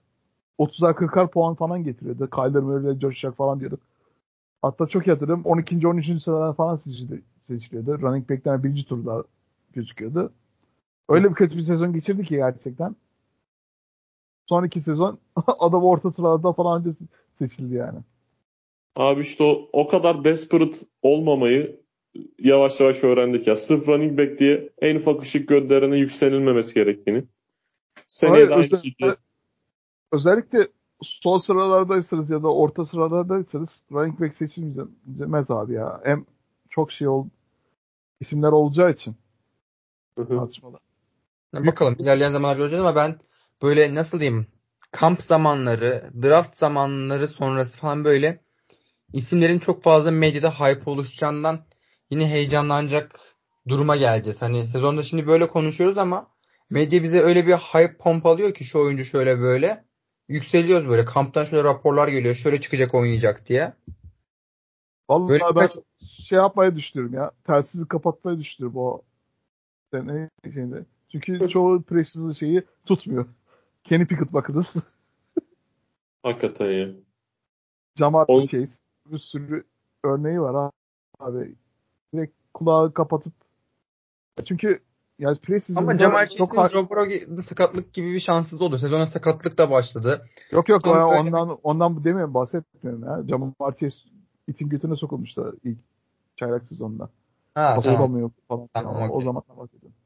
30'ar 0.60 0.94
40'ar 0.94 1.32
puan 1.32 1.56
falan 1.56 1.84
getiriyordu. 1.84 2.30
Kyler 2.30 2.64
Murray'le 2.64 2.99
coşacak 2.99 3.36
falan 3.38 3.60
diyorduk. 3.60 3.80
Hatta 4.61 4.88
çok 4.88 5.07
hatırlıyorum. 5.07 5.45
12. 5.45 5.88
13. 5.88 6.23
sıralar 6.23 6.56
falan 6.56 6.76
seçildi, 6.76 7.22
seçiliyordu. 7.48 8.02
Running 8.02 8.30
back'ten 8.30 8.64
birinci 8.64 8.86
turda 8.86 9.23
gözüküyordu. 9.73 10.34
Öyle 11.10 11.30
bir 11.30 11.36
kötü 11.36 11.57
bir 11.57 11.61
sezon 11.64 11.94
geçirdi 11.94 12.23
ki 12.23 12.36
gerçekten. 12.36 12.95
Son 14.49 14.64
iki 14.64 14.82
sezon 14.82 15.19
adam 15.60 15.84
orta 15.84 16.11
sıralarda 16.11 16.53
falan 16.53 16.80
önce 16.86 16.98
seçildi 17.40 17.76
yani. 17.76 17.99
Abi 18.95 19.22
işte 19.22 19.44
o, 19.44 19.69
o 19.73 19.88
kadar 19.88 20.23
desperate 20.23 20.78
olmamayı 21.02 21.80
yavaş 22.40 22.80
yavaş 22.80 23.03
öğrendik 23.03 23.48
ya. 23.48 23.56
Sırf 23.56 23.88
running 23.88 24.19
back 24.19 24.40
diye 24.40 24.69
en 24.82 24.95
ufak 24.95 25.22
ışık 25.22 25.48
gönderene 25.48 25.98
yükselilmemesi 25.98 26.73
gerektiğini. 26.73 27.23
Seneye 28.07 28.34
Hayır, 28.34 28.49
de 28.49 28.53
aynı 28.53 28.65
özel- 28.65 28.78
şekilde. 28.78 29.15
Özellikle 30.11 30.67
son 31.01 31.38
sıralardaysanız 31.38 32.29
ya 32.29 32.43
da 32.43 32.53
orta 32.53 32.85
sıralardaysanız 32.85 33.83
running 33.91 34.21
back 34.21 34.35
seçilmez 34.35 35.51
abi 35.51 35.73
ya. 35.73 36.01
Hem 36.03 36.25
çok 36.69 36.91
şey 36.91 37.07
ol 37.07 37.27
isimler 38.19 38.51
olacağı 38.51 38.91
için 38.91 39.15
Hı 40.15 40.21
hı. 40.21 40.38
tartışmalar. 40.38 40.79
Ya 41.53 41.65
Bakalım 41.65 41.95
ilerleyen 41.99 42.31
zamanlar 42.31 42.57
göreceğiz 42.57 42.85
ama 42.85 42.95
ben 42.95 43.19
böyle 43.61 43.95
nasıl 43.95 44.19
diyeyim 44.19 44.47
kamp 44.91 45.21
zamanları, 45.21 46.09
draft 46.23 46.57
zamanları 46.57 47.27
sonrası 47.27 47.77
falan 47.77 48.05
böyle 48.05 48.41
isimlerin 49.13 49.59
çok 49.59 49.83
fazla 49.83 50.11
medyada 50.11 50.51
hype 50.51 50.91
oluşacağından 50.91 51.65
yine 52.09 52.27
heyecanlanacak 52.27 53.19
duruma 53.67 53.95
geleceğiz. 53.95 54.41
Hani 54.41 54.67
sezonda 54.67 55.03
şimdi 55.03 55.27
böyle 55.27 55.47
konuşuyoruz 55.47 55.97
ama 55.97 56.27
medya 56.69 57.03
bize 57.03 57.21
öyle 57.21 57.47
bir 57.47 57.53
hype 57.53 57.97
pompalıyor 57.97 58.53
ki 58.53 58.65
şu 58.65 58.79
oyuncu 58.79 59.05
şöyle 59.05 59.39
böyle. 59.39 59.90
Yükseliyoruz 60.32 60.90
böyle. 60.90 61.06
Kamptan 61.06 61.44
şöyle 61.45 61.64
raporlar 61.64 62.08
geliyor. 62.08 62.36
Şöyle 62.36 62.60
çıkacak 62.60 62.94
oynayacak 62.94 63.45
diye. 63.45 63.74
Vallahi 65.10 65.30
Böyle 65.30 65.44
ben 65.44 65.56
birkaç- 65.56 65.78
şey 66.28 66.36
yapmayı 66.38 66.76
düşünüyorum 66.76 67.14
ya. 67.16 67.32
Telsizi 67.44 67.88
kapatmayı 67.88 68.40
düşünüyorum 68.40 68.78
o 68.78 69.02
sene 69.91 70.30
şeyinde. 70.53 70.86
Çünkü 71.12 71.49
çoğu 71.49 71.84
precision 71.84 72.32
şeyi 72.32 72.64
tutmuyor. 72.86 73.26
Kenny 73.84 74.06
Pickett 74.06 74.34
bakınız. 74.34 74.76
Hakikaten 76.24 76.72
ya. 76.72 76.88
Jamar 77.98 78.26
On- 78.28 78.45
Chase. 78.45 78.82
Bir 79.06 79.20
sürü 79.20 79.64
örneği 80.03 80.41
var 80.41 80.72
abi. 81.20 81.56
Direkt 82.14 82.36
kulağı 82.53 82.94
kapatıp 82.94 83.34
çünkü 84.45 84.80
yani 85.22 85.38
preseason'da 85.38 85.91
Ama 85.91 85.99
Jamar 85.99 86.27
çok 86.30 86.56
Chase'in 86.56 86.68
Joe 86.68 86.89
Burrow'da 86.89 87.41
sakatlık 87.41 87.93
gibi 87.93 88.14
bir 88.14 88.19
şanssız 88.19 88.61
oldu. 88.61 88.77
Sezona 88.77 89.06
sakatlık 89.06 89.57
da 89.57 89.72
başladı. 89.72 90.26
Yok 90.52 90.69
yok 90.69 90.85
ya 90.85 90.93
böyle 90.93 91.03
ondan 91.03 91.57
ondan 91.64 92.03
demiyorum 92.03 92.34
bahsetmiyorum 92.34 93.03
ya. 93.03 93.23
Jamar 93.27 93.76
Chase 93.80 93.98
itin 94.48 94.69
götüne 94.69 94.95
sokulmuştu 94.95 95.56
ilk 95.64 95.77
çaylak 96.35 96.64
sezonunda. 96.64 97.10
Ha 97.56 97.80
tamam. 97.84 98.31
falan. 98.48 98.69
Tamam, 98.73 98.99
Ya, 98.99 99.11
o, 99.11 99.22
zaman 99.22 99.43
bahsediyorum. 99.57 99.98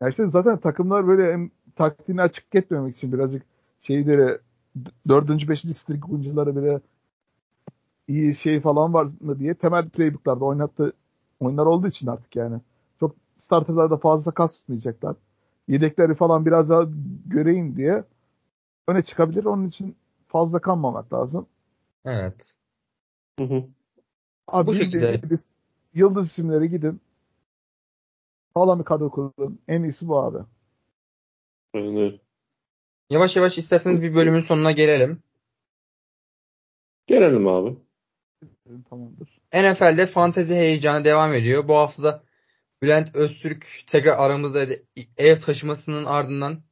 Ya 0.00 0.08
işte 0.08 0.28
zaten 0.28 0.58
takımlar 0.58 1.06
böyle 1.06 1.32
hem 1.32 1.50
taktiğini 1.76 2.22
açık 2.22 2.54
etmemek 2.54 2.96
için 2.96 3.12
birazcık 3.12 3.42
şeyleri 3.82 4.38
dördüncü, 5.08 5.48
beşinci 5.48 5.74
strik 5.74 6.10
oyuncuları 6.10 6.56
bile 6.56 6.80
iyi 8.08 8.34
şey 8.34 8.60
falan 8.60 8.94
var 8.94 9.08
mı 9.20 9.38
diye 9.38 9.54
temel 9.54 9.88
playbooklarda 9.88 10.44
oynattı 10.44 10.92
oyunlar 11.40 11.66
olduğu 11.66 11.88
için 11.88 12.06
artık 12.06 12.36
yani. 12.36 12.60
Starterlarda 13.38 13.96
fazla 13.96 14.32
kasmayacaklar. 14.32 15.16
Yedekleri 15.68 16.14
falan 16.14 16.46
biraz 16.46 16.70
daha 16.70 16.88
göreyim 17.26 17.76
diye 17.76 18.04
öne 18.88 19.02
çıkabilir. 19.02 19.44
Onun 19.44 19.68
için 19.68 19.96
fazla 20.28 20.58
kanmamak 20.58 21.12
lazım. 21.12 21.46
Evet. 22.04 22.54
Hı 23.38 23.44
hı. 23.44 23.64
Abi 24.48 24.66
Bu 24.66 24.74
şekilde. 24.74 25.20
Yıldız 25.94 26.26
isimleri 26.26 26.70
gidin. 26.70 27.00
Sağlam 28.54 28.78
bir 28.78 28.84
kadro 28.84 29.10
kurun. 29.10 29.60
En 29.68 29.82
iyisi 29.82 30.08
bu 30.08 30.18
abi. 30.18 30.38
Öyle. 31.74 32.20
Yavaş 33.10 33.36
yavaş 33.36 33.58
isterseniz 33.58 34.02
bir 34.02 34.14
bölümün 34.14 34.40
sonuna 34.40 34.72
gelelim. 34.72 35.22
Gelelim 37.06 37.48
abi. 37.48 37.76
Tamamdır. 38.90 39.40
NFL'de 39.54 40.06
fantezi 40.06 40.54
heyecanı 40.54 41.04
devam 41.04 41.34
ediyor. 41.34 41.68
Bu 41.68 41.74
hafta 41.74 42.02
da 42.02 42.22
Bülent 42.82 43.16
Öztürk 43.16 43.66
tekrar 43.86 44.18
aramızdaydı. 44.18 44.82
Ev 45.18 45.36
taşımasının 45.36 46.04
ardından 46.04 46.62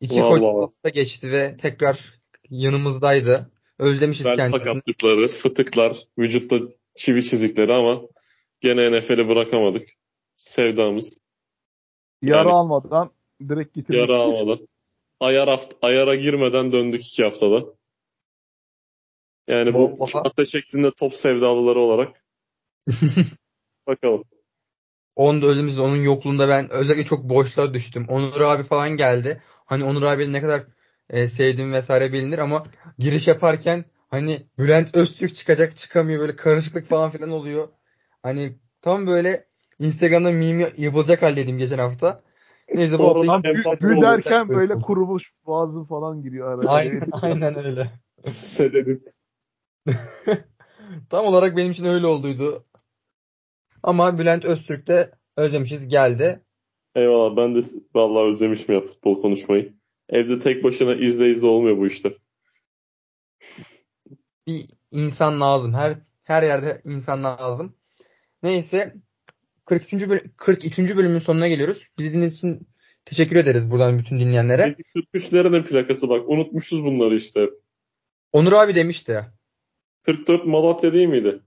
iki 0.00 0.20
koç 0.20 0.40
Vallahi. 0.42 0.60
hafta 0.60 0.88
geçti 0.88 1.32
ve 1.32 1.56
tekrar 1.56 2.20
yanımızdaydı. 2.50 3.50
Özlemişiz 3.78 4.24
Bel 4.26 4.36
kendisini. 4.36 4.58
sakatlıkları, 4.60 5.28
fıtıklar, 5.28 5.96
vücutta 6.18 6.56
çivi 6.94 7.24
çizikleri 7.24 7.74
ama 7.74 8.00
gene 8.60 8.92
NFL'i 9.00 9.28
bırakamadık. 9.28 9.88
Sevdamız. 10.36 11.18
Yara 12.22 12.38
Yani- 12.38 12.50
almadan 12.50 13.10
direkt 13.48 13.74
getirdik. 13.74 14.00
Yara 14.00 14.16
almadan. 14.16 14.68
Ayar 15.20 15.48
haft 15.48 15.74
ayara 15.82 16.14
girmeden 16.14 16.72
döndük 16.72 17.06
iki 17.06 17.24
haftada. 17.24 17.64
Yani 19.48 19.74
bu 19.74 19.98
Vallahi. 19.98 20.10
fiyata 20.10 20.44
şeklinde 20.46 20.90
top 20.90 21.14
sevdalıları 21.14 21.78
olarak. 21.80 22.24
Bakalım. 23.86 24.24
Onun 25.16 25.42
da 25.42 25.46
özümüz 25.46 25.78
onun 25.78 25.96
yokluğunda 25.96 26.48
ben 26.48 26.70
özellikle 26.70 27.04
çok 27.04 27.24
boşluğa 27.24 27.74
düştüm. 27.74 28.06
Onur 28.08 28.40
abi 28.40 28.62
falan 28.62 28.90
geldi. 28.90 29.42
Hani 29.66 29.84
Onur 29.84 30.02
abi 30.02 30.32
ne 30.32 30.40
kadar 30.40 30.62
e, 31.10 31.28
sevdiğim 31.28 31.72
vesaire 31.72 32.12
bilinir 32.12 32.38
ama 32.38 32.66
giriş 32.98 33.28
yaparken 33.28 33.84
hani 34.08 34.46
Bülent 34.58 34.96
Öztürk 34.96 35.34
çıkacak 35.34 35.76
çıkamıyor 35.76 36.20
böyle 36.20 36.36
karışıklık 36.36 36.88
falan 36.88 37.10
filan 37.10 37.30
oluyor. 37.30 37.68
Hani 38.22 38.58
tam 38.82 39.06
böyle 39.06 39.46
Instagram'da 39.78 40.30
meme 40.30 40.68
yapılacak 40.76 41.22
haldeydim 41.22 41.58
geçen 41.58 41.78
hafta. 41.78 42.22
Neyse 42.74 42.98
bu 42.98 43.04
hafta 43.04 43.22
Sonradan 43.22 43.42
Tam 43.42 43.56
empati 43.56 43.80
gü, 43.80 43.88
gü 43.88 43.94
oldu. 43.96 44.02
derken 44.06 44.48
böyle 44.48 44.74
kurumuş 44.78 45.22
boğazı 45.46 45.84
falan 45.84 46.22
giriyor 46.22 46.52
araya. 46.52 46.68
Aynen, 46.70 47.00
aynen 47.22 47.64
öyle. 47.64 47.86
Sededit. 48.32 49.14
Tam 51.10 51.26
olarak 51.26 51.56
benim 51.56 51.72
için 51.72 51.84
öyle 51.84 52.06
olduydu. 52.06 52.64
Ama 53.82 54.18
Bülent 54.18 54.44
Öztürk 54.44 54.86
de 54.86 55.10
özlemişiz 55.36 55.88
geldi. 55.88 56.40
Eyvallah 56.94 57.36
ben 57.36 57.54
de 57.54 57.60
vallahi 57.94 58.30
özlemişim 58.30 58.74
ya 58.74 58.80
futbol 58.80 59.20
konuşmayı. 59.20 59.74
Evde 60.08 60.40
tek 60.40 60.64
başına 60.64 60.94
izle 60.94 61.30
izle 61.30 61.46
olmuyor 61.46 61.78
bu 61.78 61.86
işler. 61.86 62.12
bir 64.46 64.66
insan 64.90 65.40
lazım. 65.40 65.74
Her 65.74 65.94
her 66.24 66.42
yerde 66.42 66.80
insan 66.84 67.24
lazım. 67.24 67.76
Neyse 68.42 68.94
43. 69.64 69.92
böl 69.92 70.18
42. 70.36 70.96
bölümün 70.96 71.18
sonuna 71.18 71.48
geliyoruz. 71.48 71.86
Bizi 71.98 72.08
dinlediğiniz 72.08 72.38
için 72.38 72.68
teşekkür 73.04 73.36
ederiz 73.36 73.70
buradan 73.70 73.98
bütün 73.98 74.20
dinleyenlere. 74.20 74.74
Peki 74.76 75.08
43'lerin 75.14 75.52
ne 75.52 75.64
plakası 75.64 76.08
bak 76.08 76.28
unutmuşuz 76.28 76.84
bunları 76.84 77.16
işte. 77.16 77.50
Onur 78.32 78.52
abi 78.52 78.74
demişti. 78.74 79.24
44 80.02 80.46
Malatya 80.46 80.92
değil 80.92 81.08
miydi? 81.08 81.42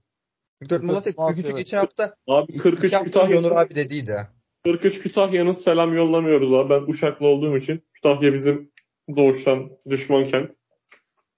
44 0.60 0.82
Malatya, 0.82 1.12
Malatya, 1.16 1.34
43 1.36 1.46
evet. 1.46 1.58
geçen 1.58 1.78
hafta. 1.78 2.16
Abi 2.26 2.52
İki 2.52 2.58
43 2.58 2.92
hafta 2.92 3.24
önce 3.24 3.38
Onur 3.38 3.48
Kütahya, 3.48 3.66
abi 3.66 3.74
dediydi. 3.74 4.28
43 4.64 4.98
Kütahya'nın 5.02 5.52
selam 5.52 5.94
yollamıyoruz 5.94 6.52
abi. 6.54 6.70
Ben 6.70 6.90
Uşaklı 6.90 7.26
olduğum 7.26 7.56
için 7.56 7.82
Kütahya 7.94 8.32
bizim 8.34 8.72
doğuştan 9.16 9.70
düşman 9.90 10.26
kent. 10.28 10.50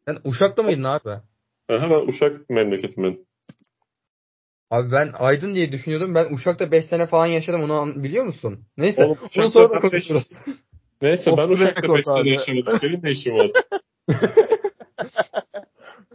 Sen 0.07 0.19
Uşak'ta 0.25 0.63
mıydın 0.63 0.85
abi? 0.85 1.11
Aha, 1.69 1.91
ben 1.91 2.07
Uşak 2.09 2.51
memleketim 2.51 3.05
benim. 3.05 3.27
Abi 4.71 4.93
ben 4.93 5.11
Aydın 5.19 5.55
diye 5.55 5.73
düşünüyordum. 5.73 6.15
Ben 6.15 6.35
Uşak'ta 6.35 6.73
5 6.73 6.85
sene 6.85 7.07
falan 7.07 7.27
yaşadım. 7.27 7.71
Onu 7.71 8.03
biliyor 8.05 8.25
musun? 8.25 8.65
Neyse. 8.77 9.05
Oğlum, 9.05 9.19
Uşak'ta 9.27 9.51
sonra 9.51 9.71
da 9.71 9.83
beş- 9.83 9.91
konuşuruz. 9.91 10.43
Neyse 11.03 11.37
ben 11.37 11.49
Uşak'ta 11.49 11.83
record 11.83 11.97
5 11.99 12.05
sene 12.05 12.21
abi. 12.21 12.31
yaşamadım. 12.31 12.79
Senin 12.81 13.03
ne 13.03 13.11
işin 13.11 13.33
var? 13.35 13.51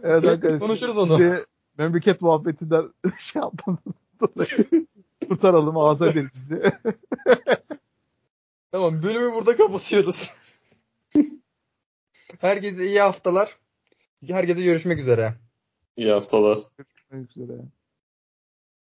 Evet 0.02 0.24
arkadaşlar. 0.24 0.58
konuşuruz 0.58 0.96
onu. 0.98 1.18
Memleket 1.78 2.20
muhabbetinden 2.20 2.92
şey 3.18 3.42
yapmadan 3.42 3.94
dolayı 4.20 4.86
kurtaralım 5.28 5.78
ağza 5.78 6.08
ederiz 6.08 6.30
bizi. 6.34 6.62
Tamam 8.72 9.02
bölümü 9.02 9.34
burada 9.34 9.56
kapatıyoruz. 9.56 10.34
Herkese 12.40 12.86
iyi 12.86 13.00
haftalar. 13.00 13.58
Herkese 14.26 14.62
görüşmek 14.62 14.98
üzere. 14.98 15.34
İyi 15.96 16.10
haftalar. 16.10 16.58
Görüşmek 17.10 17.36
üzere. 17.36 17.60